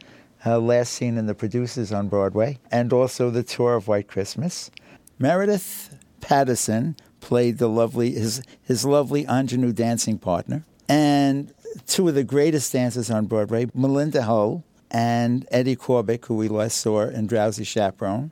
uh, 0.44 0.58
last 0.58 0.92
seen 0.92 1.16
in 1.16 1.26
The 1.26 1.34
Producers 1.34 1.92
on 1.92 2.08
Broadway, 2.08 2.58
and 2.70 2.92
also 2.92 3.30
the 3.30 3.42
tour 3.42 3.76
of 3.76 3.88
White 3.88 4.08
Christmas. 4.08 4.70
Meredith 5.18 5.96
Patterson 6.20 6.96
played 7.20 7.58
the 7.58 7.68
lovely 7.68 8.12
his 8.12 8.42
his 8.62 8.84
lovely 8.84 9.24
ingenue 9.26 9.72
dancing 9.72 10.18
partner, 10.18 10.64
and 10.88 11.52
two 11.86 12.08
of 12.08 12.14
the 12.14 12.24
greatest 12.24 12.72
dancers 12.72 13.10
on 13.10 13.26
Broadway, 13.26 13.66
Melinda 13.74 14.22
Hull 14.22 14.64
and 14.90 15.46
Eddie 15.50 15.76
Korbich, 15.76 16.26
who 16.26 16.34
we 16.34 16.48
last 16.48 16.78
saw 16.78 17.02
in 17.02 17.26
Drowsy 17.26 17.64
Chaperone, 17.64 18.30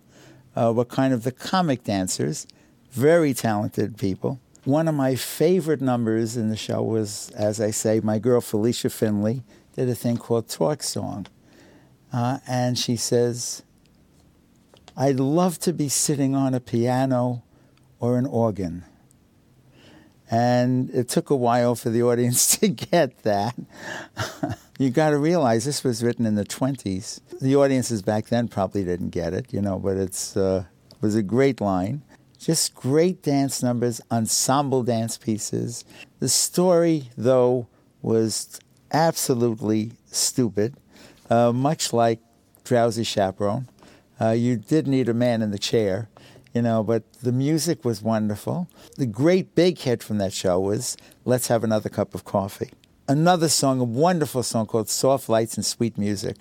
uh, 0.56 0.72
were 0.74 0.84
kind 0.84 1.12
of 1.12 1.22
the 1.22 1.32
comic 1.32 1.84
dancers, 1.84 2.46
very 2.90 3.34
talented 3.34 3.96
people. 3.96 4.40
One 4.64 4.88
of 4.88 4.94
my 4.94 5.14
favorite 5.14 5.80
numbers 5.80 6.36
in 6.36 6.50
the 6.50 6.56
show 6.56 6.82
was, 6.82 7.30
as 7.30 7.60
I 7.60 7.70
say, 7.70 8.00
my 8.00 8.18
girl 8.18 8.40
Felicia 8.40 8.90
Finley 8.90 9.42
did 9.74 9.88
a 9.88 9.94
thing 9.94 10.18
called 10.18 10.48
Torch 10.48 10.82
Song. 10.82 11.26
Uh, 12.12 12.38
and 12.46 12.78
she 12.78 12.96
says, 12.96 13.62
I'd 14.96 15.20
love 15.20 15.58
to 15.60 15.72
be 15.72 15.88
sitting 15.88 16.34
on 16.34 16.52
a 16.52 16.60
piano 16.60 17.42
or 18.00 18.18
an 18.18 18.26
organ. 18.26 18.84
And 20.30 20.90
it 20.90 21.08
took 21.08 21.30
a 21.30 21.36
while 21.36 21.74
for 21.74 21.90
the 21.90 22.02
audience 22.02 22.56
to 22.58 22.68
get 22.68 23.22
that. 23.24 23.56
you 24.78 24.90
got 24.90 25.10
to 25.10 25.18
realize 25.18 25.64
this 25.64 25.82
was 25.82 26.02
written 26.02 26.24
in 26.24 26.36
the 26.36 26.44
20s. 26.44 27.20
The 27.40 27.56
audiences 27.56 28.02
back 28.02 28.26
then 28.26 28.48
probably 28.48 28.84
didn't 28.84 29.10
get 29.10 29.34
it, 29.34 29.52
you 29.52 29.60
know, 29.60 29.78
but 29.78 29.96
it's 29.96 30.36
uh, 30.36 30.64
was 31.00 31.16
a 31.16 31.22
great 31.22 31.60
line. 31.60 32.02
Just 32.38 32.74
great 32.74 33.22
dance 33.22 33.62
numbers, 33.62 34.00
ensemble 34.10 34.82
dance 34.82 35.18
pieces. 35.18 35.84
The 36.20 36.28
story, 36.28 37.10
though, 37.16 37.66
was 38.00 38.60
absolutely 38.92 39.92
stupid, 40.06 40.74
uh, 41.28 41.52
much 41.52 41.92
like 41.92 42.20
Drowsy 42.64 43.04
Chaperone. 43.04 43.68
Uh, 44.20 44.30
you 44.30 44.56
did 44.56 44.86
need 44.86 45.08
a 45.08 45.14
man 45.14 45.42
in 45.42 45.50
the 45.50 45.58
chair, 45.58 46.08
you 46.54 46.62
know, 46.62 46.82
but 46.82 47.12
the 47.22 47.32
music 47.32 47.84
was 47.84 48.02
wonderful. 48.02 48.68
The 48.96 49.06
great 49.06 49.54
big 49.54 49.78
hit 49.78 50.02
from 50.02 50.18
that 50.18 50.32
show 50.32 50.58
was 50.58 50.96
Let's 51.24 51.48
Have 51.48 51.64
Another 51.64 51.88
Cup 51.88 52.14
of 52.14 52.24
Coffee. 52.24 52.70
Another 53.08 53.48
song, 53.48 53.80
a 53.80 53.84
wonderful 53.84 54.42
song 54.42 54.66
called 54.66 54.88
Soft 54.88 55.28
Lights 55.28 55.56
and 55.56 55.64
Sweet 55.64 55.98
Music, 55.98 56.36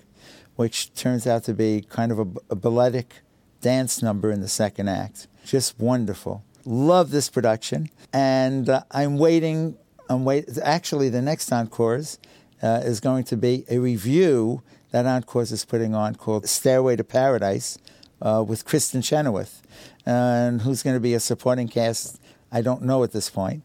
which 0.56 0.92
turns 0.94 1.26
out 1.26 1.44
to 1.44 1.54
be 1.54 1.84
kind 1.88 2.12
of 2.12 2.18
a, 2.18 2.26
a 2.50 2.56
balletic 2.56 3.22
dance 3.60 4.02
number 4.02 4.30
in 4.30 4.40
the 4.40 4.48
second 4.48 4.88
act. 4.88 5.26
Just 5.44 5.78
wonderful. 5.78 6.44
Love 6.64 7.10
this 7.10 7.30
production, 7.30 7.88
and 8.12 8.68
uh, 8.68 8.82
I'm 8.90 9.16
waiting. 9.16 9.76
I'm 10.08 10.24
wait. 10.24 10.46
Actually, 10.62 11.08
the 11.08 11.22
next 11.22 11.50
encores 11.50 12.18
uh, 12.62 12.82
is 12.84 13.00
going 13.00 13.24
to 13.24 13.36
be 13.36 13.64
a 13.70 13.78
review 13.78 14.62
that 14.90 15.06
Encores 15.06 15.52
is 15.52 15.64
putting 15.64 15.94
on 15.94 16.14
called 16.16 16.48
Stairway 16.48 16.96
to 16.96 17.04
Paradise 17.04 17.78
uh, 18.20 18.44
with 18.46 18.64
Kristin 18.64 19.02
Chenoweth, 19.02 19.62
and 20.06 20.62
who's 20.62 20.82
going 20.82 20.96
to 20.96 21.00
be 21.00 21.14
a 21.14 21.20
supporting 21.20 21.68
cast. 21.68 22.20
I 22.52 22.62
don't 22.62 22.82
know 22.82 23.04
at 23.04 23.12
this 23.12 23.30
point, 23.30 23.62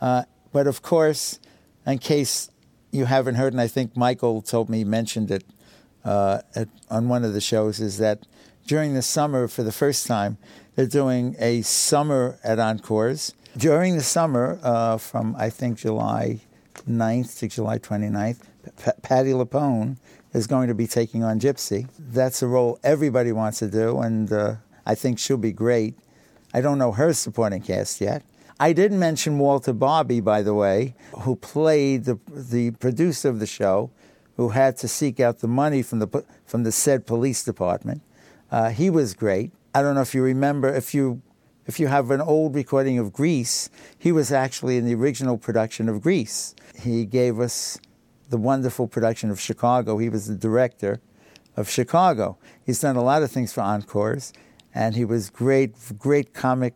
uh, 0.00 0.24
but 0.52 0.66
of 0.66 0.82
course, 0.82 1.38
in 1.86 1.98
case 1.98 2.50
you 2.90 3.04
haven't 3.06 3.34
heard, 3.34 3.52
and 3.52 3.60
I 3.60 3.66
think 3.66 3.96
Michael 3.96 4.42
told 4.42 4.68
me 4.68 4.84
mentioned 4.84 5.30
it 5.30 5.44
uh, 6.04 6.40
at, 6.54 6.68
on 6.90 7.08
one 7.08 7.24
of 7.24 7.32
the 7.34 7.40
shows, 7.40 7.80
is 7.80 7.98
that 7.98 8.26
during 8.66 8.94
the 8.94 9.02
summer, 9.02 9.48
for 9.48 9.62
the 9.62 9.72
first 9.72 10.06
time, 10.06 10.38
they're 10.74 10.86
doing 10.86 11.36
a 11.38 11.62
summer 11.62 12.38
at 12.42 12.58
Encores. 12.58 13.34
During 13.56 13.96
the 13.96 14.02
summer, 14.02 14.58
uh, 14.62 14.96
from 14.96 15.36
I 15.36 15.50
think 15.50 15.78
July 15.78 16.40
9th 16.88 17.38
to 17.40 17.48
July 17.48 17.78
29th. 17.78 18.38
P- 18.82 18.90
Patti 19.02 19.30
LuPone 19.30 19.96
is 20.32 20.46
going 20.46 20.68
to 20.68 20.74
be 20.74 20.86
taking 20.86 21.22
on 21.22 21.38
Gypsy. 21.40 21.88
That's 21.98 22.42
a 22.42 22.46
role 22.46 22.78
everybody 22.82 23.32
wants 23.32 23.58
to 23.58 23.68
do, 23.68 23.98
and 23.98 24.32
uh, 24.32 24.54
I 24.86 24.94
think 24.94 25.18
she'll 25.18 25.36
be 25.36 25.52
great. 25.52 25.94
I 26.54 26.60
don't 26.60 26.78
know 26.78 26.92
her 26.92 27.12
supporting 27.12 27.62
cast 27.62 28.00
yet. 28.00 28.22
I 28.60 28.72
didn't 28.72 28.98
mention 28.98 29.38
Walter 29.38 29.72
Bobbie, 29.72 30.20
by 30.20 30.42
the 30.42 30.54
way, 30.54 30.94
who 31.20 31.36
played 31.36 32.04
the, 32.04 32.18
the 32.28 32.70
producer 32.72 33.28
of 33.28 33.40
the 33.40 33.46
show, 33.46 33.90
who 34.36 34.50
had 34.50 34.76
to 34.78 34.88
seek 34.88 35.18
out 35.18 35.40
the 35.40 35.48
money 35.48 35.82
from 35.82 35.98
the, 35.98 36.24
from 36.46 36.62
the 36.62 36.72
said 36.72 37.06
police 37.06 37.42
department. 37.42 38.02
Uh, 38.50 38.70
he 38.70 38.90
was 38.90 39.14
great. 39.14 39.50
I 39.74 39.82
don't 39.82 39.94
know 39.94 40.02
if 40.02 40.14
you 40.14 40.22
remember, 40.22 40.68
if 40.68 40.94
you, 40.94 41.22
if 41.66 41.80
you 41.80 41.86
have 41.86 42.10
an 42.10 42.20
old 42.20 42.54
recording 42.54 42.98
of 42.98 43.12
Grease, 43.12 43.70
he 43.98 44.12
was 44.12 44.30
actually 44.30 44.76
in 44.76 44.84
the 44.84 44.94
original 44.94 45.38
production 45.38 45.88
of 45.88 46.02
Grease. 46.02 46.54
He 46.78 47.04
gave 47.06 47.40
us 47.40 47.78
the 48.28 48.36
wonderful 48.36 48.86
production 48.86 49.30
of 49.30 49.40
Chicago. 49.40 49.98
He 49.98 50.08
was 50.08 50.26
the 50.26 50.34
director 50.36 51.00
of 51.56 51.68
Chicago. 51.68 52.38
He's 52.64 52.80
done 52.80 52.96
a 52.96 53.02
lot 53.02 53.22
of 53.22 53.30
things 53.30 53.52
for 53.52 53.60
Encores, 53.60 54.32
and 54.74 54.94
he 54.94 55.04
was 55.04 55.30
great, 55.30 55.74
great 55.98 56.34
comic 56.34 56.74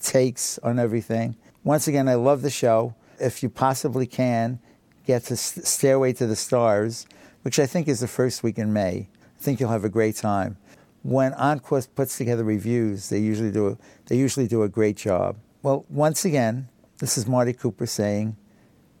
takes 0.00 0.58
on 0.58 0.78
everything. 0.78 1.36
Once 1.64 1.88
again, 1.88 2.08
I 2.08 2.14
love 2.14 2.42
the 2.42 2.50
show. 2.50 2.94
If 3.20 3.42
you 3.42 3.48
possibly 3.48 4.06
can, 4.06 4.60
get 5.06 5.24
to 5.24 5.36
Stairway 5.36 6.12
to 6.14 6.26
the 6.26 6.36
Stars, 6.36 7.06
which 7.42 7.58
I 7.58 7.66
think 7.66 7.88
is 7.88 8.00
the 8.00 8.08
first 8.08 8.42
week 8.42 8.58
in 8.58 8.72
May. 8.72 9.08
I 9.22 9.42
think 9.42 9.60
you'll 9.60 9.70
have 9.70 9.84
a 9.84 9.88
great 9.88 10.16
time. 10.16 10.56
When 11.02 11.32
Encore 11.34 11.82
puts 11.94 12.18
together 12.18 12.44
reviews, 12.44 13.08
they 13.08 13.18
usually 13.18 13.52
do 13.52 13.68
a, 13.68 13.78
they 14.06 14.16
usually 14.16 14.48
do 14.48 14.62
a 14.62 14.68
great 14.68 14.96
job. 14.96 15.36
Well, 15.62 15.84
once 15.88 16.24
again, 16.24 16.68
this 16.98 17.16
is 17.16 17.26
Marty 17.26 17.52
Cooper 17.52 17.86
saying, 17.86 18.36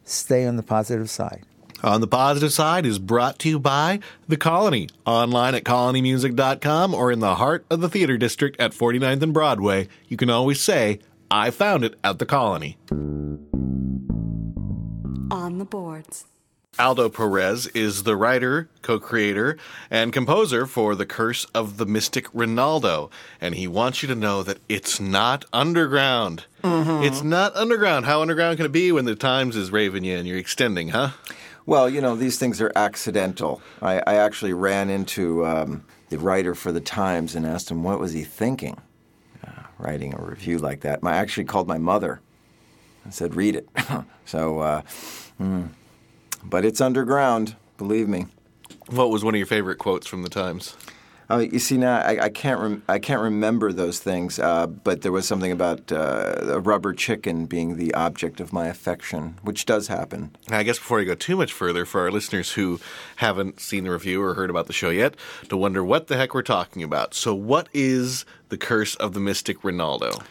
stay 0.04 0.46
on 0.46 0.56
the 0.56 0.62
positive 0.62 1.10
side. 1.10 1.44
On 1.82 2.00
the 2.00 2.08
positive 2.08 2.52
side 2.52 2.84
is 2.84 2.98
brought 2.98 3.38
to 3.40 3.48
you 3.48 3.58
by 3.60 4.00
The 4.26 4.36
Colony, 4.36 4.88
online 5.06 5.54
at 5.54 5.64
colonymusic.com 5.64 6.92
or 6.92 7.12
in 7.12 7.20
the 7.20 7.36
heart 7.36 7.64
of 7.70 7.80
the 7.80 7.88
theater 7.88 8.16
district 8.18 8.58
at 8.60 8.72
49th 8.72 9.22
and 9.22 9.32
Broadway. 9.32 9.88
You 10.08 10.16
can 10.16 10.28
always 10.28 10.60
say, 10.60 10.98
I 11.30 11.50
found 11.50 11.84
it 11.84 11.94
at 12.02 12.18
The 12.18 12.26
Colony. 12.26 12.78
On 15.30 15.58
the 15.58 15.64
boards. 15.64 16.24
Aldo 16.80 17.08
Perez 17.08 17.66
is 17.68 18.04
the 18.04 18.16
writer, 18.16 18.68
co 18.82 19.00
creator, 19.00 19.56
and 19.90 20.12
composer 20.12 20.64
for 20.64 20.94
The 20.94 21.06
Curse 21.06 21.44
of 21.46 21.76
the 21.76 21.86
Mystic 21.86 22.26
Ronaldo. 22.32 23.10
And 23.40 23.56
he 23.56 23.66
wants 23.66 24.00
you 24.02 24.08
to 24.08 24.14
know 24.14 24.42
that 24.44 24.58
it's 24.68 25.00
not 25.00 25.44
underground. 25.52 26.44
Mhm. 26.62 27.04
It's 27.04 27.22
not 27.22 27.54
underground. 27.56 28.06
How 28.06 28.22
underground 28.22 28.58
can 28.58 28.66
it 28.66 28.72
be 28.72 28.92
when 28.92 29.06
the 29.06 29.16
Times 29.16 29.56
is 29.56 29.72
raving 29.72 30.04
you 30.04 30.16
and 30.16 30.26
you're 30.28 30.38
extending, 30.38 30.90
huh? 30.90 31.10
Well, 31.68 31.90
you 31.90 32.00
know, 32.00 32.16
these 32.16 32.38
things 32.38 32.62
are 32.62 32.72
accidental. 32.74 33.60
I, 33.82 33.98
I 34.06 34.14
actually 34.14 34.54
ran 34.54 34.88
into 34.88 35.44
um, 35.44 35.84
the 36.08 36.16
writer 36.18 36.54
for 36.54 36.72
the 36.72 36.80
Times 36.80 37.34
and 37.34 37.44
asked 37.44 37.70
him 37.70 37.82
what 37.82 38.00
was 38.00 38.14
he 38.14 38.24
thinking, 38.24 38.80
uh, 39.46 39.50
writing 39.76 40.14
a 40.14 40.16
review 40.16 40.56
like 40.56 40.80
that. 40.80 41.00
I 41.02 41.18
actually 41.18 41.44
called 41.44 41.68
my 41.68 41.76
mother 41.76 42.22
and 43.04 43.12
said, 43.12 43.34
"Read 43.34 43.54
it." 43.54 43.68
so, 44.24 44.60
uh, 44.60 44.82
mm. 45.38 45.68
but 46.42 46.64
it's 46.64 46.80
underground, 46.80 47.54
believe 47.76 48.08
me. 48.08 48.28
What 48.86 49.10
was 49.10 49.22
one 49.22 49.34
of 49.34 49.38
your 49.38 49.46
favorite 49.46 49.76
quotes 49.76 50.06
from 50.06 50.22
the 50.22 50.30
Times? 50.30 50.74
Oh, 51.30 51.40
you 51.40 51.58
see 51.58 51.76
now, 51.76 51.98
I, 51.98 52.24
I 52.24 52.28
can't 52.30 52.58
rem- 52.58 52.82
I 52.88 52.98
can't 52.98 53.20
remember 53.20 53.70
those 53.70 53.98
things, 53.98 54.38
uh, 54.38 54.66
but 54.66 55.02
there 55.02 55.12
was 55.12 55.28
something 55.28 55.52
about 55.52 55.92
uh, 55.92 56.36
a 56.42 56.60
rubber 56.60 56.94
chicken 56.94 57.44
being 57.44 57.76
the 57.76 57.92
object 57.92 58.40
of 58.40 58.50
my 58.50 58.66
affection, 58.68 59.38
which 59.42 59.66
does 59.66 59.88
happen. 59.88 60.34
I 60.48 60.62
guess 60.62 60.78
before 60.78 61.00
you 61.00 61.06
go 61.06 61.14
too 61.14 61.36
much 61.36 61.52
further, 61.52 61.84
for 61.84 62.00
our 62.00 62.10
listeners 62.10 62.52
who 62.52 62.80
haven't 63.16 63.60
seen 63.60 63.84
the 63.84 63.90
review 63.90 64.22
or 64.22 64.34
heard 64.34 64.48
about 64.48 64.68
the 64.68 64.72
show 64.72 64.88
yet, 64.88 65.16
to 65.50 65.56
wonder 65.58 65.84
what 65.84 66.06
the 66.06 66.16
heck 66.16 66.32
we're 66.32 66.40
talking 66.40 66.82
about. 66.82 67.12
So, 67.12 67.34
what 67.34 67.68
is 67.74 68.24
The 68.48 68.56
Curse 68.56 68.94
of 68.94 69.12
the 69.12 69.20
Mystic 69.20 69.60
Ronaldo? 69.60 70.22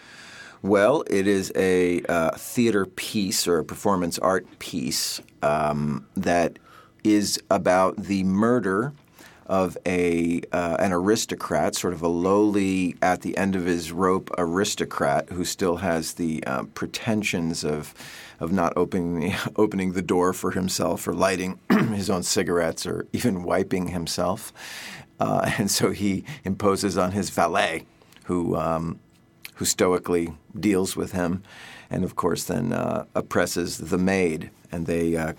Well, 0.63 1.03
it 1.07 1.27
is 1.27 1.51
a 1.55 2.01
uh, 2.09 2.31
theater 2.31 2.87
piece 2.87 3.47
or 3.47 3.59
a 3.59 3.63
performance 3.63 4.17
art 4.17 4.47
piece 4.57 5.21
um, 5.43 6.07
that 6.15 6.57
is 7.03 7.39
about 7.51 7.97
the 7.97 8.23
murder 8.23 8.93
of 9.47 9.77
a 9.85 10.41
uh, 10.51 10.75
an 10.79 10.91
aristocrat, 10.91 11.75
sort 11.75 11.93
of 11.93 12.01
a 12.01 12.07
lowly, 12.07 12.95
at 13.01 13.21
the 13.21 13.35
end 13.37 13.55
of 13.55 13.65
his 13.65 13.91
rope 13.91 14.29
aristocrat 14.37 15.29
who 15.29 15.45
still 15.45 15.77
has 15.77 16.13
the 16.15 16.43
uh, 16.45 16.63
pretensions 16.73 17.63
of 17.63 17.93
of 18.39 18.51
not 18.51 18.73
opening 18.75 19.19
the, 19.19 19.51
opening 19.55 19.93
the 19.93 20.01
door 20.01 20.33
for 20.33 20.51
himself 20.51 21.07
or 21.07 21.13
lighting 21.13 21.59
his 21.69 22.09
own 22.09 22.23
cigarettes 22.23 22.85
or 22.85 23.07
even 23.13 23.43
wiping 23.43 23.87
himself, 23.87 24.53
uh, 25.19 25.49
and 25.57 25.71
so 25.71 25.91
he 25.91 26.23
imposes 26.43 26.97
on 26.97 27.13
his 27.13 27.29
valet, 27.29 27.85
who 28.25 28.55
um, 28.57 28.99
who 29.55 29.65
stoically 29.65 30.33
deals 30.59 30.95
with 30.95 31.13
him, 31.13 31.41
and 31.89 32.03
of 32.03 32.15
course 32.15 32.43
then 32.43 32.73
uh, 32.73 33.05
oppresses 33.15 33.77
the 33.77 33.97
maid, 33.97 34.51
and 34.73 34.87
they 34.87 35.15
uh, 35.15 35.33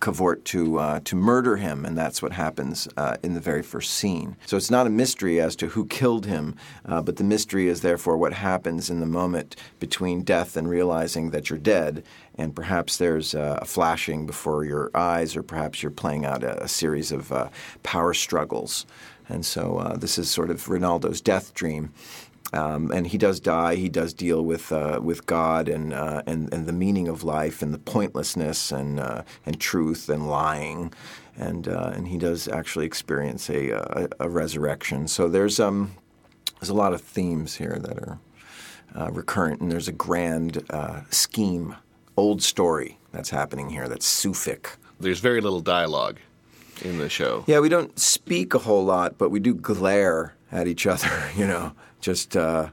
cavort 0.00 0.44
to 0.46 0.78
uh, 0.78 1.00
to 1.04 1.16
murder 1.16 1.56
him, 1.56 1.84
and 1.84 1.96
that's 1.96 2.22
what 2.22 2.32
happens 2.32 2.88
uh, 2.96 3.16
in 3.22 3.34
the 3.34 3.40
very 3.40 3.62
first 3.62 3.92
scene. 3.94 4.36
So 4.46 4.56
it's 4.56 4.70
not 4.70 4.86
a 4.86 4.90
mystery 4.90 5.40
as 5.40 5.56
to 5.56 5.68
who 5.68 5.86
killed 5.86 6.26
him, 6.26 6.54
uh, 6.84 7.02
but 7.02 7.16
the 7.16 7.24
mystery 7.24 7.68
is 7.68 7.80
therefore 7.80 8.16
what 8.16 8.32
happens 8.32 8.90
in 8.90 9.00
the 9.00 9.06
moment 9.06 9.56
between 9.80 10.22
death 10.22 10.56
and 10.56 10.68
realizing 10.68 11.30
that 11.30 11.48
you're 11.48 11.58
dead, 11.58 12.04
and 12.36 12.54
perhaps 12.54 12.96
there's 12.96 13.34
a 13.34 13.64
flashing 13.64 14.26
before 14.26 14.64
your 14.64 14.90
eyes, 14.94 15.36
or 15.36 15.42
perhaps 15.42 15.82
you're 15.82 15.90
playing 15.90 16.24
out 16.24 16.42
a, 16.44 16.64
a 16.64 16.68
series 16.68 17.12
of 17.12 17.32
uh, 17.32 17.48
power 17.82 18.14
struggles. 18.14 18.86
And 19.28 19.44
so 19.44 19.78
uh, 19.78 19.96
this 19.96 20.18
is 20.18 20.30
sort 20.30 20.50
of 20.50 20.66
Ronaldo's 20.66 21.20
death 21.20 21.52
dream. 21.54 21.92
Um, 22.52 22.92
and 22.92 23.08
he 23.08 23.18
does 23.18 23.40
die. 23.40 23.74
He 23.74 23.88
does 23.88 24.14
deal 24.14 24.42
with 24.42 24.70
uh, 24.70 25.00
with 25.02 25.26
God 25.26 25.68
and, 25.68 25.92
uh, 25.92 26.22
and 26.26 26.52
and 26.54 26.66
the 26.66 26.72
meaning 26.72 27.08
of 27.08 27.24
life 27.24 27.60
and 27.60 27.74
the 27.74 27.78
pointlessness 27.78 28.70
and 28.70 29.00
uh, 29.00 29.22
and 29.44 29.60
truth 29.60 30.08
and 30.08 30.28
lying, 30.28 30.92
and 31.36 31.66
uh, 31.66 31.92
and 31.94 32.08
he 32.08 32.18
does 32.18 32.46
actually 32.46 32.86
experience 32.86 33.50
a, 33.50 33.70
a, 33.70 34.08
a 34.20 34.28
resurrection. 34.28 35.08
So 35.08 35.28
there's 35.28 35.58
um 35.58 35.96
there's 36.60 36.70
a 36.70 36.74
lot 36.74 36.94
of 36.94 37.00
themes 37.00 37.56
here 37.56 37.78
that 37.80 37.98
are 37.98 38.18
uh, 38.94 39.10
recurrent, 39.10 39.60
and 39.60 39.70
there's 39.70 39.88
a 39.88 39.92
grand 39.92 40.64
uh, 40.70 41.00
scheme, 41.10 41.76
old 42.16 42.42
story 42.42 42.98
that's 43.12 43.30
happening 43.30 43.70
here 43.70 43.88
that's 43.88 44.06
Sufic. 44.06 44.76
There's 44.98 45.20
very 45.20 45.40
little 45.40 45.60
dialogue 45.60 46.18
in 46.82 46.98
the 46.98 47.08
show. 47.08 47.44
Yeah, 47.46 47.60
we 47.60 47.68
don't 47.68 47.98
speak 47.98 48.54
a 48.54 48.58
whole 48.58 48.84
lot, 48.84 49.18
but 49.18 49.30
we 49.30 49.40
do 49.40 49.54
glare 49.54 50.34
at 50.50 50.66
each 50.66 50.86
other. 50.86 51.10
You 51.36 51.46
know, 51.46 51.72
just 52.06 52.36
uh, 52.36 52.68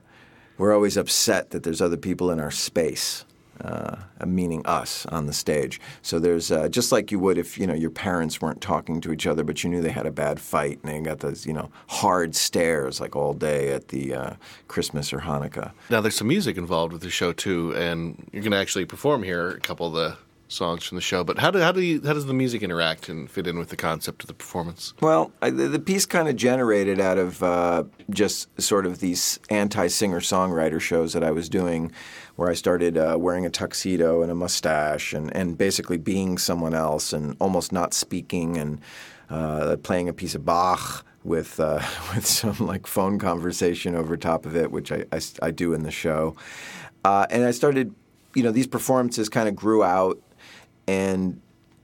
we're 0.59 0.73
always 0.73 0.95
upset 0.95 1.49
that 1.49 1.63
there's 1.63 1.81
other 1.81 1.97
people 1.97 2.29
in 2.29 2.39
our 2.39 2.51
space, 2.51 3.25
uh, 3.61 3.95
meaning 4.23 4.63
us 4.67 5.07
on 5.07 5.25
the 5.25 5.33
stage. 5.33 5.81
So 6.03 6.19
there's 6.19 6.51
uh, 6.51 6.69
just 6.69 6.91
like 6.91 7.11
you 7.11 7.17
would 7.17 7.39
if 7.39 7.57
you 7.57 7.65
know 7.65 7.73
your 7.73 7.89
parents 7.89 8.41
weren't 8.41 8.61
talking 8.61 9.01
to 9.01 9.11
each 9.11 9.25
other, 9.25 9.43
but 9.43 9.63
you 9.63 9.71
knew 9.71 9.81
they 9.81 9.89
had 9.89 10.05
a 10.05 10.11
bad 10.11 10.39
fight, 10.39 10.79
and 10.83 10.91
they 10.91 10.99
got 11.01 11.19
those 11.21 11.47
you 11.47 11.53
know 11.53 11.71
hard 11.87 12.35
stares 12.35 13.01
like 13.01 13.15
all 13.15 13.33
day 13.33 13.71
at 13.71 13.87
the 13.87 14.13
uh, 14.13 14.33
Christmas 14.67 15.11
or 15.11 15.21
Hanukkah. 15.21 15.71
Now, 15.89 15.99
there's 15.99 16.15
some 16.15 16.27
music 16.27 16.55
involved 16.55 16.93
with 16.93 17.01
the 17.01 17.09
show 17.09 17.33
too, 17.33 17.75
and 17.75 18.29
you're 18.31 18.43
going 18.43 18.51
to 18.51 18.57
actually 18.57 18.85
perform 18.85 19.23
here 19.23 19.49
a 19.49 19.59
couple 19.59 19.87
of 19.87 19.93
the 19.93 20.15
songs 20.47 20.83
from 20.83 20.95
the 20.95 21.01
show. 21.01 21.23
But 21.23 21.39
how 21.39 21.51
do 21.51 21.59
how 21.59 21.71
do 21.71 21.81
you, 21.81 22.01
how 22.01 22.13
does 22.13 22.25
the 22.25 22.33
music 22.33 22.63
interact 22.63 23.09
and 23.09 23.29
fit 23.29 23.47
in 23.47 23.57
with 23.57 23.69
the 23.69 23.75
concept 23.75 24.23
of 24.23 24.27
the 24.27 24.33
performance? 24.33 24.93
Well, 25.01 25.31
I, 25.41 25.49
the, 25.49 25.67
the 25.67 25.79
piece 25.79 26.05
kind 26.05 26.27
of 26.27 26.35
generated 26.35 26.99
out 26.99 27.17
of 27.17 27.41
uh, 27.43 27.83
just 28.09 28.49
sort 28.61 28.85
of 28.85 28.99
these 28.99 29.39
anti 29.49 29.87
singer 29.87 30.19
songwriter 30.19 30.79
shows 30.79 31.13
that 31.13 31.23
I 31.23 31.31
was 31.31 31.49
doing, 31.49 31.91
where 32.35 32.49
I 32.49 32.53
started 32.53 32.97
uh, 32.97 33.17
wearing 33.19 33.45
a 33.45 33.49
tuxedo 33.49 34.21
and 34.21 34.31
a 34.31 34.35
mustache 34.35 35.13
and, 35.13 35.35
and 35.35 35.57
basically 35.57 35.97
being 35.97 36.37
someone 36.37 36.73
else 36.73 37.13
and 37.13 37.35
almost 37.39 37.71
not 37.71 37.93
speaking 37.93 38.57
and 38.57 38.81
uh, 39.29 39.77
playing 39.77 40.09
a 40.09 40.13
piece 40.13 40.35
of 40.35 40.45
Bach 40.45 41.05
with 41.23 41.59
uh, 41.59 41.81
with 42.15 42.25
some 42.25 42.57
like 42.59 42.87
phone 42.87 43.19
conversation 43.19 43.95
over 43.95 44.17
top 44.17 44.45
of 44.45 44.55
it, 44.55 44.71
which 44.71 44.91
I, 44.91 45.05
I, 45.11 45.19
I 45.41 45.51
do 45.51 45.73
in 45.73 45.83
the 45.83 45.91
show. 45.91 46.35
Uh, 47.05 47.25
and 47.29 47.43
I 47.43 47.51
started, 47.51 47.93
you 48.33 48.43
know, 48.43 48.51
these 48.51 48.67
performances 48.67 49.27
kind 49.27 49.49
of 49.49 49.55
grew 49.55 49.83
out 49.83 50.21
and 50.87 51.39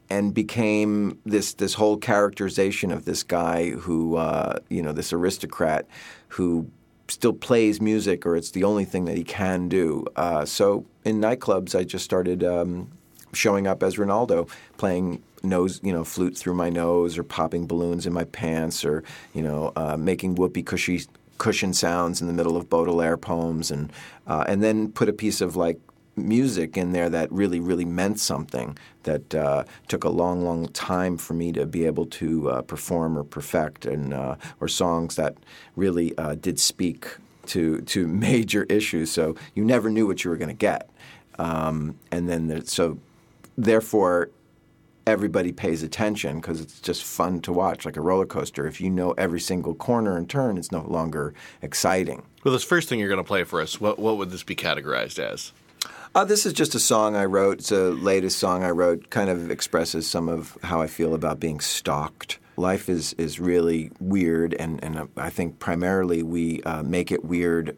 and 0.09 0.33
became 0.33 1.19
this 1.25 1.53
this 1.53 1.75
whole 1.75 1.97
characterization 1.97 2.91
of 2.91 3.05
this 3.05 3.23
guy 3.23 3.71
who 3.71 4.15
uh, 4.15 4.59
you 4.69 4.81
know 4.81 4.91
this 4.91 5.13
aristocrat 5.13 5.87
who 6.29 6.69
still 7.07 7.33
plays 7.33 7.81
music 7.81 8.25
or 8.25 8.35
it's 8.35 8.51
the 8.51 8.63
only 8.63 8.85
thing 8.85 9.05
that 9.05 9.17
he 9.17 9.23
can 9.23 9.67
do. 9.67 10.05
Uh, 10.15 10.45
so 10.45 10.85
in 11.03 11.19
nightclubs, 11.19 11.77
I 11.77 11.83
just 11.83 12.05
started 12.05 12.43
um, 12.43 12.91
showing 13.33 13.65
up 13.65 13.81
as 13.81 13.95
Ronaldo, 13.95 14.49
playing 14.77 15.23
nose 15.41 15.79
you 15.83 15.93
know 15.93 16.03
flute 16.03 16.37
through 16.37 16.53
my 16.53 16.69
nose 16.69 17.17
or 17.17 17.23
popping 17.23 17.65
balloons 17.65 18.05
in 18.05 18.11
my 18.11 18.25
pants 18.25 18.83
or 18.83 19.03
you 19.33 19.41
know 19.41 19.71
uh, 19.75 19.95
making 19.95 20.35
whoopee 20.35 20.63
cushy 20.63 21.01
cushion 21.37 21.73
sounds 21.73 22.19
in 22.19 22.27
the 22.27 22.33
middle 22.33 22.57
of 22.57 22.69
Baudelaire 22.69 23.17
poems 23.17 23.71
and 23.71 23.91
uh, 24.27 24.43
and 24.47 24.61
then 24.61 24.91
put 24.91 25.07
a 25.07 25.13
piece 25.13 25.39
of 25.39 25.55
like 25.55 25.79
music 26.15 26.77
in 26.77 26.91
there 26.91 27.09
that 27.09 27.31
really, 27.31 27.59
really 27.59 27.85
meant 27.85 28.19
something. 28.19 28.77
That 29.03 29.33
uh, 29.33 29.63
took 29.87 30.03
a 30.03 30.09
long, 30.09 30.43
long 30.43 30.67
time 30.67 31.17
for 31.17 31.33
me 31.33 31.51
to 31.53 31.65
be 31.65 31.85
able 31.85 32.05
to 32.07 32.49
uh, 32.49 32.61
perform 32.61 33.17
or 33.17 33.23
perfect, 33.23 33.85
and 33.85 34.13
uh, 34.13 34.35
or 34.59 34.67
songs 34.67 35.15
that 35.15 35.35
really 35.75 36.15
uh, 36.17 36.35
did 36.35 36.59
speak 36.59 37.07
to 37.47 37.81
to 37.81 38.07
major 38.29 38.63
issues. 38.63 39.11
So 39.11 39.35
you 39.55 39.63
never 39.63 39.89
knew 39.89 40.05
what 40.05 40.23
you 40.23 40.29
were 40.29 40.37
going 40.37 40.49
to 40.49 40.53
get, 40.53 40.89
um, 41.39 41.97
and 42.11 42.29
then 42.29 42.65
so 42.65 42.99
therefore 43.57 44.29
everybody 45.09 45.51
pays 45.51 45.81
attention 45.81 46.39
because 46.39 46.61
it's 46.61 46.79
just 46.79 47.03
fun 47.03 47.41
to 47.41 47.51
watch, 47.51 47.83
like 47.85 47.97
a 47.97 48.01
roller 48.01 48.25
coaster. 48.25 48.67
If 48.67 48.79
you 48.79 48.89
know 48.89 49.11
every 49.11 49.39
single 49.39 49.73
corner 49.73 50.17
and 50.17 50.29
turn, 50.29 50.57
it's 50.57 50.71
no 50.71 50.81
longer 50.81 51.33
exciting. 51.61 52.23
Well, 52.43 52.53
this 52.53 52.63
first 52.63 52.87
thing 52.87 52.99
you're 52.99 53.09
going 53.09 53.17
to 53.17 53.23
play 53.23 53.43
for 53.43 53.61
us, 53.61 53.81
what 53.81 53.99
what 53.99 54.17
would 54.17 54.29
this 54.29 54.43
be 54.43 54.55
categorized 54.55 55.19
as? 55.19 55.51
Uh, 56.15 56.25
this 56.25 56.45
is 56.45 56.53
just 56.53 56.73
a 56.73 56.79
song 56.79 57.15
I 57.15 57.25
wrote. 57.25 57.59
It's 57.59 57.71
a 57.71 57.91
latest 57.91 58.39
song 58.39 58.63
I 58.63 58.71
wrote. 58.71 59.11
Kind 59.11 59.29
of 59.29 59.51
expresses 59.51 60.07
some 60.07 60.27
of 60.27 60.57
how 60.63 60.81
I 60.81 60.87
feel 60.87 61.13
about 61.13 61.39
being 61.39 61.59
stalked. 61.59 62.39
Life 62.57 62.89
is 62.89 63.13
is 63.13 63.39
really 63.39 63.91
weird, 63.99 64.55
and 64.55 64.83
and 64.83 64.97
uh, 64.97 65.05
I 65.15 65.29
think 65.29 65.59
primarily 65.59 66.23
we 66.23 66.63
uh, 66.63 66.81
make 66.81 67.11
it 67.11 67.23
weird 67.23 67.77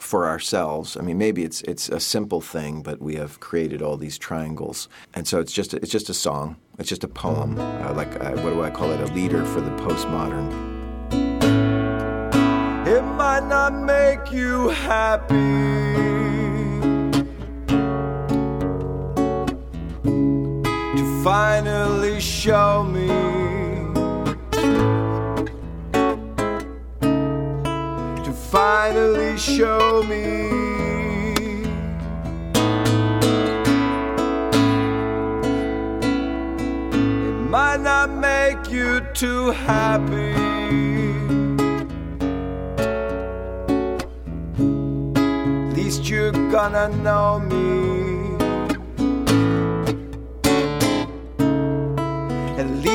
for 0.00 0.26
ourselves. 0.28 0.96
I 0.96 1.02
mean, 1.02 1.18
maybe 1.18 1.44
it's 1.44 1.60
it's 1.62 1.90
a 1.90 2.00
simple 2.00 2.40
thing, 2.40 2.82
but 2.82 3.02
we 3.02 3.16
have 3.16 3.38
created 3.40 3.82
all 3.82 3.98
these 3.98 4.16
triangles, 4.16 4.88
and 5.12 5.28
so 5.28 5.38
it's 5.38 5.52
just 5.52 5.74
a, 5.74 5.76
it's 5.76 5.92
just 5.92 6.08
a 6.08 6.14
song. 6.14 6.56
It's 6.78 6.88
just 6.88 7.04
a 7.04 7.08
poem. 7.08 7.60
Uh, 7.60 7.92
like 7.92 8.18
uh, 8.18 8.30
what 8.40 8.54
do 8.54 8.62
I 8.62 8.70
call 8.70 8.90
it? 8.92 9.00
A 9.00 9.12
leader 9.12 9.44
for 9.44 9.60
the 9.60 9.70
postmodern. 9.72 10.50
It 12.86 13.02
might 13.02 13.46
not 13.46 13.74
make 13.74 14.32
you 14.32 14.70
happy 14.70 16.11
finally 21.22 22.20
show 22.20 22.82
me. 22.82 23.06
To 28.24 28.32
finally 28.50 29.38
show 29.38 30.02
me. 30.02 30.50
It 36.90 37.50
might 37.50 37.80
not 37.80 38.10
make 38.10 38.68
you 38.72 39.00
too 39.14 39.52
happy. 39.52 40.32
At 45.68 45.76
least 45.76 46.08
you're 46.08 46.32
gonna 46.50 46.88
know 46.88 47.38
me. 47.38 48.01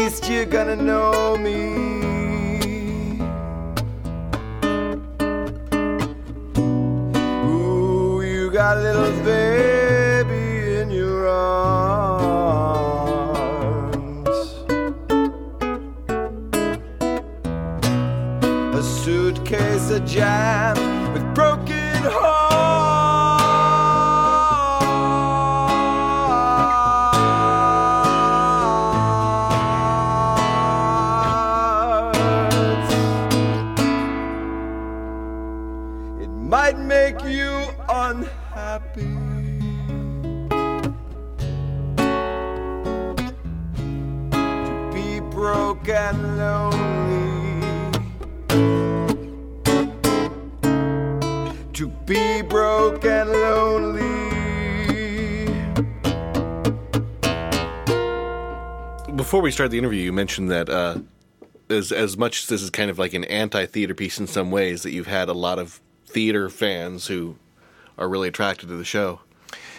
Least 0.10 0.30
you're 0.30 0.46
gonna 0.46 0.76
know 0.76 1.36
me. 1.36 1.58
Ooh, 7.46 8.22
you 8.22 8.50
got 8.50 8.78
a 8.78 8.82
little 8.82 9.12
baby 9.26 10.80
in 10.80 10.92
your 10.92 11.28
arms. 11.28 12.70
A 18.80 18.82
suitcase 18.82 19.92
of 19.92 20.06
jam 20.06 20.77
Before 59.28 59.42
we 59.42 59.52
start 59.52 59.72
the 59.72 59.78
interview, 59.78 60.04
you 60.04 60.14
mentioned 60.14 60.50
that 60.52 60.70
uh, 60.70 61.00
as 61.70 61.92
as 61.92 62.18
much 62.18 62.44
as 62.44 62.48
this 62.48 62.62
is 62.62 62.70
kind 62.70 62.90
of 62.90 62.98
like 62.98 63.14
an 63.14 63.26
anti-theater 63.26 63.94
piece 63.94 64.22
in 64.22 64.26
some 64.26 64.52
ways, 64.52 64.84
that 64.84 64.92
you've 64.92 65.08
had 65.08 65.28
a 65.28 65.34
lot 65.34 65.60
of 65.60 65.82
theater 66.06 66.50
fans 66.50 67.08
who 67.08 67.36
are 67.98 68.08
really 68.08 68.30
attracted 68.30 68.70
to 68.70 68.78
the 68.78 68.86
show. 68.86 69.20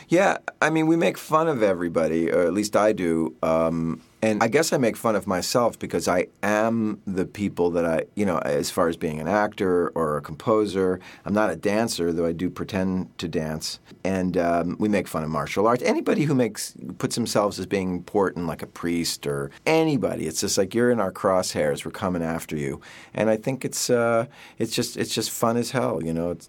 Yeah, 0.09 0.39
I 0.63 0.71
mean, 0.71 0.87
we 0.87 0.97
make 0.97 1.19
fun 1.19 1.49
of 1.49 1.63
everybody, 1.63 2.31
or 2.31 2.41
at 2.41 2.55
least 2.55 2.77
I 2.77 2.93
do. 2.93 3.37
Um, 3.43 4.01
and 4.23 4.43
I 4.43 4.49
guess 4.49 4.73
I 4.73 4.79
make 4.79 4.97
fun 4.97 5.15
of 5.15 5.27
myself 5.27 5.79
because 5.79 6.09
I 6.09 6.29
am 6.43 7.01
the 7.07 7.27
people 7.27 7.71
that 7.73 7.85
I, 7.85 8.05
you 8.15 8.25
know, 8.25 8.39
as 8.39 8.71
far 8.71 8.89
as 8.89 8.97
being 8.97 9.21
an 9.21 9.29
actor 9.29 9.91
or 9.91 10.17
a 10.17 10.23
composer. 10.23 10.99
I'm 11.27 11.35
not 11.35 11.51
a 11.51 11.57
dancer, 11.57 12.11
though 12.11 12.25
I 12.25 12.33
do 12.33 12.49
pretend 12.49 13.17
to 13.19 13.29
dance. 13.29 13.81
And 14.03 14.39
um, 14.39 14.77
we 14.81 14.89
make 14.89 15.07
fun 15.09 15.25
of 15.25 15.31
martial 15.31 15.67
arts. 15.67 15.83
Anybody 15.83 16.25
who 16.25 16.35
makes 16.35 16.75
puts 16.97 17.15
themselves 17.15 17.59
as 17.61 17.67
being 17.67 17.93
important, 17.93 18.47
like 18.47 18.63
a 18.63 18.67
priest 18.67 19.27
or 19.27 19.51
anybody, 19.67 20.27
it's 20.27 20.41
just 20.41 20.57
like 20.57 20.75
you're 20.75 20.91
in 20.91 21.01
our 21.01 21.13
crosshairs. 21.13 21.85
We're 21.85 21.91
coming 21.91 22.23
after 22.23 22.57
you. 22.57 22.81
And 23.13 23.29
I 23.29 23.37
think 23.37 23.63
it's 23.65 23.91
uh, 23.91 24.25
it's 24.57 24.75
just 24.75 24.97
it's 24.97 25.15
just 25.15 25.31
fun 25.31 25.59
as 25.59 25.71
hell. 25.71 26.03
You 26.03 26.15
know, 26.15 26.31
it's, 26.31 26.49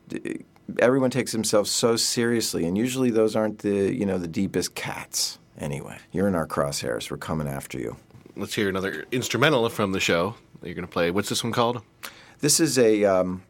everyone 0.79 1.09
takes 1.09 1.31
themselves 1.31 1.71
so 1.71 1.95
seriously, 1.95 2.65
and 2.65 2.77
usually 2.77 3.09
those 3.09 3.35
aren't 3.35 3.59
the 3.59 3.93
you 3.93 4.05
know 4.05 4.17
the 4.17 4.27
deepest 4.27 4.75
cats. 4.75 5.39
Anyway, 5.59 5.97
you're 6.11 6.27
in 6.27 6.35
our 6.35 6.47
crosshairs. 6.47 7.11
We're 7.11 7.17
coming 7.17 7.47
after 7.47 7.77
you. 7.77 7.97
Let's 8.35 8.53
hear 8.53 8.69
another 8.69 9.05
instrumental 9.11 9.67
from 9.69 9.91
the 9.91 9.99
show 9.99 10.35
that 10.61 10.67
you're 10.67 10.75
going 10.75 10.87
to 10.87 10.91
play. 10.91 11.11
What's 11.11 11.29
this 11.29 11.43
one 11.43 11.51
called? 11.51 11.81
This 12.39 12.59
is 12.59 12.77
a 12.77 13.03
um, 13.03 13.43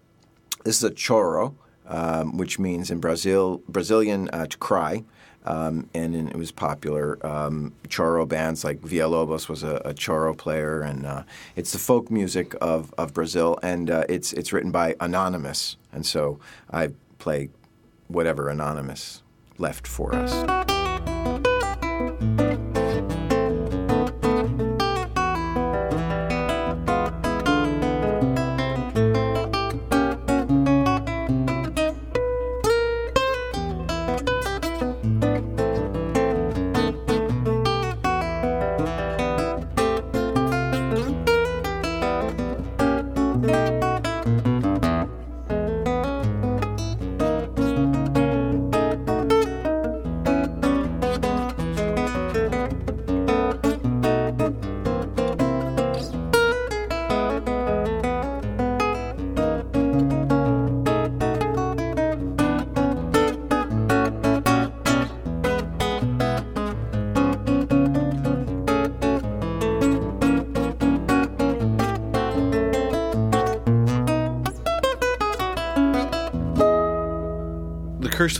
this 0.63 0.77
is 0.77 0.83
a 0.83 0.91
choro, 0.91 1.53
um, 1.87 2.37
which 2.37 2.57
means 2.57 2.89
in 2.89 2.99
Brazil 2.99 3.61
Brazilian 3.67 4.29
uh, 4.31 4.47
to 4.47 4.57
cry. 4.57 5.03
Um, 5.45 5.89
and 5.93 6.15
in, 6.15 6.27
it 6.27 6.35
was 6.35 6.51
popular. 6.51 7.25
Um, 7.25 7.73
choro 7.87 8.27
bands 8.27 8.63
like 8.63 8.81
Villalobos 8.81 9.47
was 9.47 9.63
a, 9.63 9.75
a 9.85 9.93
choro 9.93 10.37
player, 10.37 10.81
and 10.81 11.05
uh, 11.05 11.23
it's 11.55 11.71
the 11.71 11.79
folk 11.79 12.11
music 12.11 12.53
of, 12.59 12.93
of 12.97 13.13
Brazil, 13.13 13.57
and 13.63 13.89
uh, 13.89 14.03
it's 14.09 14.33
it's 14.33 14.51
written 14.51 14.69
by 14.69 14.95
Anonymous, 14.99 15.77
and 15.93 16.05
so 16.05 16.39
I 16.71 16.89
play 17.19 17.49
whatever 18.07 18.49
Anonymous 18.49 19.21
left 19.57 19.85
for 19.85 20.15
us. 20.15 20.78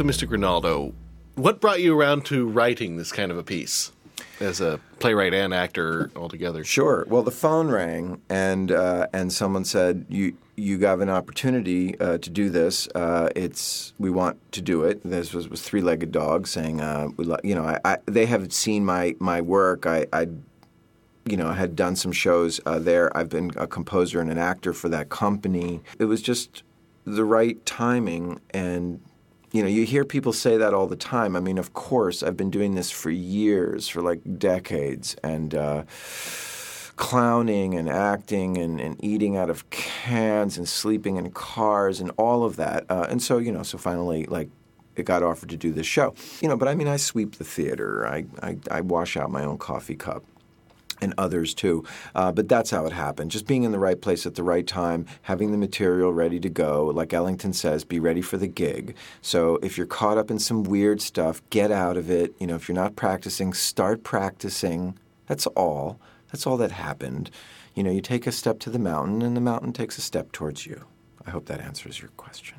Mystic 0.10 0.32
Ronaldo. 0.32 0.92
What 1.36 1.62
brought 1.62 1.82
you 1.82 1.96
around 1.96 2.26
to 2.26 2.48
writing 2.48 2.98
this 2.98 3.12
kind 3.12 3.32
of 3.32 3.38
a 3.38 3.44
piece? 3.44 3.92
as 4.40 4.60
a 4.60 4.80
playwright 4.98 5.36
and 5.36 5.54
actor 5.54 6.10
altogether. 6.16 6.64
Sure. 6.64 7.06
Well, 7.08 7.22
the 7.22 7.30
phone 7.30 7.68
rang, 7.68 8.20
and 8.28 8.72
uh, 8.72 9.06
and 9.14 9.32
someone 9.32 9.66
said, 9.66 10.08
"You 10.10 10.36
you 10.56 10.80
have 10.80 11.02
an 11.02 11.12
opportunity 11.12 12.00
uh, 12.00 12.18
to 12.18 12.30
do 12.32 12.50
this. 12.50 12.88
Uh, 12.96 13.30
it's 13.36 13.94
we 14.00 14.10
want 14.10 14.40
to 14.54 14.64
do 14.64 14.84
it." 14.84 15.00
This 15.04 15.32
was, 15.32 15.48
was 15.48 15.62
Three 15.62 15.82
Legged 15.82 16.12
Dog 16.12 16.48
saying, 16.48 16.82
uh, 16.82 17.10
we, 17.16 17.26
li- 17.26 17.38
"You 17.44 17.54
know, 17.54 17.66
I, 17.66 17.80
I, 17.86 17.98
they 18.08 18.26
have 18.26 18.52
seen 18.52 18.84
my 18.84 19.16
my 19.20 19.42
work. 19.42 19.86
I." 19.86 20.08
I 20.12 20.28
you 21.26 21.38
know, 21.38 21.52
had 21.52 21.76
done 21.76 21.96
some 21.96 22.12
shows 22.12 22.60
uh, 22.66 22.80
there. 22.80 23.16
I've 23.16 23.30
been 23.30 23.52
a 23.56 23.68
composer 23.68 24.20
and 24.20 24.32
an 24.32 24.40
actor 24.40 24.74
for 24.74 24.90
that 24.90 25.10
company. 25.10 25.82
It 26.00 26.06
was 26.06 26.24
just 26.24 26.64
the 27.06 27.24
right 27.24 27.64
timing 27.68 28.40
and 28.50 29.00
you 29.52 29.64
know, 29.64 29.68
you 29.68 29.86
hear 29.86 30.06
people 30.06 30.34
say 30.34 30.58
that 30.58 30.74
all 30.74 30.88
the 30.88 30.96
time. 30.96 31.36
I 31.36 31.40
mean, 31.40 31.58
of 31.58 31.74
course, 31.74 32.22
I've 32.22 32.38
been 32.38 32.52
doing 32.52 32.76
this 32.76 32.92
for 32.92 33.10
years, 33.10 33.88
for 33.88 34.02
like 34.02 34.22
decades, 34.38 35.16
and 35.24 35.56
uh, 35.56 35.84
clowning 36.96 37.76
and 37.76 37.90
acting 37.90 38.58
and, 38.58 38.80
and 38.80 39.04
eating 39.04 39.38
out 39.38 39.50
of 39.50 39.70
cans 39.70 40.58
and 40.58 40.68
sleeping 40.68 41.18
in 41.18 41.32
cars 41.32 42.00
and 42.00 42.12
all 42.18 42.44
of 42.44 42.58
that. 42.58 42.86
Uh, 42.90 43.08
and 43.10 43.22
so, 43.22 43.38
you 43.38 43.52
know, 43.52 43.64
so 43.64 43.78
finally, 43.78 44.26
like, 44.26 44.50
it 44.96 45.06
got 45.06 45.24
offered 45.24 45.50
to 45.50 45.58
do 45.58 45.72
this 45.72 45.88
show. 45.88 46.14
You 46.42 46.50
know, 46.50 46.58
but 46.58 46.68
I 46.68 46.76
mean, 46.76 46.88
I 46.88 46.98
sweep 46.98 47.36
the 47.36 47.46
theater, 47.46 48.06
I, 48.06 48.26
I, 48.44 48.58
I 48.70 48.82
wash 48.82 49.16
out 49.18 49.32
my 49.32 49.44
own 49.46 49.58
coffee 49.58 49.96
cup 49.96 50.24
and 51.02 51.14
others 51.18 51.54
too. 51.54 51.84
Uh, 52.16 52.32
but 52.32 52.50
that's 52.50 52.72
how 52.72 52.86
it 52.86 52.94
happened. 52.94 53.32
Just 53.32 53.48
being 53.48 53.64
in 53.64 53.72
the 53.72 53.80
right 53.80 54.00
place 54.00 54.26
at 54.26 54.36
the 54.36 54.44
right 54.44 54.66
time, 54.68 55.06
having 55.24 55.52
the 55.52 55.58
material 55.58 56.14
ready 56.14 56.40
to 56.40 56.50
go. 56.50 56.86
Like 56.86 57.14
Ellington 57.14 57.54
says, 57.54 57.84
be 57.84 58.00
ready 58.00 58.22
for 58.22 58.38
the 58.38 58.48
gig. 58.48 58.96
So 59.22 59.58
if 59.62 59.78
you're 59.78 59.88
caught 59.88 60.18
up 60.18 60.30
in 60.30 60.40
some 60.40 60.64
weird 60.64 61.02
stuff, 61.02 61.42
get 61.50 61.72
out 61.72 61.98
of 61.98 62.10
it. 62.10 62.34
You 62.40 62.48
know, 62.48 62.56
if 62.56 62.68
you're 62.68 62.76
not 62.76 62.96
practicing, 62.96 63.54
start 63.54 64.04
practicing. 64.04 64.98
That's 65.28 65.48
all. 65.48 66.00
That's 66.32 66.46
all 66.46 66.58
that 66.58 66.72
happened. 66.72 67.32
You 67.76 67.84
know, 67.84 67.92
you 67.92 68.02
take 68.02 68.28
a 68.28 68.32
step 68.32 68.60
to 68.60 68.70
the 68.70 68.80
mountain, 68.80 69.22
and 69.22 69.36
the 69.36 69.42
mountain 69.42 69.74
takes 69.74 69.98
a 69.98 70.02
step 70.02 70.32
towards 70.32 70.66
you. 70.66 70.86
I 71.26 71.32
hope 71.32 71.46
that 71.46 71.62
answers 71.62 72.00
your 72.00 72.10
question. 72.18 72.59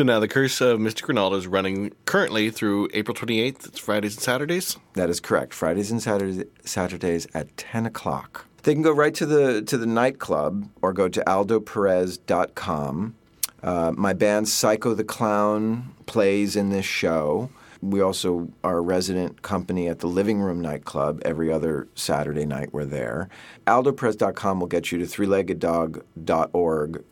So 0.00 0.04
now 0.04 0.18
the 0.18 0.28
Curse 0.28 0.62
of 0.62 0.78
Mr. 0.78 1.02
Ronaldo 1.02 1.36
is 1.36 1.46
running 1.46 1.92
currently 2.06 2.48
through 2.48 2.88
April 2.94 3.14
28th. 3.14 3.66
It's 3.66 3.78
Fridays 3.78 4.14
and 4.14 4.22
Saturdays. 4.22 4.78
That 4.94 5.10
is 5.10 5.20
correct. 5.20 5.52
Fridays 5.52 5.90
and 5.90 6.02
Saturdays, 6.02 6.42
Saturdays 6.64 7.26
at 7.34 7.54
10 7.58 7.84
o'clock. 7.84 8.46
They 8.62 8.72
can 8.72 8.80
go 8.80 8.92
right 8.92 9.14
to 9.16 9.26
the 9.26 9.60
to 9.60 9.76
the 9.76 9.84
nightclub 9.84 10.70
or 10.80 10.94
go 10.94 11.10
to 11.10 11.22
aldoperez.com. 11.26 13.14
Uh, 13.62 13.92
my 13.94 14.14
band 14.14 14.48
Psycho 14.48 14.94
the 14.94 15.04
Clown 15.04 15.94
plays 16.06 16.56
in 16.56 16.70
this 16.70 16.86
show. 16.86 17.50
We 17.82 18.00
also 18.00 18.48
are 18.64 18.78
a 18.78 18.80
resident 18.80 19.42
company 19.42 19.86
at 19.86 19.98
the 19.98 20.06
Living 20.06 20.40
Room 20.40 20.62
nightclub. 20.62 21.20
Every 21.26 21.52
other 21.52 21.88
Saturday 21.94 22.46
night 22.46 22.72
we're 22.72 22.86
there. 22.86 23.28
aldoperez.com 23.66 24.60
will 24.60 24.66
get 24.66 24.92
you 24.92 24.96
to 24.96 25.04
threelegged.dog.org, 25.04 27.04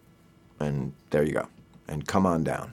and 0.59 0.95
there 1.11 1.23
you 1.23 1.33
go. 1.33 1.49
And 1.87 2.07
come 2.07 2.25
on 2.25 2.45
down. 2.45 2.73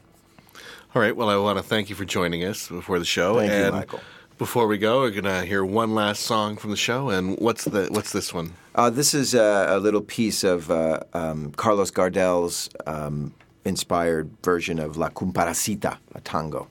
All 0.95 1.01
right. 1.01 1.13
Well, 1.13 1.29
I 1.29 1.35
want 1.35 1.57
to 1.57 1.63
thank 1.63 1.89
you 1.89 1.95
for 1.95 2.05
joining 2.05 2.45
us 2.45 2.69
before 2.69 2.99
the 2.99 3.05
show. 3.05 3.37
Thank 3.37 3.51
you, 3.51 3.69
Michael. 3.69 3.99
Before 4.37 4.65
we 4.65 4.77
go, 4.77 5.01
we're 5.01 5.11
gonna 5.11 5.43
hear 5.43 5.65
one 5.65 5.93
last 5.93 6.21
song 6.21 6.55
from 6.55 6.71
the 6.71 6.77
show. 6.77 7.09
And 7.09 7.37
what's 7.37 7.65
the 7.65 7.89
what's 7.91 8.13
this 8.13 8.33
one? 8.33 8.53
Uh, 8.75 8.89
this 8.89 9.13
is 9.13 9.33
a, 9.33 9.65
a 9.71 9.77
little 9.77 9.99
piece 9.99 10.45
of 10.45 10.71
uh, 10.71 11.01
um, 11.13 11.51
Carlos 11.57 11.91
Gardel's 11.91 12.69
um, 12.87 13.33
inspired 13.65 14.29
version 14.41 14.79
of 14.79 14.95
La 14.95 15.09
Cumparsita, 15.09 15.97
a 16.13 16.21
tango. 16.21 16.69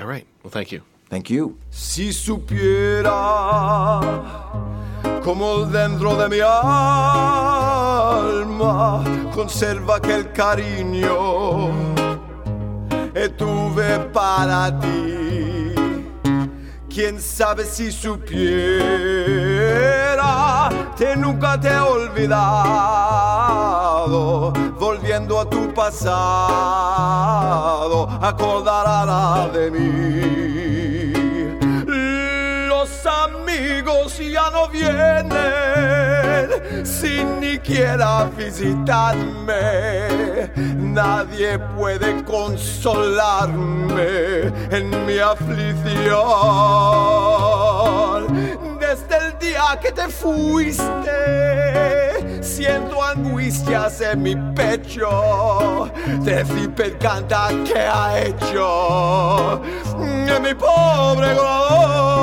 All 0.00 0.06
right. 0.06 0.26
Well, 0.42 0.50
thank 0.50 0.72
you. 0.72 0.82
Thank 1.08 1.30
you. 1.30 1.56
Si 1.70 2.12
supiera 2.12 4.00
como 5.22 5.64
dentro 5.66 6.16
de 6.16 6.28
mi 6.28 6.40
alma 6.40 6.64
conserva 9.32 9.96
aquel 9.96 10.32
cariño 10.32 11.97
que 13.18 13.28
tuve 13.30 13.98
para 14.12 14.70
ti. 14.78 15.74
Quién 16.88 17.20
sabe 17.20 17.64
si 17.64 17.90
supiera 17.90 18.38
que 20.96 21.16
nunca 21.16 21.58
te 21.58 21.68
he 21.68 21.80
olvidado, 21.80 22.92
volviendo 24.78 25.40
a 25.40 25.50
tu 25.50 25.74
pasado, 25.74 26.38
acordará 28.20 29.48
de 29.52 29.70
mí. 29.70 30.87
Amigos 33.48 34.18
ya 34.18 34.50
no 34.50 34.68
vienen 34.68 36.50
sin 36.84 37.40
ni 37.40 37.52
siquiera 37.52 38.28
visitarme. 38.36 40.50
Nadie 40.76 41.58
puede 41.58 42.22
consolarme 42.24 44.52
en 44.70 45.06
mi 45.06 45.18
aflicción. 45.18 46.18
Desde 48.78 49.16
el 49.16 49.38
día 49.38 49.78
que 49.80 49.92
te 49.92 50.08
fuiste, 50.08 50.82
siento 52.42 53.02
angustias 53.02 54.02
en 54.02 54.22
mi 54.22 54.36
pecho. 54.54 55.90
Decir 56.20 56.74
canta 57.00 57.48
que 57.64 57.78
ha 57.78 58.20
hecho 58.20 59.62
mi 60.40 60.54
pobre 60.54 61.34
corazón. 61.34 62.17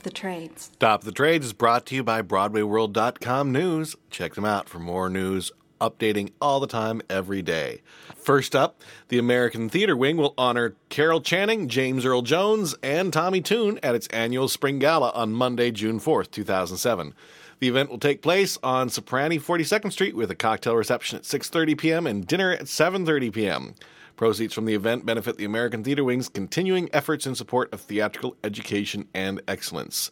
Top 0.00 0.06
of 0.06 0.12
the 0.14 0.18
trades. 0.18 0.70
Top 0.78 1.00
of 1.00 1.04
the 1.04 1.12
Trades 1.12 1.44
is 1.44 1.52
brought 1.52 1.84
to 1.86 1.94
you 1.94 2.02
by 2.02 2.22
BroadwayWorld.com 2.22 3.52
News. 3.52 3.96
Check 4.08 4.32
them 4.32 4.46
out 4.46 4.66
for 4.66 4.78
more 4.78 5.10
news 5.10 5.52
updating 5.78 6.32
all 6.40 6.58
the 6.58 6.66
time, 6.66 7.02
every 7.10 7.42
day. 7.42 7.82
First 8.16 8.56
up, 8.56 8.80
the 9.08 9.18
American 9.18 9.68
Theater 9.68 9.94
Wing 9.94 10.16
will 10.16 10.32
honor 10.38 10.74
Carol 10.88 11.20
Channing, 11.20 11.68
James 11.68 12.06
Earl 12.06 12.22
Jones, 12.22 12.74
and 12.82 13.12
Tommy 13.12 13.42
Tune 13.42 13.78
at 13.82 13.94
its 13.94 14.06
annual 14.06 14.48
Spring 14.48 14.78
Gala 14.78 15.10
on 15.10 15.32
Monday, 15.34 15.70
June 15.70 16.00
4th, 16.00 16.30
2007. 16.30 17.12
The 17.58 17.68
event 17.68 17.90
will 17.90 17.98
take 17.98 18.22
place 18.22 18.56
on 18.62 18.88
Cipriani 18.88 19.38
42nd 19.38 19.92
Street 19.92 20.16
with 20.16 20.30
a 20.30 20.34
cocktail 20.34 20.76
reception 20.76 21.18
at 21.18 21.24
6:30 21.24 21.76
p.m. 21.76 22.06
and 22.06 22.26
dinner 22.26 22.52
at 22.52 22.62
7:30 22.62 23.30
p.m. 23.34 23.74
Proceeds 24.20 24.52
from 24.52 24.66
the 24.66 24.74
event 24.74 25.06
benefit 25.06 25.38
the 25.38 25.46
American 25.46 25.82
Theater 25.82 26.04
Wing's 26.04 26.28
continuing 26.28 26.90
efforts 26.92 27.26
in 27.26 27.34
support 27.34 27.72
of 27.72 27.80
theatrical 27.80 28.36
education 28.44 29.08
and 29.14 29.40
excellence. 29.48 30.10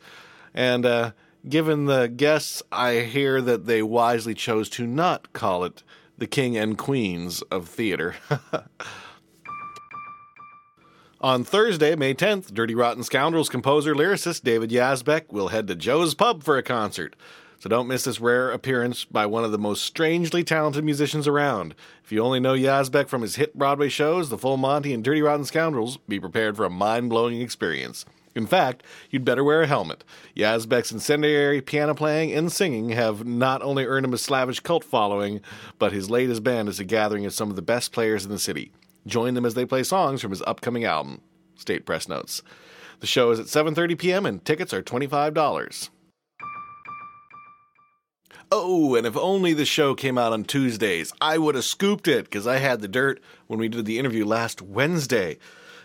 And 0.55 0.87
uh, 0.87 1.11
given 1.47 1.85
the 1.85 2.09
guests, 2.09 2.63
I 2.73 3.01
hear 3.01 3.43
that 3.43 3.67
they 3.67 3.83
wisely 3.83 4.33
chose 4.33 4.71
to 4.71 4.87
not 4.87 5.35
call 5.35 5.63
it 5.63 5.83
the 6.17 6.27
King 6.27 6.57
and 6.57 6.79
Queens 6.79 7.43
of 7.51 7.69
Theater. 7.69 8.15
On 11.21 11.45
Thursday, 11.45 11.95
May 11.95 12.15
10th, 12.15 12.55
Dirty 12.55 12.75
Rotten 12.75 13.03
Scoundrels 13.03 13.51
composer 13.51 13.95
lyricist 13.95 14.43
David 14.43 14.71
Yazbek 14.71 15.31
will 15.31 15.49
head 15.49 15.67
to 15.67 15.77
Joe's 15.77 16.15
Pub 16.15 16.43
for 16.43 16.57
a 16.57 16.63
concert. 16.63 17.15
So 17.61 17.69
don't 17.69 17.89
miss 17.89 18.05
this 18.05 18.21
rare 18.21 18.53
appearance 18.53 19.05
by 19.05 19.27
one 19.27 19.43
of 19.43 19.51
the 19.51 19.59
most 19.59 19.83
strangely 19.83 20.45
talented 20.45 20.85
musicians 20.85 21.27
around. 21.27 21.75
If 22.05 22.13
you 22.13 22.23
only 22.23 22.39
know 22.39 22.55
Yazbek 22.55 23.09
from 23.09 23.23
his 23.23 23.35
hit 23.35 23.59
Broadway 23.59 23.89
shows, 23.89 24.31
The 24.31 24.39
Full 24.39 24.57
Monty 24.57 24.95
and 24.95 25.03
Dirty 25.03 25.23
Rotten 25.23 25.45
Scoundrels, 25.45 25.97
be 26.09 26.21
prepared 26.21 26.57
for 26.57 26.65
a 26.65 26.71
mind 26.71 27.11
blowing 27.11 27.41
experience. 27.41 28.05
In 28.37 28.47
fact, 28.47 28.85
you'd 29.11 29.25
better 29.25 29.43
wear 29.43 29.63
a 29.63 29.67
helmet. 29.67 30.05
Yazbek's 30.37 30.93
incendiary 30.93 31.61
piano 31.61 31.95
playing 31.95 32.33
and 32.33 32.53
singing 32.53 32.91
have 32.91 33.27
not 33.27 33.61
only 33.63 33.85
earned 33.85 34.07
him 34.07 34.15
a 34.15 34.19
slavish 34.19 34.61
cult 34.61 34.85
following, 34.85 35.41
but 35.81 35.93
his 35.93 36.09
latest 36.09 36.45
band 36.45 36.69
is 36.69 36.79
a 36.79 36.85
gathering 36.85 37.27
of 37.27 37.35
some 37.35 37.51
of 37.51 37.57
the 37.57 37.63
best 37.63 37.91
players 37.91 38.25
in 38.25 38.31
the 38.31 38.39
city. 38.39 38.71
Join 39.05 39.35
them 39.35 39.45
as 39.45 39.55
they 39.55 39.67
play 39.67 39.83
songs 39.83 40.21
from 40.21 40.31
his 40.31 40.43
upcoming 40.43 40.85
album. 40.85 41.23
State 41.57 41.85
Press 41.85 42.09
notes. 42.09 42.41
The 43.01 43.09
show 43.09 43.33
is 43.33 43.41
at 43.41 43.47
7:30 43.47 43.99
p.m. 43.99 44.27
and 44.27 44.45
tickets 44.45 44.73
are 44.73 44.83
$25. 44.83 45.89
Oh, 48.51 48.95
and 48.95 49.07
if 49.07 49.17
only 49.17 49.53
the 49.53 49.67
show 49.67 49.95
came 49.95 50.17
out 50.17 50.33
on 50.33 50.45
Tuesdays, 50.45 51.13
I 51.21 51.37
would 51.37 51.55
have 51.55 51.65
scooped 51.65 52.09
it 52.09 52.25
because 52.25 52.47
I 52.47 52.57
had 52.57 52.81
the 52.81 52.89
dirt 52.89 53.21
when 53.47 53.59
we 53.59 53.69
did 53.69 53.85
the 53.85 53.99
interview 53.99 54.25
last 54.25 54.63
Wednesday. 54.63 55.37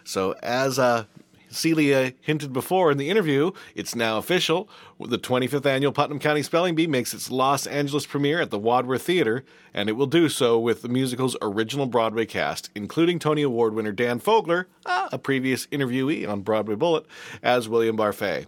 So, 0.06 0.36
as 0.42 0.80
uh, 0.80 1.04
Celia 1.50 2.14
hinted 2.22 2.54
before 2.54 2.90
in 2.90 2.98
the 2.98 3.10
interview, 3.10 3.52
it's 3.76 3.96
now 3.96 4.18
official. 4.18 4.70
The 5.00 5.18
25th 5.20 5.66
annual 5.66 5.92
Putnam 5.92 6.20
County 6.20 6.42
Spelling 6.42 6.74
Bee 6.74 6.88
makes 6.88 7.14
its 7.14 7.30
Los 7.30 7.68
Angeles 7.68 8.06
premiere 8.06 8.40
at 8.42 8.50
the 8.50 8.60
Wadsworth 8.60 9.02
Theater, 9.02 9.44
and 9.74 9.90
it 9.90 9.94
will 9.94 10.08
do 10.08 10.30
so 10.30 10.58
with 10.58 10.82
the 10.82 10.90
musical's 10.90 11.36
original 11.42 11.86
Broadway 11.86 12.26
cast, 12.26 12.70
including 12.76 13.20
Tony 13.20 13.42
Award 13.42 13.74
winner 13.74 13.92
Dan 13.92 14.22
Fogler, 14.22 14.66
ah, 14.86 15.10
a 15.12 15.18
previous 15.18 15.68
interviewee 15.68 16.28
on 16.28 16.42
Broadway 16.42 16.76
Bullet, 16.76 17.06
as 17.42 17.68
William 17.68 17.98
Barfée. 17.98 18.46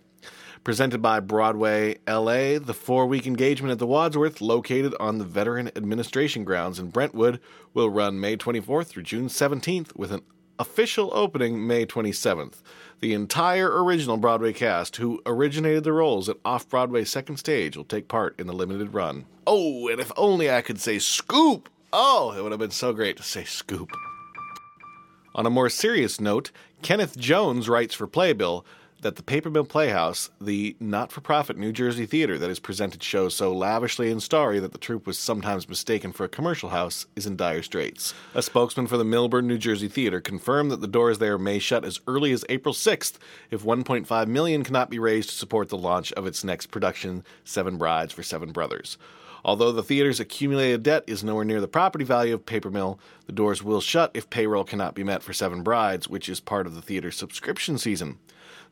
Presented 0.65 0.99
by 0.99 1.19
Broadway 1.19 1.99
LA, 2.07 2.57
the 2.57 2.73
four 2.73 3.05
week 3.05 3.27
engagement 3.27 3.71
at 3.71 3.77
the 3.77 3.85
Wadsworth, 3.85 4.41
located 4.41 4.95
on 4.99 5.19
the 5.19 5.23
Veteran 5.23 5.69
Administration 5.75 6.43
Grounds 6.43 6.79
in 6.79 6.89
Brentwood, 6.89 7.39
will 7.75 7.91
run 7.91 8.19
May 8.19 8.35
24th 8.35 8.87
through 8.87 9.03
June 9.03 9.27
17th 9.27 9.95
with 9.95 10.11
an 10.11 10.23
Official 10.57 11.11
opening 11.13 11.67
May 11.67 11.85
27th. 11.85 12.63
The 12.99 13.13
entire 13.13 13.83
original 13.83 14.17
Broadway 14.17 14.53
cast, 14.53 14.95
who 14.95 15.21
originated 15.27 15.83
the 15.83 15.93
roles 15.93 16.29
at 16.29 16.37
Off 16.43 16.67
Broadway's 16.67 17.11
second 17.11 17.37
stage, 17.37 17.77
will 17.77 17.83
take 17.83 18.07
part 18.07 18.39
in 18.39 18.47
the 18.47 18.53
limited 18.53 18.91
run. 18.91 19.25
Oh, 19.45 19.87
and 19.87 19.99
if 19.99 20.11
only 20.17 20.49
I 20.49 20.63
could 20.63 20.79
say 20.81 20.97
scoop! 20.97 21.69
Oh, 21.93 22.33
it 22.35 22.41
would 22.41 22.51
have 22.51 22.59
been 22.59 22.71
so 22.71 22.91
great 22.91 23.17
to 23.17 23.23
say 23.23 23.43
scoop. 23.43 23.91
On 25.35 25.45
a 25.45 25.51
more 25.51 25.69
serious 25.69 26.19
note, 26.19 26.49
Kenneth 26.81 27.19
Jones 27.19 27.69
writes 27.69 27.93
for 27.93 28.07
Playbill 28.07 28.65
that 29.01 29.15
the 29.17 29.23
Paper 29.23 29.49
Mill 29.49 29.65
Playhouse, 29.65 30.29
the 30.41 30.75
not 30.79 31.11
for 31.11 31.21
profit 31.21 31.57
New 31.57 31.71
Jersey 31.71 32.05
theater 32.05 32.37
that 32.37 32.49
has 32.49 32.59
presented 32.59 33.03
shows 33.03 33.35
so 33.35 33.53
lavishly 33.53 34.09
and 34.11 34.21
starry 34.21 34.59
that 34.59 34.71
the 34.71 34.77
troupe 34.77 35.05
was 35.05 35.19
sometimes 35.19 35.69
mistaken 35.69 36.11
for 36.11 36.23
a 36.23 36.29
commercial 36.29 36.69
house, 36.69 37.05
is 37.15 37.25
in 37.25 37.35
dire 37.35 37.61
straits. 37.61 38.13
A 38.33 38.41
spokesman 38.41 38.87
for 38.87 38.97
the 38.97 39.03
Millburn, 39.03 39.45
New 39.45 39.57
Jersey 39.57 39.87
theater 39.87 40.21
confirmed 40.21 40.71
that 40.71 40.81
the 40.81 40.87
doors 40.87 41.19
there 41.19 41.37
may 41.37 41.59
shut 41.59 41.85
as 41.85 41.99
early 42.07 42.31
as 42.31 42.45
April 42.49 42.73
6th 42.73 43.13
if 43.51 43.63
1.5 43.63 44.27
million 44.27 44.63
cannot 44.63 44.89
be 44.89 44.99
raised 44.99 45.29
to 45.29 45.35
support 45.35 45.69
the 45.69 45.77
launch 45.77 46.11
of 46.13 46.25
its 46.25 46.43
next 46.43 46.67
production, 46.67 47.23
Seven 47.43 47.77
Brides 47.77 48.13
for 48.13 48.23
Seven 48.23 48.51
Brothers. 48.51 48.97
Although 49.45 49.71
the 49.71 49.83
theater's 49.83 50.19
accumulated 50.19 50.81
debt 50.81 51.03
is 51.05 51.23
nowhere 51.23 51.45
near 51.45 51.61
the 51.61 51.67
property 51.67 52.03
value 52.03 52.33
of 52.33 52.47
Paper 52.47 52.71
Mill, 52.71 52.99
the 53.27 53.31
doors 53.31 53.61
will 53.61 53.79
shut 53.79 54.09
if 54.15 54.31
payroll 54.31 54.63
cannot 54.63 54.95
be 54.95 55.03
met 55.03 55.21
for 55.21 55.33
Seven 55.33 55.61
Brides, 55.61 56.09
which 56.09 56.27
is 56.27 56.39
part 56.39 56.65
of 56.65 56.73
the 56.73 56.81
theater's 56.81 57.15
subscription 57.15 57.77
season. 57.77 58.17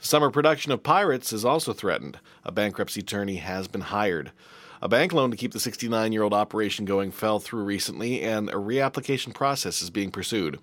Summer 0.03 0.29
production 0.29 0.73
of 0.73 0.83
Pirates 0.83 1.31
is 1.31 1.45
also 1.45 1.71
threatened. 1.71 2.19
A 2.43 2.51
bankruptcy 2.51 2.99
attorney 2.99 3.37
has 3.37 3.69
been 3.69 3.79
hired. 3.79 4.33
A 4.81 4.89
bank 4.89 5.13
loan 5.13 5.31
to 5.31 5.37
keep 5.37 5.53
the 5.53 5.61
69 5.61 6.11
year 6.11 6.23
old 6.23 6.33
operation 6.33 6.83
going 6.83 7.09
fell 7.09 7.39
through 7.39 7.63
recently, 7.63 8.21
and 8.21 8.49
a 8.49 8.55
reapplication 8.55 9.33
process 9.33 9.81
is 9.81 9.89
being 9.89 10.11
pursued. 10.11 10.59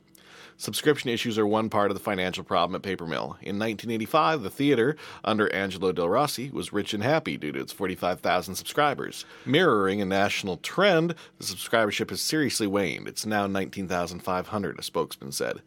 Subscription 0.58 1.08
issues 1.08 1.38
are 1.38 1.46
one 1.46 1.70
part 1.70 1.90
of 1.90 1.96
the 1.96 2.04
financial 2.04 2.44
problem 2.44 2.74
at 2.74 2.82
Paper 2.82 3.06
Mill. 3.06 3.38
In 3.40 3.58
1985, 3.58 4.42
the 4.42 4.50
theater, 4.50 4.94
under 5.24 5.50
Angelo 5.54 5.90
Del 5.90 6.10
Rossi, 6.10 6.50
was 6.50 6.70
rich 6.70 6.92
and 6.92 7.02
happy 7.02 7.38
due 7.38 7.52
to 7.52 7.60
its 7.60 7.72
45,000 7.72 8.54
subscribers. 8.56 9.24
Mirroring 9.46 10.02
a 10.02 10.04
national 10.04 10.58
trend, 10.58 11.14
the 11.38 11.44
subscribership 11.44 12.10
has 12.10 12.20
seriously 12.20 12.66
waned. 12.66 13.08
It's 13.08 13.24
now 13.24 13.46
19,500, 13.46 14.78
a 14.78 14.82
spokesman 14.82 15.32
said. 15.32 15.62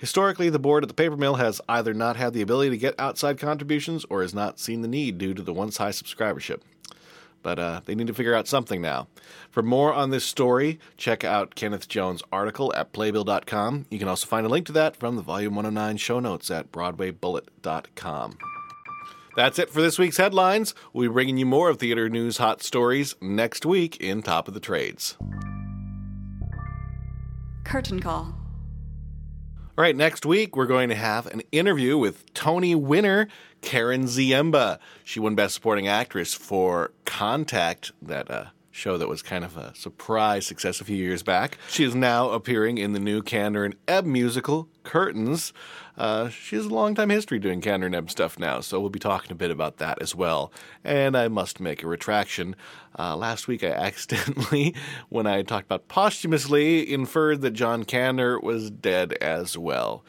Historically, 0.00 0.48
the 0.48 0.58
board 0.58 0.82
at 0.82 0.88
the 0.88 0.94
paper 0.94 1.16
mill 1.16 1.34
has 1.34 1.60
either 1.68 1.92
not 1.92 2.16
had 2.16 2.32
the 2.32 2.40
ability 2.40 2.70
to 2.70 2.78
get 2.78 2.98
outside 2.98 3.38
contributions 3.38 4.06
or 4.08 4.22
has 4.22 4.32
not 4.32 4.58
seen 4.58 4.80
the 4.80 4.88
need 4.88 5.18
due 5.18 5.34
to 5.34 5.42
the 5.42 5.52
once 5.52 5.76
high 5.76 5.90
subscribership. 5.90 6.62
But 7.42 7.58
uh, 7.58 7.80
they 7.84 7.94
need 7.94 8.06
to 8.06 8.14
figure 8.14 8.34
out 8.34 8.48
something 8.48 8.80
now. 8.80 9.08
For 9.50 9.62
more 9.62 9.92
on 9.92 10.08
this 10.08 10.24
story, 10.24 10.80
check 10.96 11.22
out 11.22 11.54
Kenneth 11.54 11.86
Jones' 11.86 12.22
article 12.32 12.72
at 12.74 12.94
playbill.com. 12.94 13.86
You 13.90 13.98
can 13.98 14.08
also 14.08 14.26
find 14.26 14.46
a 14.46 14.48
link 14.48 14.64
to 14.66 14.72
that 14.72 14.96
from 14.96 15.16
the 15.16 15.22
Volume 15.22 15.54
109 15.54 15.98
show 15.98 16.18
notes 16.18 16.50
at 16.50 16.72
broadwaybullet.com. 16.72 18.38
That's 19.36 19.58
it 19.58 19.68
for 19.68 19.82
this 19.82 19.98
week's 19.98 20.16
headlines. 20.16 20.74
We'll 20.94 21.10
be 21.10 21.12
bringing 21.12 21.36
you 21.36 21.46
more 21.46 21.68
of 21.68 21.78
theater 21.78 22.08
news 22.08 22.38
hot 22.38 22.62
stories 22.62 23.16
next 23.20 23.66
week 23.66 23.98
in 23.98 24.22
Top 24.22 24.48
of 24.48 24.54
the 24.54 24.60
Trades. 24.60 25.18
Curtain 27.64 28.00
call. 28.00 28.39
All 29.78 29.82
right, 29.82 29.94
next 29.96 30.26
week 30.26 30.56
we're 30.56 30.66
going 30.66 30.88
to 30.88 30.96
have 30.96 31.26
an 31.28 31.42
interview 31.52 31.96
with 31.96 32.34
Tony 32.34 32.74
winner 32.74 33.28
Karen 33.62 34.04
Ziemba. 34.04 34.78
She 35.04 35.20
won 35.20 35.36
Best 35.36 35.54
Supporting 35.54 35.86
Actress 35.86 36.34
for 36.34 36.90
Contact, 37.04 37.92
that 38.02 38.28
uh, 38.30 38.46
show 38.72 38.98
that 38.98 39.08
was 39.08 39.22
kind 39.22 39.44
of 39.44 39.56
a 39.56 39.72
surprise 39.76 40.44
success 40.44 40.80
a 40.80 40.84
few 40.84 40.96
years 40.96 41.22
back. 41.22 41.56
She 41.68 41.84
is 41.84 41.94
now 41.94 42.30
appearing 42.30 42.78
in 42.78 42.94
the 42.94 43.00
new 43.00 43.22
Kander 43.22 43.64
and 43.64 43.76
Ebb 43.86 44.04
musical, 44.04 44.68
Curtains. 44.82 45.52
Uh, 45.96 46.28
she 46.28 46.56
has 46.56 46.66
a 46.66 46.70
long 46.70 46.94
time 46.94 47.10
history 47.10 47.38
doing 47.38 47.60
Kander 47.60 48.10
stuff 48.10 48.38
now, 48.38 48.60
so 48.60 48.80
we'll 48.80 48.90
be 48.90 48.98
talking 48.98 49.32
a 49.32 49.34
bit 49.34 49.50
about 49.50 49.78
that 49.78 50.00
as 50.00 50.14
well. 50.14 50.52
And 50.84 51.16
I 51.16 51.28
must 51.28 51.60
make 51.60 51.82
a 51.82 51.88
retraction. 51.88 52.56
Uh, 52.98 53.16
last 53.16 53.48
week 53.48 53.62
I 53.62 53.68
accidentally, 53.70 54.74
when 55.08 55.26
I 55.26 55.42
talked 55.42 55.66
about 55.66 55.88
posthumously, 55.88 56.90
inferred 56.92 57.40
that 57.42 57.52
John 57.52 57.84
Kander 57.84 58.42
was 58.42 58.70
dead 58.70 59.12
as 59.14 59.58
well. 59.58 60.04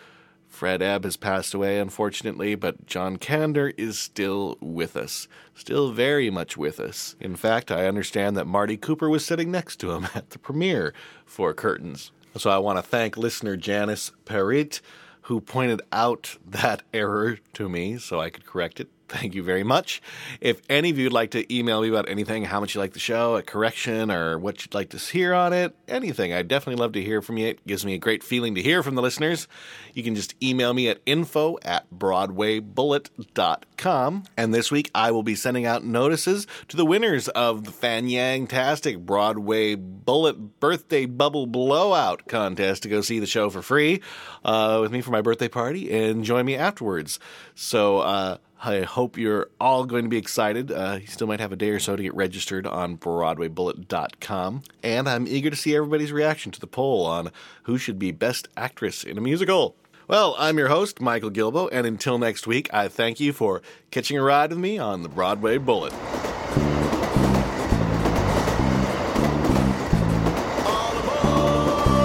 Fred 0.51 0.81
Ebb 0.81 1.05
has 1.05 1.15
passed 1.15 1.53
away, 1.53 1.79
unfortunately, 1.79 2.55
but 2.55 2.85
John 2.85 3.17
Kander 3.17 3.73
is 3.77 3.97
still 3.97 4.57
with 4.59 4.97
us. 4.97 5.27
Still 5.55 5.91
very 5.91 6.29
much 6.29 6.57
with 6.57 6.79
us. 6.79 7.15
In 7.19 7.35
fact, 7.35 7.71
I 7.71 7.87
understand 7.87 8.35
that 8.35 8.45
Marty 8.45 8.75
Cooper 8.77 9.09
was 9.09 9.25
sitting 9.25 9.49
next 9.49 9.77
to 9.77 9.91
him 9.91 10.09
at 10.15 10.31
the 10.31 10.37
premiere 10.37 10.93
for 11.25 11.53
Curtains. 11.53 12.11
So 12.37 12.49
I 12.49 12.59
want 12.59 12.77
to 12.77 12.81
thank 12.81 13.17
listener 13.17 13.57
Janice 13.57 14.11
Perit, 14.25 14.79
who 15.23 15.41
pointed 15.41 15.81
out 15.91 16.37
that 16.47 16.83
error 16.93 17.39
to 17.53 17.67
me 17.67 17.97
so 17.97 18.21
I 18.21 18.29
could 18.29 18.45
correct 18.45 18.79
it. 18.79 18.87
Thank 19.11 19.35
you 19.35 19.43
very 19.43 19.63
much. 19.63 20.01
If 20.39 20.61
any 20.69 20.89
of 20.89 20.97
you 20.97 21.03
would 21.03 21.11
like 21.11 21.31
to 21.31 21.53
email 21.53 21.81
me 21.81 21.89
about 21.89 22.07
anything, 22.07 22.45
how 22.45 22.61
much 22.61 22.75
you 22.75 22.79
like 22.79 22.93
the 22.93 22.99
show, 22.99 23.35
a 23.35 23.41
correction, 23.41 24.09
or 24.09 24.39
what 24.39 24.63
you'd 24.63 24.73
like 24.73 24.91
to 24.91 24.97
hear 24.97 25.33
on 25.33 25.51
it, 25.51 25.75
anything, 25.89 26.31
I'd 26.31 26.47
definitely 26.47 26.79
love 26.79 26.93
to 26.93 27.01
hear 27.01 27.21
from 27.21 27.37
you. 27.37 27.47
It 27.47 27.67
gives 27.67 27.85
me 27.85 27.93
a 27.93 27.97
great 27.97 28.23
feeling 28.23 28.55
to 28.55 28.61
hear 28.61 28.81
from 28.81 28.95
the 28.95 29.01
listeners. 29.01 29.49
You 29.93 30.01
can 30.01 30.15
just 30.15 30.33
email 30.41 30.73
me 30.73 30.87
at 30.87 31.01
info 31.05 31.57
at 31.61 31.87
broadwaybullet.com. 31.93 34.23
And 34.37 34.53
this 34.53 34.71
week 34.71 34.89
I 34.95 35.11
will 35.11 35.23
be 35.23 35.35
sending 35.35 35.65
out 35.65 35.83
notices 35.83 36.47
to 36.69 36.77
the 36.77 36.85
winners 36.85 37.27
of 37.27 37.65
the 37.65 37.71
Fanyang-tastic 37.71 38.99
Broadway 38.99 39.75
Bullet 39.75 40.61
Birthday 40.61 41.05
Bubble 41.05 41.47
Blowout 41.47 42.29
contest 42.29 42.83
to 42.83 42.89
go 42.89 43.01
see 43.01 43.19
the 43.19 43.27
show 43.27 43.49
for 43.49 43.61
free 43.61 43.99
uh, 44.45 44.77
with 44.81 44.93
me 44.93 45.01
for 45.01 45.11
my 45.11 45.19
birthday 45.19 45.49
party 45.49 45.91
and 45.91 46.23
join 46.23 46.45
me 46.45 46.55
afterwards. 46.55 47.19
So, 47.55 47.99
uh, 47.99 48.37
I 48.63 48.81
hope 48.81 49.17
you're 49.17 49.49
all 49.59 49.85
going 49.85 50.03
to 50.03 50.09
be 50.09 50.17
excited. 50.17 50.71
Uh, 50.71 50.99
you 51.01 51.07
still 51.07 51.25
might 51.25 51.39
have 51.39 51.51
a 51.51 51.55
day 51.55 51.71
or 51.71 51.79
so 51.79 51.95
to 51.95 52.03
get 52.03 52.13
registered 52.13 52.67
on 52.67 52.95
BroadwayBullet.com. 52.95 54.61
And 54.83 55.09
I'm 55.09 55.27
eager 55.27 55.49
to 55.49 55.55
see 55.55 55.75
everybody's 55.75 56.11
reaction 56.11 56.51
to 56.51 56.59
the 56.59 56.67
poll 56.67 57.07
on 57.07 57.31
who 57.63 57.79
should 57.79 57.97
be 57.97 58.11
Best 58.11 58.47
Actress 58.55 59.03
in 59.03 59.17
a 59.17 59.21
Musical. 59.21 59.75
Well, 60.07 60.35
I'm 60.37 60.59
your 60.59 60.67
host, 60.67 61.01
Michael 61.01 61.31
Gilboe, 61.31 61.69
and 61.69 61.87
until 61.87 62.19
next 62.19 62.45
week, 62.45 62.71
I 62.71 62.87
thank 62.87 63.19
you 63.19 63.33
for 63.33 63.63
catching 63.89 64.17
a 64.17 64.21
ride 64.21 64.51
with 64.51 64.59
me 64.59 64.77
on 64.77 65.01
the 65.01 65.09
Broadway 65.09 65.57
Bullet. 65.57 65.93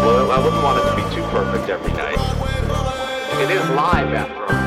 Well, 0.06 0.30
I 0.30 0.38
wouldn't 0.42 0.62
want 0.62 0.78
it 0.78 0.88
to 0.88 0.96
be 0.96 1.02
too 1.14 1.22
perfect 1.28 1.68
every 1.68 1.92
night. 1.92 2.16
It 3.42 3.50
is 3.50 3.68
live 3.70 4.14
after 4.14 4.54
all. 4.54 4.65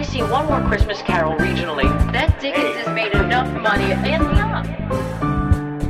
If 0.00 0.08
I 0.08 0.12
see 0.12 0.22
one 0.22 0.46
more 0.46 0.62
Christmas 0.66 1.02
Carol 1.02 1.36
regionally, 1.36 1.84
that 2.12 2.40
Dickens 2.40 2.74
has 2.76 2.88
made 2.94 3.12
enough 3.12 3.52
money 3.60 3.92
and 3.92 4.30
beyond. 4.30 4.66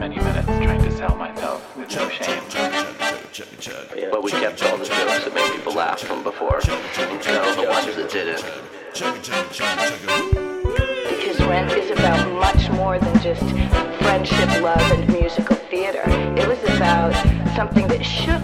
Many 0.01 0.17
minutes 0.17 0.47
trying 0.47 0.83
to 0.83 0.91
sell 0.91 1.15
myself 1.15 1.77
with 1.77 1.95
no 1.95 2.09
shame. 2.09 2.43
But 4.11 4.25
we 4.25 4.33
kept 4.33 4.65
all 4.65 4.77
the 4.79 4.85
jokes 4.85 5.25
that 5.25 5.33
made 5.33 5.53
people 5.53 5.75
laugh 5.75 6.01
from 6.01 6.25
before. 6.25 6.61
So 6.61 6.77
the 6.77 7.67
ones 7.71 7.95
that 7.95 8.11
didn't. 8.11 8.45
Because 11.09 11.41
Rent 11.47 11.71
is 11.71 11.93
about 11.93 12.33
much 12.33 12.69
more 12.71 12.99
than 12.99 13.23
just 13.23 13.45
friendship, 14.01 14.61
love, 14.61 14.81
and 14.91 15.09
musical 15.13 15.55
theater. 15.55 16.03
It 16.37 16.49
was 16.49 16.59
about 16.75 17.15
something 17.55 17.87
that 17.87 18.03
shook 18.05 18.43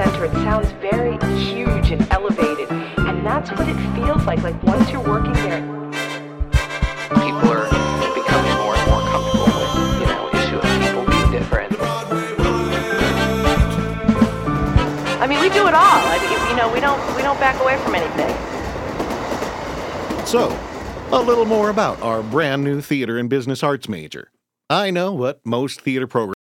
Center, 0.00 0.24
it 0.24 0.32
sounds 0.32 0.70
very 0.80 1.18
huge 1.36 1.90
and 1.90 2.10
elevated, 2.10 2.70
and 2.72 3.26
that's 3.26 3.50
what 3.50 3.68
it 3.68 3.76
feels 3.94 4.24
like. 4.24 4.42
Like 4.42 4.62
once 4.62 4.90
you're 4.90 5.02
working 5.02 5.34
there, 5.34 5.60
People 7.10 7.50
are 7.52 7.68
becoming 8.14 8.54
more 8.62 8.76
and 8.76 8.88
more 8.88 9.02
comfortable 9.10 9.44
with, 9.44 10.00
you 10.00 10.06
know, 10.06 10.30
issue 10.32 10.56
of 10.56 10.62
people 10.80 11.04
being 11.04 11.30
different. 11.30 11.76
I 15.20 15.26
mean, 15.28 15.38
we 15.42 15.50
do 15.50 15.66
it 15.66 15.74
all. 15.74 16.00
I 16.08 16.18
mean, 16.22 16.48
you 16.48 16.56
know, 16.56 16.72
we 16.72 16.80
don't 16.80 16.98
we 17.14 17.20
don't 17.20 17.38
back 17.38 17.60
away 17.60 17.76
from 17.84 17.94
anything. 17.94 18.34
So, 20.24 20.48
a 21.12 21.20
little 21.20 21.44
more 21.44 21.68
about 21.68 22.00
our 22.00 22.22
brand 22.22 22.64
new 22.64 22.80
theater 22.80 23.18
and 23.18 23.28
business 23.28 23.62
arts 23.62 23.86
major. 23.86 24.30
I 24.70 24.90
know 24.90 25.12
what 25.12 25.44
most 25.44 25.82
theater 25.82 26.06
programs 26.06 26.36